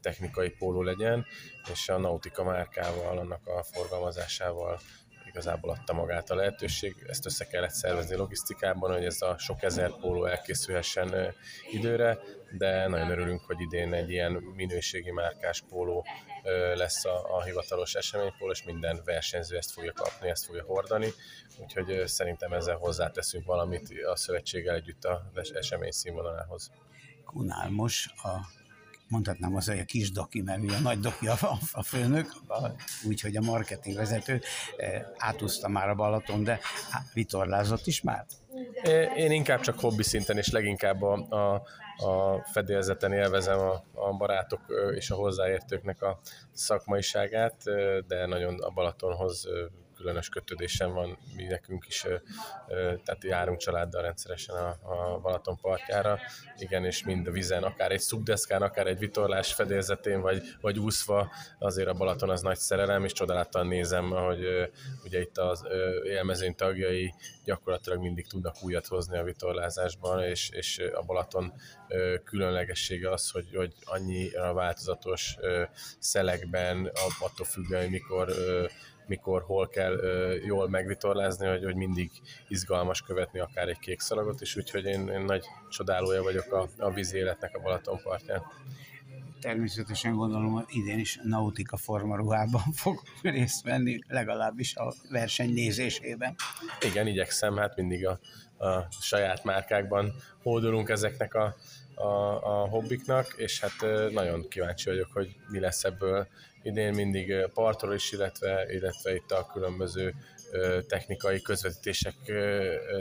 technikai 0.00 0.50
póló 0.50 0.82
legyen, 0.82 1.26
és 1.72 1.88
a 1.88 1.98
Nautica 1.98 2.44
márkával, 2.44 3.18
annak 3.18 3.46
a 3.46 3.62
forgalmazásával 3.62 4.78
igazából 5.36 5.70
adta 5.70 5.92
magát 5.92 6.30
a 6.30 6.34
lehetőség. 6.34 6.94
Ezt 7.08 7.26
össze 7.26 7.46
kellett 7.46 7.70
szervezni 7.70 8.16
logisztikában, 8.16 8.92
hogy 8.92 9.04
ez 9.04 9.22
a 9.22 9.38
sok 9.38 9.62
ezer 9.62 9.90
póló 10.00 10.24
elkészülhessen 10.24 11.34
időre, 11.70 12.18
de 12.58 12.88
nagyon 12.88 13.10
örülünk, 13.10 13.40
hogy 13.40 13.60
idén 13.60 13.92
egy 13.92 14.10
ilyen 14.10 14.32
minőségi 14.32 15.10
márkás 15.10 15.62
póló 15.68 16.06
lesz 16.74 17.04
a, 17.04 17.36
a 17.36 17.42
hivatalos 17.42 17.94
eseménypóló, 17.94 18.50
és 18.50 18.62
minden 18.62 19.00
versenyző 19.04 19.56
ezt 19.56 19.70
fogja 19.70 19.92
kapni, 19.92 20.28
ezt 20.28 20.44
fogja 20.44 20.64
hordani, 20.64 21.12
úgyhogy 21.58 22.02
szerintem 22.06 22.52
ezzel 22.52 22.76
hozzáteszünk 22.76 23.46
valamit 23.46 23.88
a 24.12 24.16
szövetséggel 24.16 24.74
együtt 24.74 25.04
a 25.04 25.30
esemény 25.54 25.90
színvonalához. 25.90 26.70
Kunálmos 27.24 28.08
a 28.22 28.54
mondhatnám 29.08 29.56
az, 29.56 29.66
hogy 29.66 29.78
a 29.78 29.84
kis 29.84 30.10
doki, 30.10 30.40
mert 30.40 30.62
ugye 30.62 30.76
a 30.76 30.80
nagy 30.80 31.00
doki 31.00 31.28
a, 31.28 31.36
a 31.72 31.82
főnök, 31.82 32.32
úgyhogy 33.04 33.36
a 33.36 33.40
marketing 33.40 33.96
vezető, 33.96 34.40
átúzta 35.16 35.68
már 35.68 35.88
a 35.88 35.94
Balaton, 35.94 36.44
de 36.44 36.60
vitorlázott 37.12 37.86
is 37.86 38.00
már? 38.00 38.26
Én 39.16 39.30
inkább 39.30 39.60
csak 39.60 39.80
hobbi 39.80 40.02
szinten, 40.02 40.36
és 40.36 40.50
leginkább 40.50 41.02
a, 41.02 41.12
a, 41.12 41.62
a 41.98 42.42
fedélzeten 42.52 43.12
élvezem 43.12 43.58
a, 43.58 43.82
a 43.94 44.16
barátok 44.16 44.60
és 44.94 45.10
a 45.10 45.14
hozzáértőknek 45.14 46.02
a 46.02 46.18
szakmaiságát, 46.52 47.62
de 48.06 48.26
nagyon 48.26 48.60
a 48.62 48.70
Balatonhoz 48.70 49.48
különös 49.96 50.28
kötődésem 50.28 50.92
van 50.92 51.18
mi 51.36 51.44
nekünk 51.44 51.86
is, 51.86 52.06
tehát 53.04 53.24
járunk 53.24 53.58
családdal 53.58 54.02
rendszeresen 54.02 54.56
a, 54.56 54.68
a 54.68 55.18
Balaton 55.18 55.58
partjára, 55.60 56.18
igen, 56.58 56.84
és 56.84 57.04
mind 57.04 57.26
a 57.26 57.30
vizen, 57.30 57.62
akár 57.62 57.90
egy 57.92 58.00
szubdeszkán, 58.00 58.62
akár 58.62 58.86
egy 58.86 58.98
vitorlás 58.98 59.52
fedélzetén, 59.52 60.20
vagy, 60.20 60.42
vagy 60.60 60.78
úszva, 60.78 61.30
azért 61.58 61.88
a 61.88 61.94
Balaton 61.94 62.30
az 62.30 62.40
nagy 62.40 62.58
szerelem, 62.58 63.04
és 63.04 63.12
csodálattal 63.12 63.64
nézem, 63.64 64.10
hogy 64.10 64.70
ugye 65.04 65.20
itt 65.20 65.38
az 65.38 65.64
élmezőny 66.04 66.54
tagjai 66.54 67.14
gyakorlatilag 67.44 68.00
mindig 68.00 68.26
tudnak 68.26 68.54
újat 68.62 68.86
hozni 68.86 69.18
a 69.18 69.22
vitorlázásban, 69.22 70.22
és, 70.22 70.50
és 70.50 70.78
a 70.94 71.02
Balaton 71.02 71.52
különlegessége 72.24 73.10
az, 73.10 73.30
hogy, 73.30 73.48
hogy 73.54 73.74
annyira 73.84 74.52
változatos 74.52 75.36
szelekben, 75.98 76.90
attól 77.20 77.46
függően, 77.46 77.82
hogy 77.82 77.90
mikor 77.90 78.32
mikor, 79.06 79.42
hol 79.42 79.68
kell 79.68 79.96
jól 80.44 80.68
megvitorlázni, 80.68 81.46
hogy, 81.46 81.64
hogy 81.64 81.76
mindig 81.76 82.10
izgalmas 82.48 83.02
követni 83.02 83.38
akár 83.38 83.68
egy 83.68 83.78
kék 83.78 84.00
szalagot 84.00 84.40
is, 84.40 84.56
úgyhogy 84.56 84.84
én, 84.84 85.08
én 85.08 85.20
nagy 85.20 85.44
csodálója 85.68 86.22
vagyok 86.22 86.52
a, 86.52 86.68
a 86.78 86.90
vízi 86.90 87.16
életnek 87.16 87.56
a 87.56 87.60
Balaton 87.60 88.00
partján. 88.02 88.42
Természetesen 89.40 90.14
gondolom, 90.14 90.52
hogy 90.52 90.64
idén 90.68 90.98
is 90.98 91.18
nautika 91.22 91.76
formaruhában 91.76 92.62
fog 92.82 93.02
részt 93.22 93.62
venni, 93.62 93.98
legalábbis 94.08 94.76
a 94.76 94.94
verseny 95.10 95.52
nézésében. 95.52 96.34
Igen, 96.80 97.06
igyekszem, 97.06 97.56
hát 97.56 97.76
mindig 97.76 98.06
a, 98.06 98.18
a 98.66 98.86
saját 99.00 99.44
márkákban 99.44 100.14
hódolunk 100.42 100.88
ezeknek 100.88 101.34
a, 101.34 101.56
a, 101.94 102.06
a 102.62 102.68
hobbiknak, 102.68 103.34
és 103.36 103.60
hát 103.60 104.10
nagyon 104.12 104.48
kíváncsi 104.48 104.88
vagyok, 104.88 105.12
hogy 105.12 105.36
mi 105.48 105.58
lesz 105.58 105.84
ebből 105.84 106.28
idén 106.66 106.94
mindig 106.94 107.32
partról 107.54 107.94
is, 107.94 108.12
illetve, 108.12 108.66
illetve 108.72 109.14
itt 109.14 109.30
a 109.30 109.46
különböző 109.52 110.14
technikai 110.88 111.42
közvetítések 111.42 112.14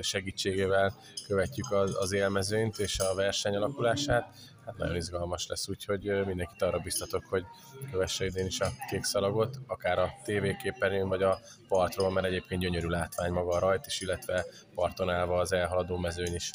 segítségével 0.01 0.95
követjük 1.27 1.71
az, 1.71 1.95
az 1.99 2.11
élmezőnyt 2.11 2.77
és 2.77 2.99
a 2.99 3.15
verseny 3.15 3.55
alakulását. 3.55 4.35
Hát 4.65 4.77
nagyon 4.77 4.95
izgalmas 4.95 5.47
lesz, 5.47 5.69
úgyhogy 5.69 6.25
mindenkit 6.25 6.61
arra 6.61 6.79
biztatok, 6.79 7.25
hogy 7.25 7.43
kövesse 7.91 8.25
idén 8.25 8.45
is 8.45 8.59
a 8.59 8.67
kék 8.89 9.03
szalagot, 9.03 9.57
akár 9.67 9.99
a 9.99 10.11
tévéképernyőn 10.23 11.07
vagy 11.07 11.23
a 11.23 11.39
partról, 11.67 12.11
mert 12.11 12.25
egyébként 12.25 12.61
gyönyörű 12.61 12.87
látvány 12.87 13.31
maga 13.31 13.55
a 13.55 13.59
rajt 13.59 13.85
is, 13.85 14.01
illetve 14.01 14.45
parton 14.75 15.09
állva 15.09 15.39
az 15.39 15.51
elhaladó 15.51 15.97
mezőny 15.97 16.33
is. 16.33 16.51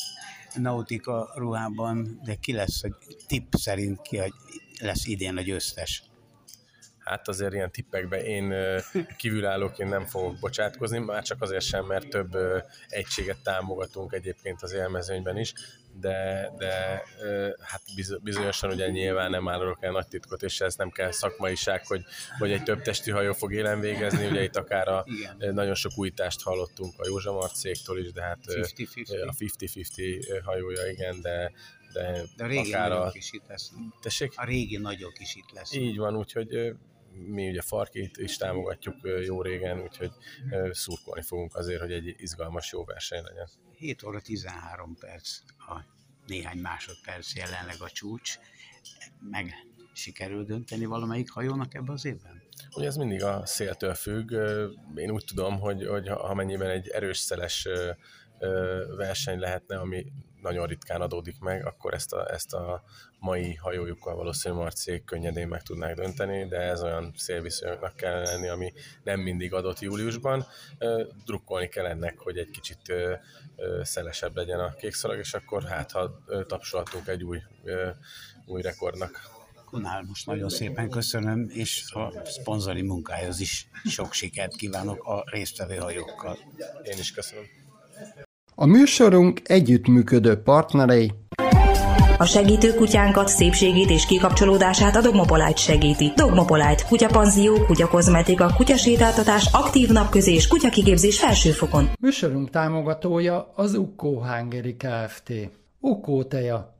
Nautika 0.55 1.33
ruhában, 1.35 2.21
de 2.25 2.35
ki 2.35 2.53
lesz, 2.53 2.81
hogy 2.81 2.95
tipp 3.27 3.53
szerint 3.53 4.01
ki 4.03 4.21
lesz 4.81 5.07
idén 5.07 5.37
a 5.37 5.41
győztes? 5.41 6.10
Hát 7.11 7.29
azért 7.29 7.53
ilyen 7.53 7.71
tippekbe 7.71 8.25
én 8.25 8.55
kívülállóként 9.17 9.91
nem 9.91 10.07
fogok 10.07 10.39
bocsátkozni, 10.39 10.99
már 10.99 11.23
csak 11.23 11.43
azért 11.43 11.65
sem, 11.65 11.85
mert 11.85 12.09
több 12.09 12.37
egységet 12.89 13.43
támogatunk 13.43 14.13
egyébként 14.13 14.63
az 14.63 14.73
élmezőnyben 14.73 15.37
is, 15.37 15.53
de, 16.01 16.51
de 16.59 17.03
hát 17.61 17.83
bizonyosan 18.23 18.71
ugye 18.71 18.91
nyilván 18.91 19.31
nem 19.31 19.49
árulok 19.49 19.83
el 19.83 19.91
nagy 19.91 20.09
titkot, 20.09 20.43
és 20.43 20.61
ez 20.61 20.75
nem 20.75 20.91
kell 20.91 21.11
szakmaiság, 21.11 21.87
hogy, 21.87 22.05
hogy 22.39 22.53
egy 22.53 22.63
több 22.63 22.83
testi 22.83 23.11
hajó 23.11 23.33
fog 23.33 23.53
élen 23.53 23.81
végezni, 23.81 24.27
ugye 24.27 24.43
itt 24.43 24.57
akár 24.57 24.89
a, 24.89 25.05
nagyon 25.39 25.75
sok 25.75 25.93
újítást 25.97 26.43
hallottunk 26.43 26.95
a 26.99 27.07
Józsa 27.07 27.33
Marcéktól 27.33 27.99
is, 27.99 28.13
de 28.13 28.23
hát 28.23 28.39
50-50. 28.47 29.29
a 29.29 29.35
50-50 29.39 30.41
hajója, 30.45 30.91
igen, 30.91 31.21
de, 31.21 31.53
de, 31.93 32.23
de 32.37 32.45
a 32.45 32.47
régi 32.47 32.73
akár 32.73 32.93
a... 32.93 33.11
is 33.13 33.33
itt 33.33 33.47
lesz. 33.49 33.73
Tessék? 34.03 34.33
A 34.37 34.45
régi 34.45 34.77
nagyok 34.77 35.19
is 35.19 35.35
itt 35.35 35.51
lesz. 35.53 35.75
Így 35.75 35.97
van, 35.97 36.17
úgyhogy 36.17 36.75
mi 37.13 37.49
ugye 37.49 37.61
Farkit 37.61 38.17
is 38.17 38.37
támogatjuk 38.37 38.97
jó 39.25 39.43
régen, 39.43 39.81
úgyhogy 39.81 40.11
szurkolni 40.71 41.23
fogunk 41.23 41.55
azért, 41.55 41.81
hogy 41.81 41.93
egy 41.93 42.15
izgalmas 42.17 42.73
jó 42.73 42.85
verseny 42.85 43.23
legyen. 43.23 43.49
7 43.77 44.03
óra 44.03 44.21
13 44.21 44.97
perc, 45.01 45.39
a 45.59 45.85
néhány 46.27 46.59
másodperc 46.59 47.35
jelenleg 47.35 47.77
a 47.81 47.91
csúcs. 47.91 48.39
Meg 49.31 49.53
sikerül 49.93 50.45
dönteni 50.45 50.85
valamelyik 50.85 51.31
hajónak 51.31 51.75
ebbe 51.75 51.93
az 51.93 52.05
évben? 52.05 52.43
Ugye 52.77 52.87
ez 52.87 52.97
mindig 52.97 53.25
a 53.25 53.47
széltől 53.47 53.95
függ. 53.95 54.31
Én 54.95 55.11
úgy 55.11 55.25
tudom, 55.27 55.59
hogy, 55.59 55.87
hogy 55.87 56.09
ha 56.09 56.35
mennyiben 56.35 56.71
egy 56.71 56.89
erős 56.89 57.19
szeles 57.19 57.69
verseny 58.97 59.39
lehetne, 59.39 59.79
ami 59.79 60.13
nagyon 60.43 60.67
ritkán 60.67 61.01
adódik 61.01 61.39
meg, 61.39 61.67
akkor 61.67 61.95
ezt 61.95 62.13
a, 62.13 62.33
ezt 62.33 62.55
a 62.55 62.83
mai 63.19 63.55
hajójukkal 63.55 64.15
valószínűleg 64.15 64.63
Marcék 64.63 65.05
könnyedén 65.05 65.49
meg 65.49 65.63
tudnák 65.63 65.95
dönteni, 65.95 66.47
de 66.47 66.57
ez 66.57 66.83
olyan 66.83 67.13
szélviszonyoknak 67.17 67.97
kell 67.97 68.23
lenni, 68.23 68.49
ami 68.49 68.73
nem 69.03 69.21
mindig 69.21 69.55
adott 69.55 69.81
júliusban. 69.81 70.47
Drukkolni 71.25 71.69
kell 71.69 71.87
ennek, 71.87 72.19
hogy 72.19 72.39
egy 72.39 72.51
kicsit 72.51 72.93
szelesebb 73.83 74.37
legyen 74.37 74.61
a 74.61 74.75
kékszalag, 74.75 75.19
és 75.19 75.35
akkor 75.35 75.63
hát 75.63 75.91
ha 75.91 76.21
tapsolhatunk 76.47 77.09
egy 77.09 77.25
új, 77.25 77.43
új 78.47 78.63
rekordnak. 78.63 79.39
Kunál, 79.65 80.03
most 80.03 80.27
nagyon 80.27 80.49
szépen 80.49 80.91
köszönöm, 80.91 81.49
és 81.49 81.93
a 81.93 82.13
szponzori 82.25 82.83
munkához 82.83 83.41
is 83.41 83.69
sok 83.85 84.13
sikert 84.13 84.57
kívánok 84.57 85.05
a 85.05 85.25
résztvevő 85.27 85.77
hajókkal. 85.77 86.39
Én 86.83 86.99
is 86.99 87.13
köszönöm. 87.13 87.60
A 88.63 88.67
műsorunk 88.67 89.41
együttműködő 89.45 90.43
partnerei 90.43 91.13
a 92.19 92.25
segítő 92.25 92.75
kutyánkat, 92.75 93.29
szépségét 93.29 93.91
és 93.91 94.07
kikapcsolódását 94.07 94.97
a 94.97 95.01
Dogmopolite 95.01 95.57
segíti. 95.57 96.13
Dogmopolite, 96.17 96.85
kutyapanzió, 96.89 97.65
kutyakozmetika, 97.67 98.53
kutyasétáltatás, 98.57 99.49
aktív 99.53 99.89
napközés, 99.89 100.49
kutyakigépzés 100.49 101.19
felsőfokon. 101.21 101.89
Műsorunk 102.01 102.51
támogatója 102.51 103.53
az 103.57 103.75
Ukkó 103.75 104.23
Hungary 104.23 104.77
Kft. 104.77 105.33
Ukkó 105.81 106.25
teja, 106.25 106.80